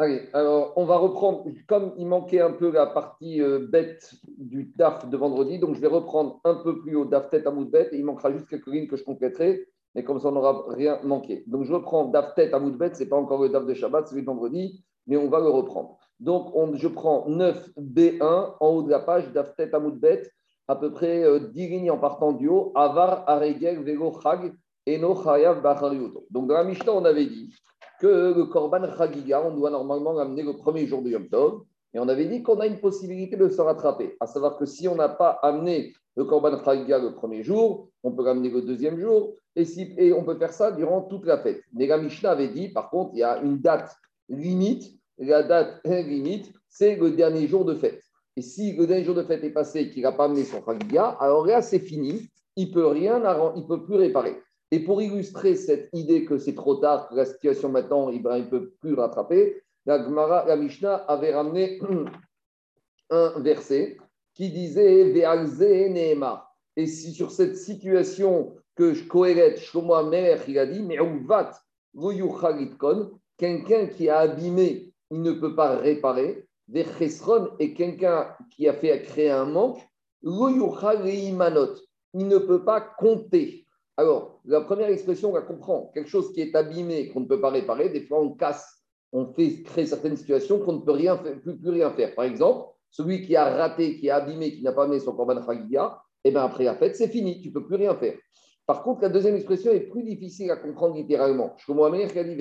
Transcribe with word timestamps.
Allez, 0.00 0.22
alors 0.32 0.72
on 0.76 0.86
va 0.86 0.96
reprendre, 0.96 1.44
comme 1.66 1.92
il 1.98 2.06
manquait 2.06 2.40
un 2.40 2.52
peu 2.52 2.72
la 2.72 2.86
partie 2.86 3.42
euh, 3.42 3.66
bête 3.70 4.14
du 4.38 4.72
DAF 4.74 5.06
de 5.10 5.14
vendredi, 5.14 5.58
donc 5.58 5.74
je 5.74 5.80
vais 5.82 5.88
reprendre 5.88 6.40
un 6.44 6.54
peu 6.54 6.80
plus 6.80 6.96
haut 6.96 7.04
DAF 7.04 7.28
tête 7.28 7.46
à 7.46 7.50
bête 7.50 7.92
et 7.92 7.98
il 7.98 8.06
manquera 8.06 8.32
juste 8.32 8.48
quelques 8.48 8.68
lignes 8.68 8.86
que 8.86 8.96
je 8.96 9.04
compléterai, 9.04 9.68
mais 9.94 10.02
comme 10.02 10.18
ça 10.18 10.28
on 10.28 10.32
n'aura 10.32 10.64
rien 10.68 10.98
manqué. 11.02 11.44
Donc 11.48 11.64
je 11.64 11.74
reprends 11.74 12.06
DAF 12.06 12.34
tête 12.34 12.54
à 12.54 12.58
bête, 12.58 12.96
ce 12.96 13.02
n'est 13.02 13.10
pas 13.10 13.18
encore 13.18 13.42
le 13.42 13.50
DAF 13.50 13.66
de 13.66 13.74
Shabbat, 13.74 14.08
celui 14.08 14.22
de 14.22 14.26
vendredi, 14.26 14.82
mais 15.06 15.18
on 15.18 15.28
va 15.28 15.38
le 15.38 15.50
reprendre. 15.50 15.98
Donc 16.18 16.50
on, 16.56 16.74
je 16.76 16.88
prends 16.88 17.28
9B1 17.28 18.54
en 18.58 18.68
haut 18.70 18.82
de 18.82 18.88
la 18.88 19.00
page, 19.00 19.30
DAF 19.34 19.54
tête 19.54 19.74
à 19.74 19.80
bête, 19.80 20.32
à 20.66 20.76
peu 20.76 20.90
près 20.92 21.18
10 21.18 21.24
euh, 21.26 21.68
lignes 21.68 21.90
en 21.90 21.98
partant 21.98 22.32
du 22.32 22.48
haut, 22.48 22.72
Avar, 22.74 23.24
Aregel, 23.26 23.82
Vego, 23.84 24.18
Chag, 24.22 24.54
Eno, 24.88 25.22
Chayav, 25.22 25.60
Donc 26.30 26.48
dans 26.48 26.54
la 26.54 26.64
Mishnah, 26.64 26.92
on 26.94 27.04
avait 27.04 27.26
dit 27.26 27.52
que 28.00 28.34
le 28.34 28.46
Korban 28.46 28.96
Chagiga, 28.96 29.42
on 29.42 29.54
doit 29.54 29.70
normalement 29.70 30.12
l'amener 30.12 30.42
le 30.42 30.56
premier 30.56 30.86
jour 30.86 31.02
de 31.02 31.10
Yom 31.10 31.28
Tov. 31.28 31.62
Et 31.92 31.98
on 31.98 32.08
avait 32.08 32.26
dit 32.26 32.42
qu'on 32.42 32.58
a 32.60 32.66
une 32.66 32.80
possibilité 32.80 33.36
de 33.36 33.48
se 33.48 33.60
rattraper. 33.60 34.16
À 34.20 34.26
savoir 34.26 34.56
que 34.56 34.64
si 34.64 34.88
on 34.88 34.94
n'a 34.96 35.08
pas 35.08 35.38
amené 35.42 35.92
le 36.16 36.24
Korban 36.24 36.62
Chagiga 36.64 36.98
le 36.98 37.14
premier 37.14 37.42
jour, 37.42 37.88
on 38.02 38.12
peut 38.12 38.24
l'amener 38.24 38.48
le 38.48 38.62
deuxième 38.62 38.98
jour. 38.98 39.34
Et, 39.54 39.64
si, 39.64 39.94
et 39.98 40.12
on 40.12 40.24
peut 40.24 40.36
faire 40.36 40.52
ça 40.52 40.72
durant 40.72 41.02
toute 41.02 41.26
la 41.26 41.38
fête. 41.38 41.62
Mais 41.74 41.86
la 41.86 41.98
Mishnah 41.98 42.30
avait 42.30 42.48
dit, 42.48 42.68
par 42.68 42.90
contre, 42.90 43.10
il 43.14 43.18
y 43.18 43.22
a 43.22 43.40
une 43.42 43.58
date 43.58 43.94
limite. 44.28 44.84
La 45.18 45.42
date 45.42 45.80
limite, 45.84 46.52
c'est 46.68 46.96
le 46.96 47.10
dernier 47.10 47.46
jour 47.48 47.64
de 47.64 47.74
fête. 47.74 48.02
Et 48.36 48.42
si 48.42 48.72
le 48.72 48.86
dernier 48.86 49.04
jour 49.04 49.14
de 49.14 49.22
fête 49.22 49.44
est 49.44 49.50
passé 49.50 49.80
et 49.80 49.90
qu'il 49.90 50.04
n'a 50.04 50.12
pas 50.12 50.24
amené 50.24 50.44
son 50.44 50.64
Chagiga, 50.64 51.16
alors 51.20 51.44
là, 51.44 51.60
c'est 51.60 51.80
fini. 51.80 52.30
Il 52.56 52.68
ne 52.68 52.72
peut 52.72 52.86
rien, 52.86 53.22
il 53.56 53.66
peut 53.66 53.82
plus 53.84 53.96
réparer. 53.96 54.40
Et 54.70 54.80
pour 54.80 55.02
illustrer 55.02 55.56
cette 55.56 55.88
idée 55.92 56.24
que 56.24 56.38
c'est 56.38 56.54
trop 56.54 56.76
tard, 56.76 57.08
que 57.08 57.14
la 57.16 57.24
situation 57.24 57.68
maintenant, 57.68 58.10
il 58.10 58.22
ne 58.22 58.42
peut 58.42 58.70
plus 58.80 58.94
rattraper, 58.94 59.62
la, 59.86 60.02
Gemara, 60.02 60.44
la 60.46 60.56
Mishnah 60.56 60.94
avait 60.94 61.34
ramené 61.34 61.80
un 63.10 63.40
verset 63.40 63.96
qui 64.34 64.50
disait 64.50 65.10
Ve'alze. 65.10 65.62
Et 66.76 66.86
si 66.86 67.12
sur 67.12 67.32
cette 67.32 67.56
situation 67.56 68.54
que 68.76 68.94
Kohelet, 69.06 69.56
Shlomo 69.56 70.04
Melech, 70.04 70.42
il 70.46 70.58
a 70.58 70.66
dit, 70.66 70.86
quelqu'un 73.36 73.86
qui 73.86 74.08
a 74.08 74.18
abîmé, 74.18 74.92
il 75.10 75.22
ne 75.22 75.32
peut 75.32 75.54
pas 75.54 75.76
réparer. 75.76 76.46
Vechesron 76.68 77.50
et 77.58 77.74
quelqu'un 77.74 78.28
qui 78.50 78.68
a 78.68 78.72
fait 78.72 79.02
créer 79.02 79.30
un 79.30 79.46
manque, 79.46 79.80
il 80.22 80.38
ne 82.14 82.38
peut 82.38 82.64
pas 82.64 82.80
compter. 82.80 83.66
Alors, 83.96 84.40
la 84.44 84.60
première 84.62 84.88
expression, 84.88 85.30
on 85.30 85.34
la 85.34 85.42
comprend. 85.42 85.90
Quelque 85.94 86.08
chose 86.08 86.32
qui 86.32 86.40
est 86.40 86.54
abîmé, 86.54 87.08
qu'on 87.08 87.20
ne 87.20 87.26
peut 87.26 87.40
pas 87.40 87.50
réparer, 87.50 87.90
des 87.90 88.02
fois 88.02 88.20
on 88.20 88.30
casse, 88.30 88.82
on 89.12 89.26
fait 89.32 89.62
créer 89.62 89.86
certaines 89.86 90.16
situations 90.16 90.58
qu'on 90.60 90.74
ne 90.74 90.80
peut 90.80 90.92
rien 90.92 91.16
plus, 91.16 91.58
rien 91.64 91.90
faire. 91.90 92.14
Par 92.14 92.24
exemple, 92.24 92.70
celui 92.90 93.26
qui 93.26 93.36
a 93.36 93.44
raté, 93.56 93.98
qui 93.98 94.08
a 94.10 94.16
abîmé, 94.16 94.52
qui 94.52 94.62
n'a 94.62 94.72
pas 94.72 94.86
mis 94.86 95.00
son 95.00 95.12
korban 95.12 95.44
chagiga, 95.44 96.00
et 96.24 96.28
eh 96.28 96.32
bien 96.32 96.42
après 96.42 96.64
la 96.64 96.74
fête, 96.74 96.96
c'est 96.96 97.08
fini, 97.08 97.40
tu 97.40 97.48
ne 97.48 97.54
peux 97.54 97.66
plus 97.66 97.76
rien 97.76 97.94
faire. 97.94 98.14
Par 98.66 98.82
contre, 98.82 99.02
la 99.02 99.08
deuxième 99.08 99.34
expression 99.34 99.72
est 99.72 99.80
plus 99.80 100.04
difficile 100.04 100.50
à 100.50 100.56
comprendre 100.56 100.94
littéralement. 100.94 101.54
Je 101.58 101.66
comprends 101.66 101.90
bien 101.90 102.06
dit 102.06 102.36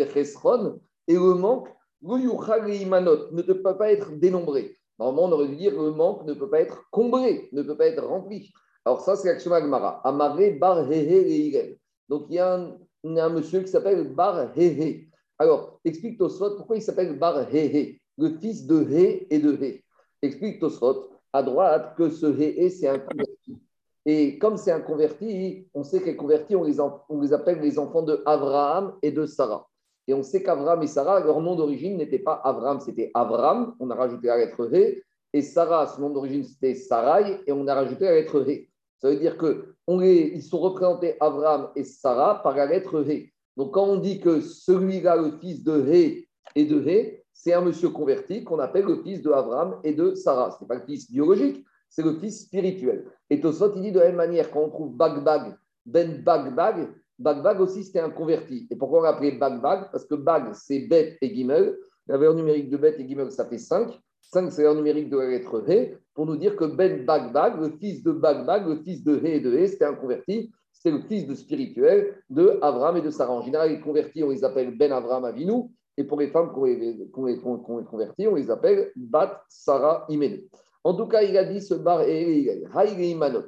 et 1.08 1.14
le 1.16 1.33
manque, 1.33 1.70
ne 2.02 3.42
peut 3.42 3.77
pas 3.77 3.92
être 3.92 4.11
dénombré. 4.20 4.77
Normalement, 5.00 5.27
on 5.27 5.31
aurait 5.31 5.47
dû 5.47 5.55
dire 5.55 5.72
le 5.72 5.92
manque 5.92 6.25
ne 6.25 6.33
peut 6.33 6.50
pas 6.50 6.59
être 6.59 6.83
comblé, 6.92 7.50
ne 7.52 7.64
peut 7.64 7.77
pas 7.77 7.88
être 7.88 8.05
rempli. 8.05 8.52
Alors 8.85 9.02
ça, 9.02 9.16
c'est 9.16 9.27
l'action 9.27 9.53
Agmara. 9.53 10.02
Amaré 10.03 10.52
bar 10.52 10.91
hehe 10.91 11.77
Donc 12.08 12.25
il 12.30 12.35
y, 12.35 12.39
a 12.39 12.55
un, 12.55 13.30
monsieur 13.30 13.61
qui 13.61 13.67
s'appelle 13.67 14.13
bar 14.13 14.58
hehe. 14.58 15.08
Alors, 15.38 15.80
explique 15.86 16.17
Tosfot 16.17 16.55
pourquoi 16.58 16.77
il 16.77 16.81
s'appelle 16.81 17.17
bar 17.17 17.53
hehe, 17.53 17.99
le 18.17 18.30
fils 18.39 18.66
de 18.66 18.83
He 18.83 19.27
et 19.30 19.39
de 19.39 19.53
He. 19.53 19.83
Explique 20.21 20.59
Tosfot 20.59 21.09
à 21.31 21.44
droite 21.44 21.95
que 21.97 22.09
ce 22.09 22.25
He, 22.25 22.69
c'est 22.69 22.88
un 22.88 22.99
converti. 22.99 23.58
Et 24.05 24.39
comme 24.39 24.58
c'est 24.58 24.71
un 24.71 24.81
converti, 24.81 25.67
on 25.73 25.83
sait 25.83 25.99
que 25.99 26.05
les 26.05 26.15
convertis, 26.15 26.55
on 26.55 26.64
les, 26.64 26.80
on 26.80 27.21
les 27.21 27.33
appelle 27.33 27.59
les 27.59 27.77
enfants 27.77 28.02
de 28.02 28.23
Abraham 28.25 28.95
et 29.02 29.11
de 29.11 29.25
Sarah. 29.25 29.67
Et 30.08 30.14
on 30.15 30.23
sait 30.23 30.42
qu'Abraham 30.42 30.81
et 30.81 30.87
Sarah, 30.87 31.20
leur 31.20 31.39
nom 31.39 31.55
d'origine 31.55 31.98
n'était 31.98 32.17
pas 32.17 32.42
Abraham, 32.43 32.80
c'était 32.80 33.11
Abraham. 33.14 33.75
On 33.80 33.92
a 33.92 33.95
rajouté 33.95 34.27
la 34.27 34.37
lettre 34.37 34.73
He. 34.73 35.04
Et 35.33 35.43
Sarah, 35.43 35.86
son 35.86 36.02
nom 36.02 36.09
d'origine, 36.09 36.43
c'était 36.43 36.73
Sarai. 36.73 37.42
Et 37.45 37.52
on 37.52 37.67
a 37.67 37.75
rajouté 37.75 38.05
la 38.05 38.14
lettre 38.14 38.43
He. 38.49 38.68
Ça 38.99 39.10
veut 39.10 39.15
dire 39.15 39.37
qu'ils 39.37 40.43
sont 40.43 40.60
représentés 40.60 41.15
Abraham 41.20 41.70
et 41.76 41.83
Sarah 41.83 42.42
par 42.43 42.55
la 42.55 42.65
lettre 42.65 43.04
He. 43.10 43.32
Donc 43.55 43.73
quand 43.73 43.86
on 43.86 43.98
dit 43.98 44.20
que 44.20 44.42
celui-là, 44.42 45.15
le 45.15 45.37
fils 45.39 45.64
de 45.64 45.82
He 45.82 46.27
et 46.55 46.65
de 46.65 46.82
He, 46.82 47.23
c'est 47.33 47.54
un 47.54 47.61
monsieur 47.61 47.89
converti 47.89 48.43
qu'on 48.43 48.60
appelle 48.60 48.86
le 48.86 49.02
fils 49.02 49.21
de 49.21 49.32
Abraham 49.32 49.80
et 49.83 49.93
de 49.93 50.15
Sarah. 50.15 50.52
Ce 50.52 50.64
n'est 50.64 50.67
pas 50.67 50.76
le 50.76 50.86
fils 50.86 51.10
biologique, 51.10 51.65
c'est 51.89 52.04
le 52.04 52.20
fils 52.20 52.42
spirituel. 52.42 53.05
Et 53.30 53.39
Tosot, 53.39 53.73
il 53.76 53.82
dit 53.82 53.92
de 53.92 53.99
la 53.99 54.08
même 54.08 54.17
manière, 54.17 54.52
quand 54.52 54.61
on 54.61 54.70
trouve 54.70 54.95
Bagbag, 54.95 55.55
Ben 55.86 56.21
Bagbag, 56.21 56.89
Bagbag 57.17 57.60
aussi 57.60 57.83
c'était 57.83 57.99
un 57.99 58.10
converti. 58.10 58.67
Et 58.70 58.76
pourquoi 58.76 58.99
on 58.99 59.02
l'a 59.04 59.10
appelé 59.10 59.31
Bagbag? 59.33 59.92
Parce 59.92 60.05
que 60.05 60.16
Bag, 60.16 60.54
c'est 60.54 60.87
Bet 60.87 61.17
et 61.21 61.33
Gimel. 61.33 61.77
La 62.08 62.17
valeur 62.17 62.33
numérique 62.33 62.70
de 62.70 62.77
Bet 62.77 62.95
et 62.99 63.08
Gimel, 63.08 63.31
ça 63.31 63.45
fait 63.45 63.58
5. 63.58 63.98
5, 64.21 64.52
c'est 64.52 64.64
l'heure 64.64 64.76
numérique 64.76 65.10
de 65.10 65.17
la 65.17 65.27
lettre 65.27 65.64
He, 65.70 65.98
pour 66.19 66.25
nous 66.25 66.35
dire 66.35 66.57
que 66.57 66.65
Ben 66.65 67.05
Bagbag, 67.05 67.61
le 67.61 67.77
fils 67.77 68.03
de 68.03 68.11
Bagbag, 68.11 68.67
le 68.67 68.83
fils 68.83 69.05
de 69.05 69.15
He 69.15 69.35
et 69.35 69.39
de 69.39 69.57
He, 69.57 69.69
c'était 69.69 69.85
un 69.85 69.93
converti, 69.93 70.52
c'était 70.73 70.91
le 70.91 71.02
fils 71.03 71.25
de 71.25 71.33
spirituel 71.33 72.21
de 72.30 72.59
Abraham 72.61 72.97
et 72.97 73.02
de 73.02 73.09
Sarah. 73.09 73.31
En 73.31 73.41
général, 73.41 73.69
les 73.69 73.80
convertis, 73.80 74.21
on 74.21 74.30
les 74.30 74.43
appelle 74.43 74.77
Ben 74.77 74.91
Abraham 74.91 75.23
Avinu, 75.23 75.69
et 75.95 76.03
pour 76.03 76.19
les 76.19 76.27
femmes 76.27 76.52
qu'on 76.52 76.65
est 76.65 77.85
convertis, 77.85 78.27
on 78.27 78.35
les 78.35 78.52
appelle 78.52 78.91
Bat 78.97 79.41
Sarah 79.47 80.07
Imene. 80.09 80.41
En 80.83 80.93
tout 80.93 81.07
cas, 81.07 81.21
il 81.21 81.37
a 81.37 81.45
dit 81.45 81.61
ce 81.61 81.75
bar 81.75 82.02
et 82.02 83.15
Manot. 83.15 83.45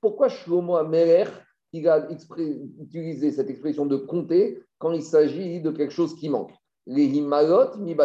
Pourquoi 0.00 0.28
Shlomo 0.28 0.76
Ameler 0.76 1.24
il 1.72 1.88
a 1.88 2.08
utilisé 2.08 3.32
cette 3.32 3.50
expression 3.50 3.84
de 3.84 3.96
compter 3.96 4.62
quand 4.78 4.92
il 4.92 5.02
s'agit 5.02 5.60
de 5.60 5.72
quelque 5.72 5.92
chose 5.92 6.14
qui 6.14 6.28
manque? 6.28 6.52
Les 6.86 7.06
Himalot 7.06 7.78
mi 7.78 7.96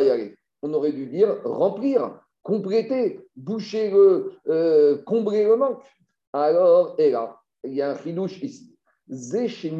on 0.63 0.73
aurait 0.73 0.91
dû 0.91 1.05
dire 1.05 1.39
remplir, 1.43 2.19
compléter, 2.47 3.19
boucher 3.35 3.91
le, 3.91 4.31
euh, 4.47 4.97
combler 5.05 5.43
le 5.43 5.57
manque. 5.57 5.83
Alors, 6.31 6.95
et 6.97 7.11
là, 7.11 7.35
il 7.65 7.73
y 7.73 7.81
a 7.81 7.91
un 7.91 7.97
chidouche 7.97 8.41
ici. 8.41 8.73
Ici, 9.09 9.71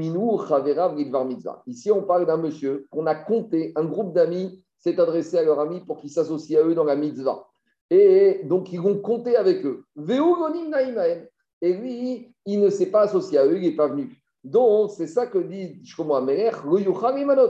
on 1.92 2.04
parle 2.04 2.26
d'un 2.26 2.36
monsieur 2.36 2.86
qu'on 2.92 3.06
a 3.06 3.16
compté, 3.16 3.72
un 3.78 3.86
groupe 3.86 4.14
d'amis 4.14 4.66
s'est 4.80 5.00
adressé 5.00 5.38
à 5.38 5.44
leur 5.44 5.62
ami 5.62 5.80
pour 5.80 6.02
qu'ils 6.02 6.10
s'associent 6.10 6.60
à 6.60 6.64
eux 6.64 6.76
dans 6.76 6.84
la 6.84 6.98
mitzvah. 6.98 7.48
Et 7.90 8.42
donc, 8.44 8.74
ils 8.74 8.82
vont 8.82 8.98
compter 8.98 9.38
avec 9.38 9.66
eux. 9.66 9.86
Et 11.62 11.74
lui, 11.74 12.34
il 12.46 12.60
ne 12.60 12.70
s'est 12.70 12.92
pas 12.92 13.04
associé 13.04 13.38
à 13.38 13.46
eux, 13.46 13.56
il 13.56 13.62
n'est 13.62 13.78
pas 13.78 13.88
venu. 13.88 14.22
Donc, 14.44 14.92
c'est 14.92 15.08
ça 15.08 15.26
que 15.26 15.38
dit 15.38 15.80
Shkomo 15.86 16.16
Amelech, 16.16 16.56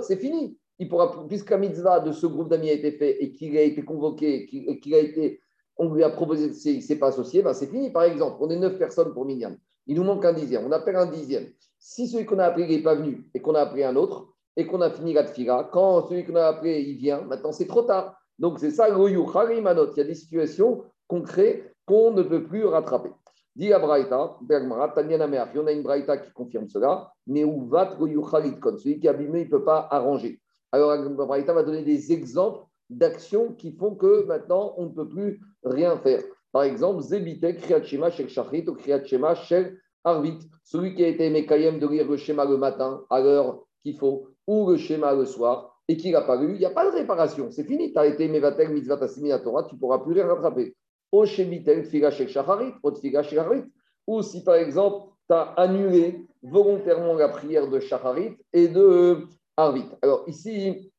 c'est 0.03 0.17
fini 0.17 0.59
il 0.79 0.87
pourra, 0.87 1.27
puisque 1.27 1.49
la 1.49 1.57
mitzvah 1.57 1.99
de 1.99 2.11
ce 2.11 2.27
groupe 2.27 2.49
d'amis 2.49 2.69
a 2.69 2.73
été 2.73 2.91
fait 2.91 3.23
et 3.23 3.31
qu'il 3.31 3.57
a 3.57 3.61
été 3.61 3.83
convoqué, 3.83 4.45
qu'il 4.45 4.93
a 4.93 4.99
été, 4.99 5.41
on 5.77 5.93
lui 5.93 6.03
a 6.03 6.09
proposé, 6.09 6.51
il 6.69 6.77
ne 6.77 6.81
s'est 6.81 6.99
pas 6.99 7.07
associé, 7.07 7.41
ben 7.41 7.53
c'est 7.53 7.67
fini. 7.67 7.91
Par 7.91 8.03
exemple, 8.03 8.37
on 8.41 8.49
est 8.49 8.57
neuf 8.57 8.77
personnes 8.77 9.13
pour 9.13 9.25
Minyan. 9.25 9.55
Il 9.87 9.95
nous 9.95 10.03
manque 10.03 10.25
un 10.25 10.33
dixième. 10.33 10.65
On 10.65 10.71
appelle 10.71 10.97
un 10.97 11.05
dixième. 11.05 11.47
Si 11.79 12.07
celui 12.07 12.25
qu'on 12.25 12.39
a 12.39 12.45
appelé 12.45 12.67
n'est 12.67 12.83
pas 12.83 12.95
venu 12.95 13.29
et 13.33 13.41
qu'on 13.41 13.55
a 13.55 13.61
appelé 13.61 13.83
un 13.83 13.95
autre 13.95 14.33
et 14.55 14.65
qu'on 14.65 14.81
a 14.81 14.89
fini 14.89 15.13
la 15.13 15.23
tfila, 15.23 15.69
quand 15.71 16.07
celui 16.07 16.25
qu'on 16.25 16.35
a 16.35 16.45
appelé 16.45 16.81
il 16.81 16.97
vient, 16.97 17.21
maintenant 17.21 17.51
c'est 17.51 17.67
trop 17.67 17.83
tard. 17.83 18.15
Donc 18.37 18.59
c'est 18.59 18.71
ça, 18.71 18.87
il 18.89 18.97
y 18.97 20.01
a 20.01 20.03
des 20.03 20.15
situations 20.15 20.83
concrètes 21.07 21.75
qu'on 21.85 22.11
ne 22.11 22.21
peut 22.21 22.43
plus 22.43 22.65
rattraper. 22.65 23.09
Dit 23.55 23.69
la 23.69 23.79
Braïta, 23.79 24.37
on 24.41 25.67
a 25.67 25.71
une 25.71 25.81
Braïta 25.81 26.17
qui 26.17 26.31
confirme 26.31 26.67
cela, 26.67 27.11
mais 27.25 27.43
où 27.43 27.65
va 27.67 27.97
celui 27.97 28.99
qui 28.99 29.07
est 29.07 29.09
abîmé, 29.09 29.41
il 29.41 29.45
ne 29.45 29.49
peut 29.49 29.63
pas 29.63 29.87
arranger. 29.89 30.39
Alors, 30.71 30.97
Braïta 31.09 31.53
va 31.53 31.63
donner 31.63 31.83
des 31.83 32.11
exemples 32.11 32.65
d'actions 32.89 33.53
qui 33.53 33.71
font 33.71 33.95
que 33.95 34.25
maintenant, 34.25 34.73
on 34.77 34.85
ne 34.85 34.91
peut 34.91 35.07
plus 35.07 35.41
rien 35.63 35.97
faire. 35.97 36.21
Par 36.51 36.63
exemple, 36.63 37.01
Zebite, 37.01 37.57
Kriyat 37.57 37.83
Shema, 37.83 38.09
Shel 38.09 38.29
Shachrit, 38.29 38.65
ou 38.67 38.73
Kriyat 38.73 39.05
Shema, 39.05 39.35
Shel 39.35 39.77
Arvit. 40.03 40.39
Celui 40.63 40.95
qui 40.95 41.03
a 41.03 41.07
été 41.07 41.29
Mekayem 41.29 41.79
de 41.79 41.87
lire 41.87 42.09
le 42.09 42.17
schéma 42.17 42.45
le 42.45 42.57
matin, 42.57 43.03
à 43.09 43.19
l'heure 43.19 43.63
qu'il 43.81 43.97
faut, 43.97 44.29
ou 44.47 44.69
le 44.69 44.77
schéma 44.77 45.13
le 45.13 45.25
soir, 45.25 45.77
et 45.87 45.97
qu'il 45.97 46.11
n'a 46.11 46.21
pas 46.21 46.35
lu, 46.35 46.53
il 46.53 46.59
n'y 46.59 46.65
a 46.65 46.71
pas 46.71 46.85
de 46.89 46.95
réparation. 46.95 47.51
C'est 47.51 47.63
fini. 47.63 47.93
Tu 47.93 47.99
as 47.99 48.07
été 48.07 48.27
Mevatel, 48.27 48.69
Mitzvah, 48.69 48.97
Torah, 49.39 49.63
tu 49.63 49.75
ne 49.75 49.79
pourras 49.79 49.99
plus 49.99 50.13
rien 50.13 50.27
rattraper. 50.27 50.75
O 51.11 51.25
Shebitel, 51.25 51.85
Figa, 51.85 52.11
Shel 52.11 52.27
Shacharit, 52.27 52.73
O 52.83 52.93
Figa, 52.93 53.23
Shel 53.23 53.39
Arvit. 53.39 53.63
Ou 54.05 54.21
si, 54.21 54.43
par 54.43 54.55
exemple, 54.55 55.11
tu 55.29 55.35
as 55.35 55.53
annulé 55.57 56.25
volontairement 56.41 57.13
la 57.13 57.29
prière 57.29 57.69
de 57.69 57.79
Shacharit 57.79 58.37
et 58.53 58.67
de 58.67 59.27
alors 59.57 60.23
ici, 60.27 60.91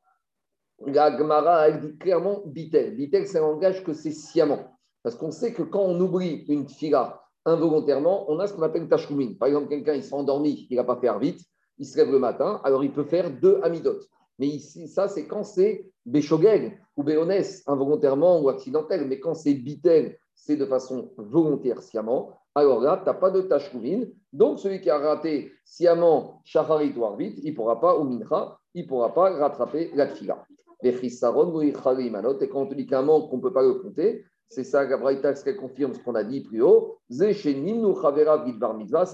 la 0.84 1.16
Gemara, 1.16 1.68
elle 1.68 1.80
dit 1.80 1.96
clairement 1.96 2.42
bitel. 2.46 2.96
Bitel, 2.96 3.26
c'est 3.26 3.38
un 3.38 3.42
langage 3.42 3.84
que 3.84 3.92
c'est 3.92 4.10
sciemment. 4.10 4.76
Parce 5.02 5.14
qu'on 5.14 5.30
sait 5.30 5.52
que 5.52 5.62
quand 5.62 5.82
on 5.82 6.00
oublie 6.00 6.44
une 6.48 6.68
fila 6.68 7.22
involontairement, 7.44 8.30
on 8.30 8.38
a 8.40 8.46
ce 8.46 8.52
qu'on 8.52 8.62
appelle 8.62 8.88
tashkumin. 8.88 9.34
Par 9.38 9.48
exemple, 9.48 9.68
quelqu'un, 9.68 9.94
il 9.94 10.02
s'est 10.02 10.14
endormi, 10.14 10.66
il 10.70 10.76
n'a 10.76 10.84
pas 10.84 10.96
fait 10.96 11.08
arvit, 11.08 11.38
il 11.78 11.86
se 11.86 11.96
lève 11.96 12.10
le 12.10 12.18
matin, 12.18 12.60
alors 12.64 12.84
il 12.84 12.92
peut 12.92 13.04
faire 13.04 13.30
deux 13.30 13.60
amidotes. 13.62 14.08
Mais 14.38 14.48
ici, 14.48 14.88
ça, 14.88 15.08
c'est 15.08 15.26
quand 15.26 15.44
c'est 15.44 15.90
Béchogeg 16.04 16.80
ou 16.96 17.02
Béonès, 17.02 17.62
involontairement 17.66 18.40
ou 18.40 18.48
accidentel. 18.48 19.06
Mais 19.06 19.20
quand 19.20 19.34
c'est 19.34 19.54
Bitel, 19.54 20.18
c'est 20.34 20.56
de 20.56 20.66
façon 20.66 21.12
volontaire 21.16 21.82
sciemment. 21.82 22.38
Alors 22.58 22.80
là, 22.80 22.96
tu 22.96 23.04
n'as 23.08 23.14
pas 23.14 23.30
de 23.30 23.42
tachkouvine. 23.42 24.10
Donc, 24.32 24.58
celui 24.58 24.80
qui 24.80 24.90
a 24.90 24.98
raté 24.98 25.52
sciemment 25.64 26.42
Shacharit 26.44 26.92
ou 26.96 27.04
Arvit, 27.04 27.34
il 27.44 27.52
ne 27.52 27.56
pourra 27.56 27.80
pas, 27.80 27.96
ou 27.96 28.02
Mincha, 28.02 28.58
il 28.74 28.82
ne 28.82 28.88
pourra 28.88 29.14
pas 29.14 29.30
rattraper 29.30 29.92
la 29.94 30.08
tfila. 30.08 30.44
Et 30.82 30.92
quand 30.92 32.60
on 32.62 32.66
te 32.66 32.74
dit 32.74 32.86
qu'un 32.86 33.02
manque, 33.02 33.32
on 33.32 33.36
ne 33.36 33.42
peut 33.42 33.52
pas 33.52 33.62
le 33.62 33.74
compter, 33.74 34.24
c'est 34.48 34.64
ça, 34.64 34.86
qu'elle 34.86 35.56
confirme 35.56 35.94
ce 35.94 36.00
qu'on 36.00 36.16
a 36.16 36.24
dit 36.24 36.40
plus 36.40 36.62
haut. 36.62 36.98
C'est 37.08 37.44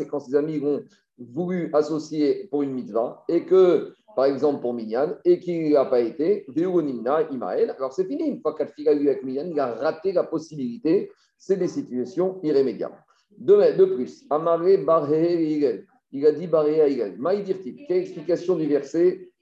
quand 0.08 0.20
ses 0.20 0.34
amis 0.34 0.64
ont 0.64 0.82
voulu 1.18 1.70
associer 1.74 2.48
pour 2.50 2.62
une 2.62 2.72
mitzvah 2.72 3.24
et 3.28 3.44
que, 3.44 3.92
par 4.16 4.24
exemple, 4.24 4.62
pour 4.62 4.72
Minyan, 4.72 5.16
et 5.26 5.38
qu'il 5.38 5.72
n'a 5.72 5.84
pas 5.84 6.00
été, 6.00 6.46
alors 6.56 7.92
c'est 7.92 8.06
fini. 8.06 8.24
Une 8.26 8.40
fois 8.40 8.56
a 8.58 8.64
eu 8.92 9.08
avec 9.08 9.22
Minyan, 9.22 9.48
il 9.50 9.60
a 9.60 9.74
raté 9.74 10.12
la 10.12 10.24
possibilité. 10.24 11.10
C'est 11.36 11.56
des 11.56 11.68
situations 11.68 12.40
irrémédiables. 12.42 12.96
De, 13.30 13.76
de 13.76 13.84
plus, 13.84 14.24
Amaré 14.30 14.78
Baré 14.78 15.84
il 16.12 16.26
a 16.26 16.32
dit 16.32 16.46
Baré 16.46 16.92
Igel. 16.92 17.18
Maïdirti, 17.18 17.84
quelle 17.88 17.98
explication 17.98 18.54
du 18.56 18.66
verset 18.66 19.32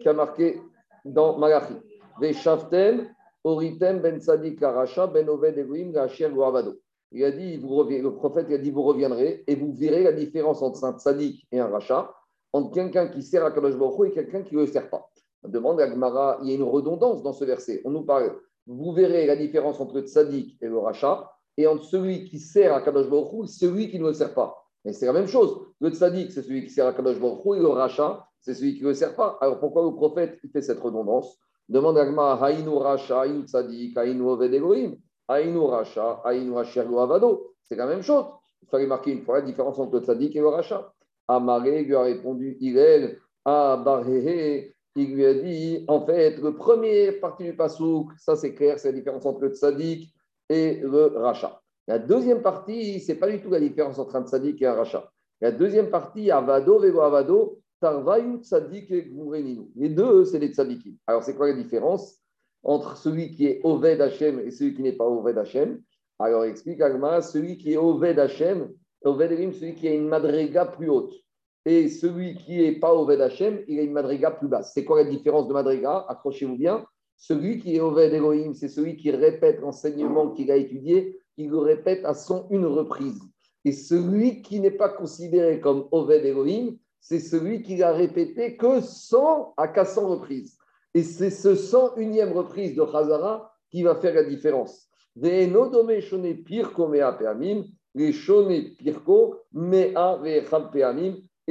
qui 0.00 0.08
a 0.08 0.14
marqué 0.14 0.58
dans 1.04 1.38
Malachi? 1.38 1.74
Veshavtem 2.20 3.08
Oritem 3.44 4.00
ben 4.00 4.20
Sadik 4.20 4.62
Aracha 4.62 5.06
ben 5.06 5.28
Oved 5.28 5.58
Elohim 5.58 5.92
Guavado. 5.92 6.78
Il 7.10 7.24
a 7.24 7.30
dit, 7.30 7.58
le 7.58 8.10
prophète 8.10 8.50
a 8.50 8.56
dit, 8.56 8.70
vous 8.70 8.82
reviendrez 8.82 9.44
et 9.46 9.54
vous 9.54 9.74
verrez 9.74 10.02
la 10.02 10.12
différence 10.12 10.62
entre 10.62 10.84
un 10.84 10.96
Sadik 10.98 11.46
et 11.52 11.60
un 11.60 11.66
Racha, 11.66 12.14
entre 12.54 12.72
quelqu'un 12.72 13.08
qui 13.08 13.22
sert 13.22 13.44
à 13.44 13.50
Kadosh 13.50 13.76
Baruch 13.76 14.10
et 14.10 14.14
quelqu'un 14.14 14.42
qui 14.42 14.54
ne 14.54 14.60
le 14.60 14.66
sert 14.66 14.88
pas. 14.88 15.10
Demande 15.44 15.80
à 15.80 15.88
Gmara, 15.88 16.38
il 16.42 16.48
y 16.48 16.52
a 16.52 16.54
une 16.54 16.62
redondance 16.62 17.22
dans 17.22 17.34
ce 17.34 17.44
verset. 17.44 17.82
On 17.84 17.90
nous 17.90 18.04
parle, 18.04 18.34
vous 18.66 18.92
verrez 18.92 19.26
la 19.26 19.36
différence 19.36 19.78
entre 19.78 19.96
le 20.00 20.06
Sadik 20.06 20.56
et 20.62 20.68
le 20.68 20.78
Racha, 20.78 21.30
et 21.56 21.66
entre 21.66 21.84
celui 21.84 22.24
qui 22.24 22.38
sert 22.38 22.74
à 22.74 22.80
Kadosh 22.80 23.08
Baruch 23.08 23.44
et 23.44 23.46
celui 23.46 23.90
qui 23.90 23.98
ne 23.98 24.06
le 24.06 24.14
sert 24.14 24.34
pas. 24.34 24.64
Mais 24.84 24.92
c'est 24.92 25.06
la 25.06 25.12
même 25.12 25.26
chose. 25.26 25.60
Le 25.80 25.90
Tzadik, 25.90 26.32
c'est 26.32 26.42
celui 26.42 26.64
qui 26.64 26.70
sert 26.70 26.86
à 26.86 26.92
Kadosh 26.92 27.20
Baruch 27.20 27.56
et 27.56 27.60
le 27.60 27.68
Racha, 27.68 28.26
c'est 28.40 28.54
celui 28.54 28.74
qui 28.74 28.82
ne 28.82 28.88
le 28.88 28.94
sert 28.94 29.14
pas. 29.14 29.38
Alors 29.40 29.60
pourquoi 29.60 29.84
le 29.84 29.94
prophète 29.94 30.38
il 30.42 30.50
fait 30.50 30.62
cette 30.62 30.80
redondance? 30.80 31.38
Demande 31.68 31.98
à 31.98 32.06
Gma, 32.06 32.34
Haïnu 32.42 32.76
Racha, 32.76 33.20
Haïnu 33.20 33.44
Tzadik, 33.44 33.96
Haïnu 33.96 34.22
Oved 34.22 34.52
Elohim, 34.52 34.96
Haïnu 35.28 35.58
Racha, 35.58 36.20
Haïnu 36.24 36.58
Asher 36.58 36.80
Avado. 36.80 37.54
C'est 37.62 37.76
la 37.76 37.86
même 37.86 38.02
chose. 38.02 38.24
Il 38.62 38.68
fallait 38.68 38.86
marquer 38.86 39.12
une 39.12 39.22
fois 39.22 39.36
la 39.36 39.42
différence 39.42 39.78
entre 39.78 39.96
le 39.96 40.04
Tzadik 40.04 40.34
et 40.36 40.40
le 40.40 40.48
Racha. 40.48 40.92
Amaré 41.28 41.84
lui 41.84 41.94
a 41.94 42.02
répondu 42.02 42.56
Irel, 42.60 43.18
Abarehe. 43.44 44.72
Il 44.94 45.14
lui 45.14 45.24
a 45.24 45.34
dit, 45.34 45.84
en 45.88 46.04
fait, 46.04 46.36
le 46.36 46.54
premier 46.54 47.12
partie 47.12 47.44
du 47.44 47.56
pasouk, 47.56 48.10
ça 48.18 48.36
c'est 48.36 48.54
clair, 48.54 48.78
c'est 48.78 48.92
la 48.92 48.98
différence 48.98 49.24
entre 49.24 49.40
le 49.40 49.54
Tzadik 49.54 50.12
et 50.52 50.80
le 50.80 51.06
Racha. 51.18 51.60
La 51.88 51.98
deuxième 51.98 52.42
partie, 52.42 53.00
ce 53.00 53.12
n'est 53.12 53.18
pas 53.18 53.28
du 53.28 53.40
tout 53.40 53.50
la 53.50 53.60
différence 53.60 53.98
entre 53.98 54.16
un 54.16 54.24
Tzadik 54.24 54.60
et 54.62 54.66
un 54.66 54.74
Racha. 54.74 55.10
La 55.40 55.50
deuxième 55.50 55.90
partie, 55.90 56.30
Avado, 56.30 56.78
Vego 56.78 57.00
Avado, 57.00 57.62
les 59.74 59.88
deux, 59.88 60.24
c'est 60.24 60.38
les 60.38 60.48
tzadikim. 60.48 60.94
Alors, 61.06 61.24
c'est 61.24 61.34
quoi 61.34 61.48
la 61.48 61.54
différence 61.54 62.16
entre 62.62 62.96
celui 62.96 63.32
qui 63.32 63.46
est 63.46 63.60
Oved 63.64 64.00
Hashem 64.00 64.38
et 64.40 64.52
celui 64.52 64.74
qui 64.74 64.82
n'est 64.82 64.92
pas 64.92 65.04
Oved 65.04 65.36
Hashem 65.36 65.80
Alors, 66.20 66.44
explique 66.44 66.80
Agma, 66.80 67.22
celui 67.22 67.58
qui 67.58 67.72
est 67.72 67.76
Oved 67.76 68.20
Hashem, 68.20 68.72
Oved 69.04 69.32
Elim, 69.32 69.52
celui 69.52 69.74
qui 69.74 69.88
a 69.88 69.94
une 69.94 70.06
madrega 70.06 70.66
plus 70.66 70.88
haute. 70.88 71.12
Et 71.64 71.88
celui 71.88 72.36
qui 72.36 72.58
n'est 72.58 72.78
pas 72.78 72.94
Oved 72.94 73.20
Hashem, 73.20 73.64
il 73.66 73.80
a 73.80 73.82
une 73.82 73.92
madrega 73.92 74.30
plus 74.30 74.46
basse. 74.46 74.72
C'est 74.74 74.84
quoi 74.84 75.02
la 75.02 75.10
différence 75.10 75.48
de 75.48 75.52
madrega? 75.52 76.06
Accrochez-vous 76.08 76.56
bien. 76.56 76.86
Celui 77.16 77.58
qui 77.58 77.76
est 77.76 77.80
Oved 77.80 78.12
Elohim, 78.12 78.54
c'est 78.54 78.68
celui 78.68 78.96
qui 78.96 79.10
répète 79.10 79.60
l'enseignement 79.60 80.30
qu'il 80.30 80.50
a 80.50 80.56
étudié, 80.56 81.18
il 81.36 81.50
le 81.50 81.58
répète 81.58 82.04
à 82.04 82.14
son 82.14 82.46
une 82.50 82.66
reprise. 82.66 83.20
Et 83.64 83.72
celui 83.72 84.42
qui 84.42 84.60
n'est 84.60 84.72
pas 84.72 84.88
considéré 84.88 85.60
comme 85.60 85.86
Oved 85.92 86.24
Elohim, 86.24 86.76
c'est 87.00 87.20
celui 87.20 87.62
qui 87.62 87.76
l'a 87.76 87.92
répété 87.92 88.56
que 88.56 88.80
100 88.80 89.54
à 89.56 89.68
400 89.68 90.08
reprises. 90.08 90.56
Et 90.94 91.02
c'est 91.02 91.30
ce 91.30 91.54
101e 91.54 92.32
reprise 92.32 92.74
de 92.74 92.82
Khazara 92.84 93.52
qui 93.70 93.82
va 93.82 93.96
faire 93.96 94.14
la 94.14 94.24
différence. 94.24 94.88
Et 95.24 95.48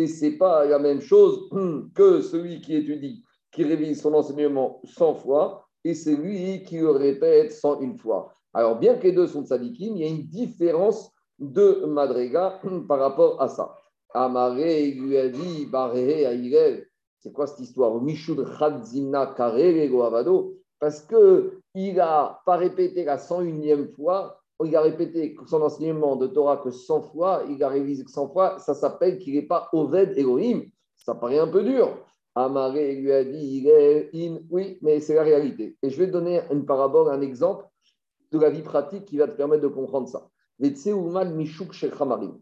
c'est 0.08 0.32
pas 0.38 0.66
la 0.66 0.80
même 0.80 1.02
chose 1.02 1.50
que 1.94 2.22
celui 2.22 2.62
qui 2.62 2.76
étudie, 2.76 3.24
qui 3.52 3.64
révise 3.64 4.02
son 4.02 4.14
enseignement 4.14 4.82
100 4.84 5.16
fois, 5.16 5.68
et 5.84 5.94
c'est 5.94 6.16
lui 6.16 6.64
qui 6.64 6.78
le 6.78 6.92
répète 6.92 7.52
101 7.52 7.98
fois. 7.98 8.34
Alors, 8.54 8.78
bien 8.78 8.96
que 8.96 9.04
les 9.04 9.12
deux 9.14 9.28
sont 9.28 9.46
tzadikim, 9.46 9.96
il 9.96 10.02
y 10.02 10.04
a 10.04 10.10
une 10.10 10.28
différence 10.28 11.12
de 11.40 11.86
madrega 11.86 12.60
par 12.88 13.00
rapport 13.00 13.42
à 13.42 13.48
ça. 13.48 13.76
Amaré, 14.14 14.98
c'est 17.20 17.32
quoi 17.32 17.48
cette 17.48 17.60
histoire? 17.60 18.02
Mishud 18.02 18.40
Avado 18.60 20.58
Parce 20.80 21.02
qu'il 21.02 21.96
n'a 21.96 22.42
pas 22.46 22.58
répété 22.58 23.06
la 23.06 23.18
101e 23.18 23.94
fois, 23.96 24.42
il 24.66 24.76
a 24.76 24.82
répété 24.82 25.36
son 25.48 25.62
enseignement 25.62 26.16
de 26.18 26.28
Torah 26.28 26.58
que 26.58 26.72
100 26.72 27.02
fois, 27.04 27.44
il 27.50 27.64
a 27.64 27.70
révisé 27.70 28.04
que 28.04 28.12
100 28.12 28.30
fois, 28.30 28.60
ça 28.60 28.74
s'appelle 28.74 29.18
qu'il 29.18 29.36
n'est 29.36 29.44
pas 29.44 29.70
Oved 29.72 30.18
Elohim. 30.18 30.64
Ça 30.96 31.16
paraît 31.16 31.40
un 31.40 31.48
peu 31.48 31.64
dur. 31.64 31.98
Amaré 32.36 32.96
lui 32.96 33.12
a 33.12 33.24
dit, 33.24 33.68
in, 34.14 34.40
oui, 34.50 34.78
mais 34.82 35.00
c'est 35.00 35.16
la 35.16 35.24
réalité. 35.24 35.78
Et 35.82 35.90
je 35.90 35.98
vais 35.98 36.08
te 36.08 36.12
donner 36.12 36.42
une 36.52 36.66
parabole, 36.66 37.10
un 37.10 37.22
exemple 37.22 37.66
de 38.32 38.40
la 38.40 38.50
vie 38.50 38.62
pratique 38.62 39.06
qui 39.06 39.18
va 39.18 39.28
te 39.28 39.36
permettre 39.36 39.64
de 39.64 39.68
comprendre 39.68 40.08
ça. 40.08 40.30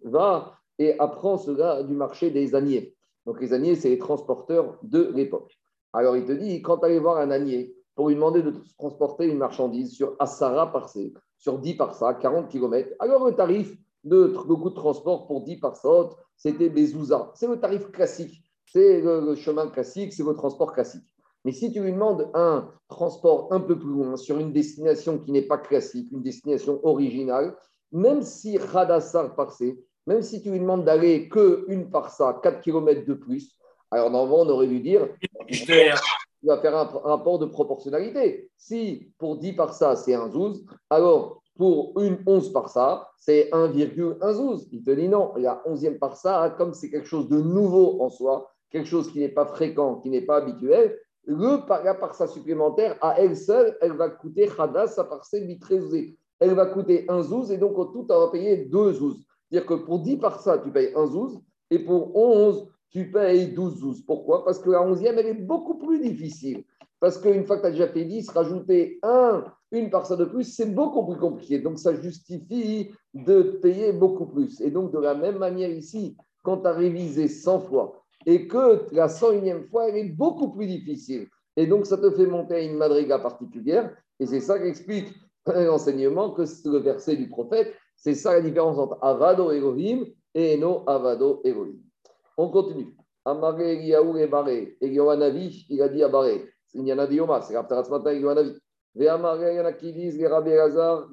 Va 0.04 0.54
et 0.78 1.00
apprend 1.00 1.38
cela 1.38 1.84
du 1.84 1.94
marché 1.94 2.30
des 2.30 2.56
âniers. 2.56 2.96
Donc 3.26 3.42
les 3.42 3.54
âniers, 3.54 3.76
c'est 3.76 3.90
les 3.90 3.98
transporteurs 3.98 4.78
de 4.84 5.12
l'époque. 5.16 5.58
Alors 5.94 6.16
il 6.16 6.26
te 6.26 6.32
dit, 6.32 6.62
quand 6.62 6.78
tu 6.78 6.86
allais 6.86 7.00
voir 7.00 7.18
un 7.18 7.32
ânier 7.32 7.76
pour 7.96 8.08
lui 8.08 8.16
demander 8.16 8.42
de 8.42 8.54
transporter 8.78 9.26
une 9.26 9.38
marchandise 9.38 9.92
sur 9.92 10.16
Assara 10.20 10.72
par 10.72 10.90
sur 11.38 11.60
10 11.60 11.74
par 11.76 11.96
ça, 11.96 12.14
40 12.14 12.50
km, 12.50 12.94
alors 13.00 13.26
le 13.26 13.34
tarif 13.34 13.76
de, 14.04 14.28
de 14.28 14.64
de 14.64 14.70
transport 14.70 15.28
pour 15.28 15.42
10 15.42 15.58
par 15.58 15.76
c'était 16.38 16.70
Bezouza. 16.70 17.32
C'est 17.36 17.48
le 17.48 17.60
tarif 17.60 17.92
classique, 17.92 18.42
c'est 18.72 19.02
le, 19.02 19.36
chemin 19.36 19.68
classique, 19.68 20.14
c'est 20.14 20.24
le 20.24 20.34
transport 20.34 20.74
classique. 20.74 21.06
Mais 21.46 21.52
si 21.52 21.72
tu 21.72 21.82
lui 21.82 21.94
demandes 21.94 22.30
un 22.34 22.70
transport 22.88 23.48
un 23.52 23.62
peu 23.62 23.78
plus 23.80 23.90
loin, 23.90 24.18
sur 24.18 24.40
une 24.40 24.52
destination 24.52 25.18
qui 25.18 25.32
n'est 25.32 25.42
pas 25.42 25.58
classique, 25.58 26.12
une 26.12 26.22
destination 26.22 26.80
originale, 26.84 27.56
même 27.92 28.22
si 28.22 28.58
Hadassar 28.58 29.36
parsé, 29.36 29.80
même 30.06 30.22
si 30.22 30.42
tu 30.42 30.52
lui 30.52 30.60
demandes 30.60 30.86
d'aller 30.86 31.30
que 31.30 31.66
une 31.68 31.90
par 31.90 32.12
ça, 32.12 32.40
4 32.44 32.62
km 32.62 33.06
de 33.06 33.14
plus, 33.14 33.56
alors 33.92 34.12
normalement, 34.12 34.42
on 34.42 34.50
aurait 34.50 34.68
dû 34.68 34.82
dire 34.82 35.08
tu 35.48 36.48
vas 36.48 36.62
faire 36.62 36.78
un 36.78 36.86
rapport 36.86 37.40
de 37.40 37.46
proportionnalité. 37.46 38.50
Si 38.58 39.12
pour 39.18 39.38
10 39.38 39.54
par 39.54 39.74
ça, 39.74 39.96
c'est 39.96 40.14
un 40.14 40.30
zouz, 40.30 40.64
alors 40.90 41.42
pour 41.58 42.00
une 42.00 42.20
11 42.26 42.54
par 42.54 42.70
ça, 42.70 43.10
c'est 43.18 43.50
1,1 43.52 44.34
zouz. 44.34 44.70
Il 44.72 44.84
te 44.84 44.92
dit 44.92 45.10
non, 45.10 45.34
il 45.36 45.44
y 45.44 45.48
a 45.48 45.62
11e 45.68 45.98
par 45.98 46.16
ça, 46.16 46.56
comme 46.58 46.74
c'est 46.74 46.90
quelque 46.90 47.08
chose 47.08 47.28
de 47.28 47.42
nouveau 47.42 48.02
en 48.02 48.10
soi, 48.10 48.50
quelque 48.70 48.88
chose 48.88 49.12
qui 49.12 49.20
n'est 49.20 49.30
pas 49.30 49.46
fréquent, 49.46 49.96
qui 49.96 50.10
n'est 50.10 50.26
pas 50.26 50.38
habituel, 50.38 50.98
le 51.26 51.60
la 51.84 51.94
par 51.94 52.16
ça 52.16 52.28
supplémentaire, 52.28 52.98
à 53.02 53.20
elle 53.20 53.38
seule, 53.38 53.78
elle 53.82 53.94
va 53.94 54.10
coûter 54.10 54.50
Hadas, 54.58 54.88
sa 54.88 55.04
par 55.04 55.22
Elle 56.40 56.54
va 56.54 56.66
coûter 56.66 57.06
un 57.08 57.22
zouz 57.22 57.52
et 57.52 57.58
donc 57.58 57.78
au 57.78 57.86
tout, 57.86 58.08
on 58.10 58.20
va 58.20 58.32
payer 58.32 58.66
deux 58.66 58.94
zouz. 58.94 59.24
C'est-à-dire 59.50 59.68
que 59.68 59.74
pour 59.86 60.00
10 60.00 60.18
par 60.18 60.40
ça, 60.40 60.60
tu 60.60 60.72
payes 60.72 60.92
un 60.96 61.06
zouz, 61.06 61.40
et 61.70 61.80
pour 61.80 62.16
11, 62.16 62.68
tu 62.90 63.12
payes 63.12 63.54
12 63.54 63.80
zouz. 63.80 64.02
Pourquoi? 64.06 64.44
Parce 64.44 64.60
que 64.60 64.70
la 64.70 64.80
11e, 64.80 65.18
elle 65.18 65.28
est 65.28 65.34
beaucoup 65.34 65.78
plus 65.78 66.00
difficile. 66.00 66.64
Parce 67.00 67.18
qu'une 67.18 67.46
fois 67.46 67.58
que 67.58 67.62
tu 67.62 67.68
as 67.68 67.72
déjà 67.72 67.88
fait 67.88 68.06
10, 68.06 68.30
rajouter 68.30 69.00
un, 69.04 69.46
une 69.72 69.90
par 69.90 70.06
ça 70.06 70.16
de 70.16 70.26
plus, 70.26 70.44
c'est 70.44 70.74
beaucoup 70.74 71.06
plus 71.06 71.20
compliqué. 71.20 71.60
Donc, 71.60 71.80
ça 71.80 71.94
justifie 71.96 72.92
de 73.14 73.42
payer 73.62 73.94
beaucoup 73.94 74.26
plus. 74.26 74.60
Et 74.62 74.72
donc, 74.72 74.92
de 74.92 75.00
la 75.00 75.16
même 75.16 75.38
manière 75.38 75.70
ici, 75.70 76.18
quand 76.44 76.62
tu 76.62 76.68
as 76.68 76.74
révisé 76.74 77.28
100 77.28 77.62
fois 77.62 77.99
et 78.26 78.48
que 78.48 78.86
la 78.92 79.08
101e 79.08 79.68
fois, 79.70 79.90
elle 79.90 79.98
est 79.98 80.10
beaucoup 80.10 80.52
plus 80.52 80.68
difficile. 80.68 81.28
Et 81.56 81.68
donc, 81.68 81.86
ça 81.86 81.98
te 81.98 82.12
fait 82.12 82.26
monter 82.26 82.56
à 82.56 82.62
une 82.62 82.78
madriga 82.78 83.20
particulière. 83.20 83.96
Et 84.20 84.26
c'est 84.26 84.42
ça 84.42 84.60
qu'explique 84.60 85.14
l'enseignement 85.48 86.32
que 86.32 86.44
le 86.66 86.78
verset 86.80 87.16
du 87.16 87.30
prophète 87.30 87.74
c'est 88.02 88.16
ça 88.16 88.34
la 88.34 88.42
différence 88.42 88.78
entre 88.78 88.98
Avado 89.02 89.52
Elohim 89.52 90.06
et 90.34 90.58
No 90.58 90.84
Avado 90.88 91.42
Elohim. 91.44 91.80
On 92.38 92.50
continue. 92.50 92.96
Amare 93.26 93.60
Eliyahu 93.60 94.18
et 94.18 94.28
Baré. 94.28 94.78
Eliyahu 94.80 95.52
il 95.70 95.82
a 95.82 95.90
dit 95.90 96.04
à. 96.04 96.10
Il 96.76 96.88
y 96.88 96.94
en 96.94 97.00
a 97.00 97.06
Yoma, 97.06 97.42
c'est 97.42 97.54
ce 97.54 97.90
matin. 97.90 98.12
Et 98.96 99.08
Amare, 99.08 99.50
il 99.50 99.56
y 99.56 99.60
en 99.60 99.66
a 99.66 99.74
qui 99.74 99.92
disent, 99.92 100.24
Rabbi 100.24 100.52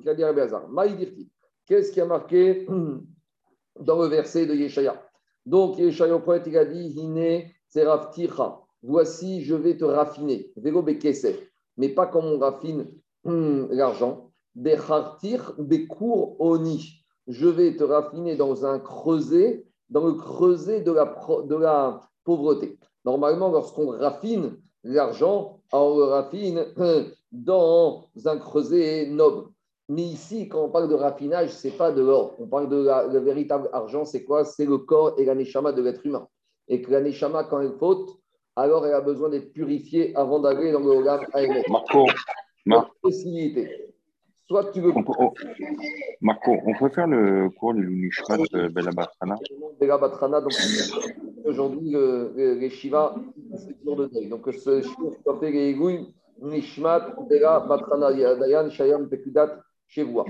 qui 0.03 0.09
a 0.09 0.15
dit 0.15 0.25
Rabbi. 0.25 0.41
Maïdirti. 0.71 1.29
Qu'est-ce 1.67 1.91
qui 1.91 2.01
a 2.01 2.07
marqué 2.07 2.67
dans 3.81 4.01
le 4.01 4.07
verset 4.07 4.47
de 4.47 4.55
Yeshaya? 4.55 5.03
Donc, 5.47 5.79
il 5.79 6.59
a 6.59 6.65
dit 6.65 6.89
Hine 6.97 7.43
voici, 8.83 9.43
je 9.45 9.55
vais 9.55 9.77
te 9.77 9.85
raffiner, 9.85 10.53
mais 11.77 11.89
pas 11.89 12.07
comme 12.07 12.25
on 12.25 12.39
raffine 12.39 12.89
hum, 13.25 13.69
l'argent. 13.71 14.33
Je 17.29 17.49
vais 17.49 17.77
te 17.77 17.85
raffiner 17.85 18.37
dans 18.37 18.65
un 18.67 18.79
creuset, 18.81 19.67
dans 19.89 20.07
le 20.07 20.15
creuset 20.15 20.81
de 20.81 20.93
la, 20.93 21.15
de 21.45 21.55
la 21.55 22.01
pauvreté. 22.25 22.79
Normalement, 23.05 23.51
lorsqu'on 23.51 23.91
raffine 23.91 24.57
l'argent, 24.83 25.61
on 25.73 25.97
le 25.97 26.05
raffine 26.05 26.67
hum, 26.77 27.07
dans 27.31 28.09
un 28.25 28.39
creuset 28.39 29.07
noble. 29.07 29.51
Mais 29.89 30.03
ici, 30.03 30.49
quand 30.49 30.65
on 30.65 30.69
parle 30.69 30.89
de 30.89 30.95
raffinage, 30.95 31.51
ce 31.51 31.69
n'est 31.69 31.75
pas 31.75 31.93
de 31.93 32.03
l'or. 32.03 32.35
On 32.41 32.49
parle 32.49 32.69
de 32.69 32.77
la, 32.77 33.07
le 33.07 33.21
véritable 33.21 33.69
argent, 33.73 34.05
c'est 34.05 34.25
quoi? 34.25 34.45
C'est 34.45 34.67
le 34.67 34.79
corps 34.79 35.15
et 35.19 35.25
la 35.25 35.35
de 35.35 35.83
l'être 35.83 36.05
humain. 36.05 36.27
Et 36.69 36.83
que 36.83 36.91
la 36.91 37.01
quand 37.45 37.61
elle 37.61 37.75
faute, 37.79 38.19
alors 38.57 38.85
elle 38.87 38.95
a 38.95 39.01
besoin 39.01 39.29
d'être 39.29 39.53
purifiée 39.53 40.17
avant 40.17 40.41
d'aller 40.41 40.73
dans 40.73 40.81
le 40.81 40.91
Holam 40.91 41.21
Marco, 41.69 42.07
Marco. 42.65 42.91
Possibilité. 43.01 43.93
Soit 44.49 44.73
tu 44.73 44.81
veux. 44.81 44.93
On 44.97 45.33
Marco, 46.21 46.57
on 46.67 46.75
peut 46.79 46.89
faire 46.89 47.07
le 47.07 47.51
cours 47.51 47.75
du 47.75 47.87
Nishmat 47.89 48.39
de 48.53 48.69
Bella 48.69 48.91
Batrana? 48.91 49.37
Bella 49.79 49.99
Batrana, 49.99 50.41
donc 50.41 50.53
aujourd'hui, 51.45 51.95
les 52.35 52.71
Shiva, 52.71 53.15
c'est 53.57 53.69
le 53.69 53.77
jour 53.85 53.97
de 53.97 54.07
deuil. 54.07 54.29
Donc 54.29 54.49
ce 54.53 54.81
as 54.81 55.41
fait 55.41 55.51
les 55.53 55.77
Nishmat, 56.43 57.15
Bella 57.29 57.61
Batrana, 57.61 58.13
Dayan, 58.13 58.71
Shayam, 58.71 59.09
Pekudat, 59.09 59.63
chez 59.87 60.03
vous. 60.03 60.23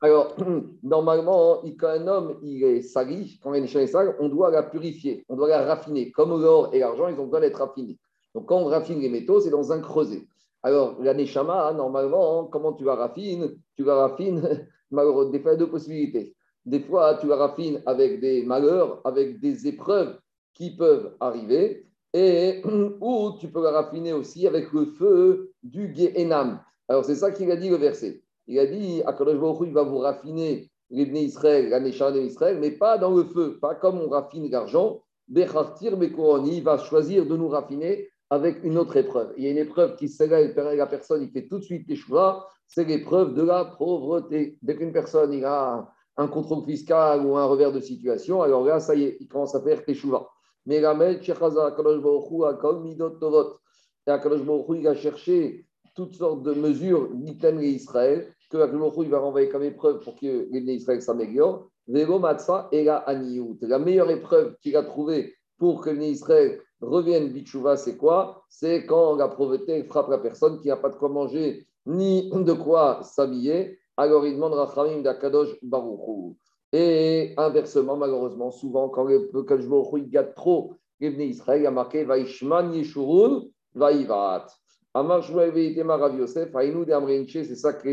Alors, 0.00 0.36
normalement, 0.82 1.62
quand 1.78 1.88
un 1.88 2.06
homme 2.06 2.38
il 2.42 2.62
est 2.64 2.82
sali, 2.82 3.38
quand 3.42 3.54
une 3.54 3.64
est 3.64 3.86
sale, 3.86 4.16
on 4.18 4.28
doit 4.28 4.50
la 4.50 4.62
purifier, 4.62 5.24
on 5.28 5.36
doit 5.36 5.48
la 5.48 5.64
raffiner. 5.64 6.10
Comme 6.10 6.30
l'or 6.40 6.70
et 6.74 6.80
l'argent, 6.80 7.08
ils 7.08 7.18
ont 7.18 7.24
besoin 7.24 7.40
d'être 7.40 7.58
raffinés. 7.58 7.98
Donc, 8.34 8.46
quand 8.46 8.58
on 8.58 8.66
raffine 8.66 9.00
les 9.00 9.08
métaux, 9.08 9.40
c'est 9.40 9.50
dans 9.50 9.72
un 9.72 9.80
creuset. 9.80 10.26
Alors, 10.62 10.96
la 11.00 11.14
neshama, 11.14 11.72
normalement, 11.72 12.44
comment 12.46 12.72
tu 12.72 12.84
la 12.84 12.94
raffines? 12.94 13.56
Tu 13.76 13.84
la 13.84 13.94
raffines, 13.94 14.40
des 14.90 15.40
fois, 15.40 15.52
il 15.52 15.54
y 15.54 15.54
a 15.54 15.56
deux 15.56 15.70
possibilités. 15.70 16.34
Des 16.66 16.80
fois, 16.80 17.14
tu 17.14 17.26
la 17.26 17.36
raffines 17.36 17.82
avec 17.86 18.20
des 18.20 18.44
malheurs, 18.44 19.00
avec 19.04 19.40
des 19.40 19.66
épreuves 19.66 20.18
qui 20.52 20.76
peuvent 20.76 21.16
arriver, 21.20 21.86
et 22.12 22.62
ou 23.00 23.32
tu 23.40 23.48
peux 23.48 23.62
la 23.62 23.70
raffiner 23.70 24.12
aussi 24.12 24.46
avec 24.46 24.72
le 24.72 24.86
feu 24.86 25.52
du 25.62 25.94
Gehenam. 25.94 26.60
Alors, 26.88 27.04
c'est 27.04 27.14
ça 27.14 27.30
qu'il 27.30 27.50
a 27.50 27.56
dit 27.56 27.70
le 27.70 27.76
verset. 27.76 28.22
Il 28.50 28.58
a 28.58 28.66
dit, 28.66 29.00
Akadosh 29.06 29.38
Baruch 29.38 29.68
il 29.68 29.72
va 29.72 29.84
vous 29.84 29.98
raffiner 29.98 30.68
les 30.90 31.04
Israël, 31.04 31.68
la 31.68 31.78
d'Israël, 31.78 32.58
mais 32.60 32.72
pas 32.72 32.98
dans 32.98 33.14
le 33.14 33.22
feu, 33.22 33.60
pas 33.60 33.76
comme 33.76 34.00
on 34.00 34.08
raffine 34.08 34.50
l'argent. 34.50 35.04
Bechartir 35.28 35.96
il 36.02 36.62
va 36.64 36.76
choisir 36.78 37.26
de 37.26 37.36
nous 37.36 37.46
raffiner 37.46 38.08
avec 38.28 38.64
une 38.64 38.76
autre 38.76 38.96
épreuve. 38.96 39.32
Il 39.36 39.44
y 39.44 39.46
a 39.46 39.50
une 39.50 39.58
épreuve 39.58 39.94
qui 39.94 40.08
s'élève, 40.08 40.56
la 40.56 40.86
personne, 40.88 41.22
il 41.22 41.30
fait 41.30 41.46
tout 41.46 41.60
de 41.60 41.62
suite 41.62 41.88
les 41.88 41.94
choix, 41.94 42.48
c'est 42.66 42.82
l'épreuve 42.82 43.34
de 43.34 43.42
la 43.42 43.64
pauvreté. 43.64 44.58
Dès 44.62 44.74
qu'une 44.74 44.92
personne 44.92 45.32
a 45.44 45.88
un 46.16 46.26
contrôle 46.26 46.64
fiscal 46.64 47.24
ou 47.24 47.36
un 47.36 47.44
revers 47.44 47.70
de 47.70 47.78
situation, 47.78 48.42
alors 48.42 48.64
là, 48.64 48.80
ça 48.80 48.96
y 48.96 49.04
est, 49.04 49.16
il 49.20 49.28
commence 49.28 49.54
à 49.54 49.60
faire 49.60 49.80
choix. 49.94 50.28
Mais 50.66 50.80
Midot 52.80 53.10
Tovot. 53.10 53.60
Il 54.08 54.88
a 54.88 54.94
cherché 54.96 55.66
toutes 55.94 56.16
sortes 56.16 56.42
de 56.42 56.54
mesures, 56.54 57.10
d'Iten 57.14 57.60
et 57.60 57.68
Israël, 57.68 58.34
que 58.50 59.02
il 59.02 59.10
va 59.10 59.18
renvoyer 59.18 59.48
comme 59.48 59.62
épreuve 59.62 60.00
pour 60.00 60.16
que 60.16 60.48
les 60.50 60.74
Israël 60.74 61.00
s'améliorent. 61.00 61.70
et 61.88 62.84
la 62.84 63.04
La 63.62 63.78
meilleure 63.78 64.10
épreuve 64.10 64.56
qu'il 64.60 64.76
a 64.76 64.82
trouvée 64.82 65.34
pour 65.58 65.82
que 65.82 65.90
les 65.90 66.10
Israël 66.10 66.60
reviennent 66.80 67.28
Bichouva, 67.28 67.76
c'est 67.76 67.96
quoi? 67.96 68.44
C'est 68.48 68.86
quand 68.86 69.16
la 69.16 69.28
pauvreté 69.28 69.84
frappe 69.84 70.08
la 70.08 70.18
personne 70.18 70.60
qui 70.60 70.68
n'a 70.68 70.76
pas 70.76 70.88
de 70.88 70.96
quoi 70.96 71.08
manger 71.08 71.66
ni 71.86 72.30
de 72.30 72.52
quoi 72.52 73.02
s'habiller. 73.04 73.78
Alors 73.96 74.26
il 74.26 74.34
demande 74.34 74.54
Rachamim 74.54 75.02
d'Akadosh 75.02 75.56
Baruchou. 75.62 76.36
Et 76.72 77.34
inversement, 77.36 77.96
malheureusement, 77.96 78.50
souvent, 78.50 78.88
quand 78.88 79.04
le 79.04 79.30
Baruchou 79.32 79.98
gâte 80.08 80.34
trop 80.34 80.74
les 81.00 81.26
Israël, 81.26 81.62
il 81.62 81.66
a 81.66 81.70
marqué 81.70 82.04
Vaishman 82.04 82.72
Yeshurun 82.72 83.44
Vaivat. 83.74 84.46
C'est 84.92 85.04
ça 87.54 87.72
que 87.74 87.88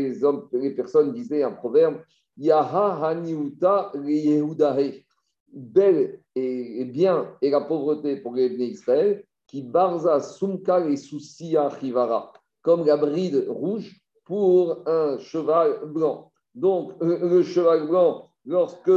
les, 0.56 0.70
personnes 0.70 1.12
disaient 1.12 1.44
un 1.44 1.52
proverbe. 1.52 2.00
Yaha 2.36 2.98
haniuta 3.02 3.92
yehudahe. 3.94 5.04
Belle 5.50 6.20
et, 6.34 6.84
bien 6.84 7.34
et 7.40 7.50
la 7.50 7.60
pauvreté 7.62 8.16
pour 8.16 8.34
les 8.34 8.48
Israël, 8.48 9.24
qui 9.46 9.62
barza 9.62 10.20
sumka 10.20 10.86
et 10.86 10.96
soucia 10.96 11.70
chivara, 11.80 12.32
comme 12.60 12.84
la 12.84 12.96
bride 12.96 13.46
rouge 13.48 13.98
pour 14.24 14.82
un 14.86 15.18
cheval 15.18 15.86
blanc. 15.86 16.30
Donc, 16.54 16.92
euh, 17.02 17.30
le 17.30 17.42
cheval 17.42 17.86
blanc, 17.86 18.28
lorsque 18.44 18.90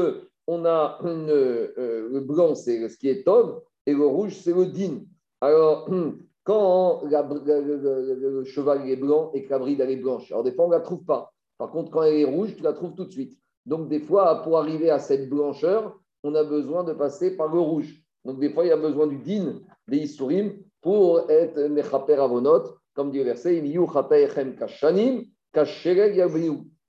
on 0.47 0.65
a 0.65 0.99
euh, 1.05 2.09
le 2.11 2.19
blanc, 2.19 2.55
c'est 2.55 2.89
ce 2.89 2.97
qui 2.97 3.07
est 3.07 3.25
homme, 3.27 3.61
et 3.85 3.93
le 3.93 4.05
rouge, 4.05 4.35
c'est 4.35 4.53
le 4.53 4.65
din. 4.65 5.03
Alors, 5.39 5.89
quand 6.43 7.03
le, 7.03 8.43
cheval 8.43 8.89
est 8.89 8.95
blanc 8.95 9.31
et 9.33 9.43
que 9.43 9.49
la 9.49 9.59
bride 9.59 9.81
est 9.81 9.95
blanche. 9.95 10.31
Alors 10.31 10.43
des 10.43 10.51
fois, 10.51 10.65
on 10.65 10.69
ne 10.69 10.73
la 10.73 10.81
trouve 10.81 11.03
pas. 11.03 11.31
Par 11.57 11.69
contre, 11.69 11.91
quand 11.91 12.03
elle 12.03 12.15
est 12.15 12.25
rouge, 12.25 12.55
tu 12.55 12.63
la 12.63 12.73
trouves 12.73 12.95
tout 12.95 13.05
de 13.05 13.11
suite. 13.11 13.37
Donc 13.65 13.89
des 13.89 13.99
fois, 13.99 14.41
pour 14.41 14.57
arriver 14.57 14.89
à 14.89 14.99
cette 14.99 15.29
blancheur, 15.29 15.99
on 16.23 16.33
a 16.35 16.43
besoin 16.43 16.83
de 16.83 16.93
passer 16.93 17.35
par 17.37 17.47
le 17.47 17.59
rouge. 17.59 18.01
Donc 18.25 18.39
des 18.39 18.49
fois, 18.49 18.65
il 18.65 18.69
y 18.69 18.71
a 18.71 18.77
besoin 18.77 19.07
du 19.07 19.17
din, 19.17 19.61
des 19.87 19.97
isurim, 19.97 20.53
pour 20.81 21.29
être 21.29 21.59
mechaper 21.67 22.15
avonot, 22.15 22.63
comme 22.93 23.11
dit 23.11 23.19
le 23.19 23.25
verset, 23.25 23.61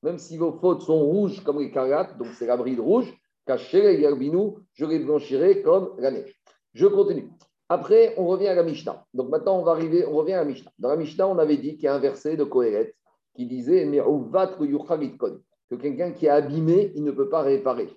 même 0.02 0.18
si 0.18 0.37
vos 0.37 0.52
fautes 0.52 0.82
sont 0.82 0.99
rouges 0.99 1.42
comme 1.44 1.61
les 1.61 1.71
carates, 1.71 2.18
donc 2.18 2.28
c'est 2.38 2.47
la 2.47 2.56
bride 2.56 2.80
rouge, 2.80 3.12
je 3.47 4.85
les 4.85 4.99
blanchirai 4.99 5.62
comme 5.62 5.94
la 5.99 6.11
neige. 6.11 6.40
Je 6.75 6.87
continue. 6.87 7.28
Après, 7.69 8.14
on 8.16 8.26
revient 8.26 8.49
à 8.49 8.54
la 8.54 8.62
Mishnah. 8.62 9.07
Donc 9.14 9.31
maintenant, 9.31 9.59
on 9.59 9.62
va 9.62 9.73
arriver, 9.73 10.04
on 10.07 10.12
revient 10.12 10.35
à 10.35 10.38
la 10.38 10.45
Mishnah. 10.45 10.71
Dans 10.78 10.88
la 10.90 10.97
Mishnah, 10.97 11.28
on 11.28 11.38
avait 11.38 11.57
dit 11.57 11.76
qu'il 11.76 11.85
y 11.85 11.88
a 11.88 11.95
un 11.95 11.99
verset 11.99 12.37
de 12.37 12.45
Kohelet 12.45 12.95
qui 13.35 13.47
disait 13.47 13.87
que 13.87 15.75
quelqu'un 15.76 16.12
qui 16.12 16.26
est 16.26 16.31
abîmé, 16.31 16.92
il 16.95 17.04
ne 17.04 17.12
peut 17.12 17.28
pas 17.28 17.42
réparer. 17.42 17.88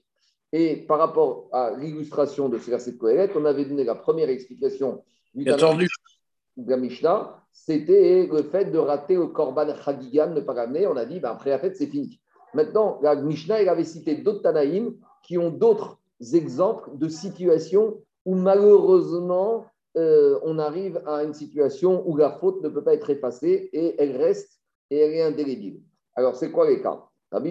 Et 0.54 0.78
par 0.78 1.00
rapport 1.00 1.50
à 1.52 1.72
l'illustration 1.78 2.48
de 2.48 2.58
ce 2.58 2.70
verset 2.70 2.94
de 2.94 2.98
Kohelet, 2.98 3.30
on 3.36 3.44
avait 3.44 3.66
donné 3.66 3.84
la 3.84 3.96
première 3.96 4.30
explication 4.30 5.04
de 5.36 6.72
la 6.72 6.78
Mishnah, 6.78 7.42
c'était 7.52 8.28
le 8.32 8.44
fait 8.44 8.66
de 8.66 8.78
rater 8.78 9.16
le 9.16 9.28
Korban 9.28 9.76
Chagigan, 9.76 10.30
ne 10.30 10.42
pas 10.42 10.54
ramener. 10.54 10.88
On 10.88 10.96
a 10.96 11.06
dit, 11.06 11.20
ben, 11.20 11.32
après 11.32 11.50
la 11.50 11.60
fête, 11.60 11.76
c'est 11.76 11.88
fini. 11.88 12.20
Maintenant, 12.54 13.00
la 13.02 13.16
Mishnah, 13.16 13.62
elle 13.62 13.70
avait 13.70 13.84
cité 13.84 14.16
d'autres 14.16 14.42
Tanaïm 14.42 14.94
qui 15.24 15.38
ont 15.38 15.50
d'autres 15.50 16.00
exemples 16.34 16.98
de 16.98 17.10
situations 17.10 17.98
où 18.26 18.36
malheureusement, 18.36 19.66
euh, 19.98 20.40
on 20.44 20.60
arrive 20.60 21.02
à 21.06 21.24
une 21.24 21.34
situation 21.34 22.04
où 22.08 22.18
la 22.18 22.32
faute 22.32 22.62
ne 22.62 22.70
peut 22.70 22.84
pas 22.84 22.94
être 22.94 23.10
effacée 23.10 23.70
et 23.72 23.96
elle 24.02 24.18
reste 24.18 24.60
et 24.90 24.98
elle 24.98 25.14
est 25.14 25.22
indélébile. 25.22 25.82
Alors, 26.16 26.36
c'est 26.36 26.52
quoi 26.52 26.68
les 26.68 26.82
cas? 26.82 27.02
Par 27.32 27.42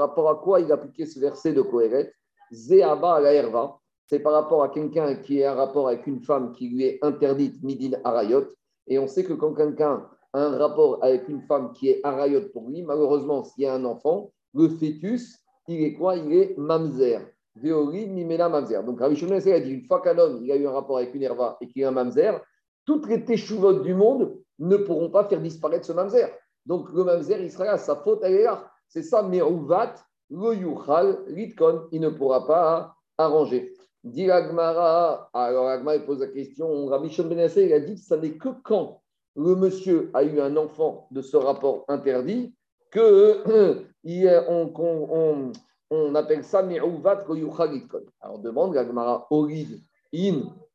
rapport 0.00 0.30
à 0.30 0.34
quoi 0.36 0.60
il 0.60 0.70
a 0.70 0.74
appliqué 0.74 1.06
ce 1.06 1.18
verset 1.20 1.52
de 1.52 1.62
Kohéret? 1.62 2.12
La 2.50 3.80
c'est 4.08 4.20
par 4.20 4.32
rapport 4.32 4.62
à 4.62 4.68
quelqu'un 4.68 5.16
qui 5.16 5.42
a 5.42 5.52
un 5.52 5.56
rapport 5.56 5.88
avec 5.88 6.06
une 6.06 6.20
femme 6.20 6.52
qui 6.52 6.68
lui 6.68 6.84
est 6.84 6.98
interdite, 7.02 7.62
midin 7.62 7.98
arayot. 8.04 8.46
Et 8.86 8.98
on 8.98 9.08
sait 9.08 9.24
que 9.24 9.32
quand 9.32 9.52
quelqu'un 9.52 10.06
a 10.32 10.40
un 10.40 10.56
rapport 10.56 11.02
avec 11.02 11.28
une 11.28 11.42
femme 11.42 11.72
qui 11.72 11.90
est 11.90 12.00
arayot 12.04 12.48
pour 12.52 12.68
lui, 12.68 12.82
malheureusement, 12.82 13.42
s'il 13.42 13.64
y 13.64 13.66
a 13.66 13.74
un 13.74 13.84
enfant, 13.84 14.30
le 14.54 14.68
fœtus, 14.68 15.40
il 15.66 15.82
est 15.82 15.94
quoi? 15.94 16.16
Il 16.16 16.32
est 16.32 16.56
mamzer. 16.56 17.20
Donc, 17.62 19.00
Rabbi 19.00 19.16
Shimon 19.16 19.36
a 19.36 19.60
dit 19.60 19.70
une 19.70 19.84
fois 19.84 20.02
qu'un 20.02 20.18
homme 20.18 20.44
a 20.50 20.56
eu 20.56 20.66
un 20.66 20.72
rapport 20.72 20.98
avec 20.98 21.14
une 21.14 21.22
herva 21.22 21.56
et 21.60 21.68
qu'il 21.68 21.84
a 21.84 21.88
un 21.88 21.92
mamzer, 21.92 22.40
toutes 22.84 23.08
les 23.08 23.24
teshuvotes 23.24 23.82
du 23.82 23.94
monde 23.94 24.36
ne 24.58 24.76
pourront 24.76 25.10
pas 25.10 25.24
faire 25.24 25.40
disparaître 25.40 25.86
ce 25.86 25.92
mamzer. 25.92 26.28
Donc, 26.66 26.92
le 26.92 27.04
mamzer, 27.04 27.40
il 27.40 27.50
sera 27.50 27.64
là, 27.64 27.78
sa 27.78 27.96
faute, 27.96 28.22
est 28.24 28.42
là. 28.42 28.70
C'est 28.88 29.02
ça, 29.02 29.22
Meruvat, 29.22 29.94
le 30.30 30.54
yuchal, 30.54 31.18
litkon, 31.28 31.88
il 31.92 32.00
ne 32.00 32.10
pourra 32.10 32.46
pas 32.46 32.94
arranger. 33.16 33.72
Dit 34.04 34.30
Agmara, 34.30 35.30
alors 35.32 35.68
Agmara 35.68 35.98
pose 36.00 36.20
la 36.20 36.28
question, 36.28 36.86
Rabbi 36.86 37.08
Shimon 37.08 37.34
Ben 37.34 37.50
il 37.56 37.72
a 37.72 37.80
dit 37.80 37.94
que 37.94 38.00
ça 38.00 38.16
n'est 38.16 38.36
que 38.36 38.50
quand 38.62 39.00
le 39.34 39.56
monsieur 39.56 40.10
a 40.14 40.22
eu 40.22 40.40
un 40.40 40.56
enfant 40.56 41.08
de 41.10 41.22
ce 41.22 41.36
rapport 41.36 41.84
interdit 41.88 42.54
que 42.90 43.42
on 44.48 45.52
appelle 46.14 46.44
ça 46.44 46.60
Alors 46.60 48.34
on 48.34 48.38
demande, 48.38 48.74
Gagmara, 48.74 49.26
Orid, 49.30 49.80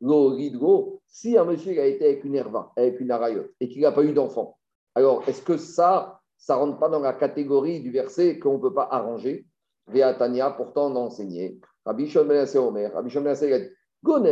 Lo, 0.01 1.01
si 1.07 1.37
un 1.37 1.45
monsieur 1.45 1.79
a 1.79 1.85
été 1.85 2.05
avec 2.05 2.23
une 2.23 2.35
herva, 2.35 2.71
avec 2.75 2.99
une 2.99 3.11
arayot, 3.11 3.45
et 3.59 3.69
qu'il 3.69 3.81
n'a 3.81 3.91
pas 3.91 4.03
eu 4.03 4.13
d'enfant, 4.13 4.57
alors 4.95 5.27
est-ce 5.27 5.41
que 5.41 5.57
ça, 5.57 6.19
ça 6.37 6.55
rentre 6.55 6.79
pas 6.79 6.89
dans 6.89 6.99
la 6.99 7.13
catégorie 7.13 7.81
du 7.81 7.91
verset 7.91 8.39
qu'on 8.39 8.53
ne 8.53 8.61
peut 8.61 8.73
pas 8.73 8.87
arranger? 8.91 9.45
Veatania, 9.87 10.51
pourtant 10.51 10.91
on 10.91 10.95
a 10.95 10.99
enseigné. 10.99 11.59
Rabbi 11.85 12.07
Shon 12.07 12.25
Ben 12.25 12.47
Omer, 12.55 12.93
Rabbi 12.93 13.09
Shon 13.09 13.21
Ben 13.21 13.35
a 13.35 13.59
dit 13.59 13.69
Quand 14.03 14.23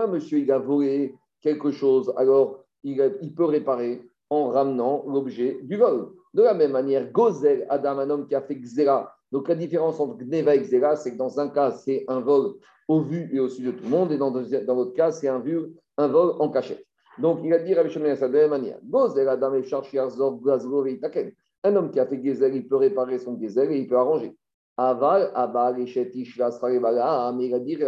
un 0.00 0.06
monsieur 0.06 0.38
il 0.38 0.52
a 0.52 0.58
volé 0.58 1.14
quelque 1.40 1.70
chose, 1.70 2.12
alors 2.16 2.64
il, 2.82 3.34
peut 3.34 3.44
réparer 3.44 4.02
en 4.30 4.48
ramenant 4.48 5.04
l'objet 5.06 5.58
du 5.62 5.76
vol. 5.76 6.12
De 6.34 6.42
la 6.42 6.54
même 6.54 6.72
manière, 6.72 7.10
Gozel, 7.12 7.66
Adam, 7.68 7.98
un 7.98 8.10
homme 8.10 8.26
qui 8.26 8.34
a 8.34 8.42
fait 8.42 8.56
Xera. 8.56 9.14
Donc 9.32 9.48
la 9.48 9.54
différence 9.54 9.98
entre 10.00 10.18
Gneva 10.18 10.54
et 10.54 10.60
Xera, 10.60 10.96
c'est 10.96 11.12
que 11.12 11.16
dans 11.16 11.40
un 11.40 11.48
cas, 11.48 11.70
c'est 11.70 12.04
un 12.08 12.20
vol 12.20 12.54
au 12.88 13.00
vu 13.00 13.28
et 13.32 13.40
au 13.40 13.48
su 13.48 13.62
de 13.62 13.72
tout 13.72 13.84
le 13.84 13.90
monde, 13.90 14.12
et 14.12 14.18
dans, 14.18 14.30
dans 14.30 14.74
l'autre 14.74 14.94
cas, 14.94 15.10
c'est 15.10 15.28
un, 15.28 15.42
un 15.96 16.08
vol 16.08 16.34
en 16.38 16.50
cachette. 16.50 16.84
Donc 17.18 17.40
il 17.42 17.52
a 17.52 17.58
dit 17.58 17.74
Shimon 17.88 18.14
de 18.14 18.20
la 18.20 18.28
même 18.28 18.50
manière. 18.50 18.78
Gozel, 18.84 19.28
Adam, 19.28 19.52
un 21.64 21.74
homme 21.76 21.90
qui 21.90 21.98
a 21.98 22.06
fait 22.06 22.22
Gezel, 22.22 22.54
il 22.54 22.68
peut 22.68 22.76
réparer 22.76 23.18
son 23.18 23.40
Gezel 23.40 23.72
et 23.72 23.78
il 23.78 23.88
peut 23.88 23.96
arranger. 23.96 24.36
Aval, 24.76 25.30
Aval, 25.34 25.80
Eshetish, 25.80 26.38
mais 26.38 27.46
il 27.46 27.54
a 27.54 27.58
dit 27.58 27.78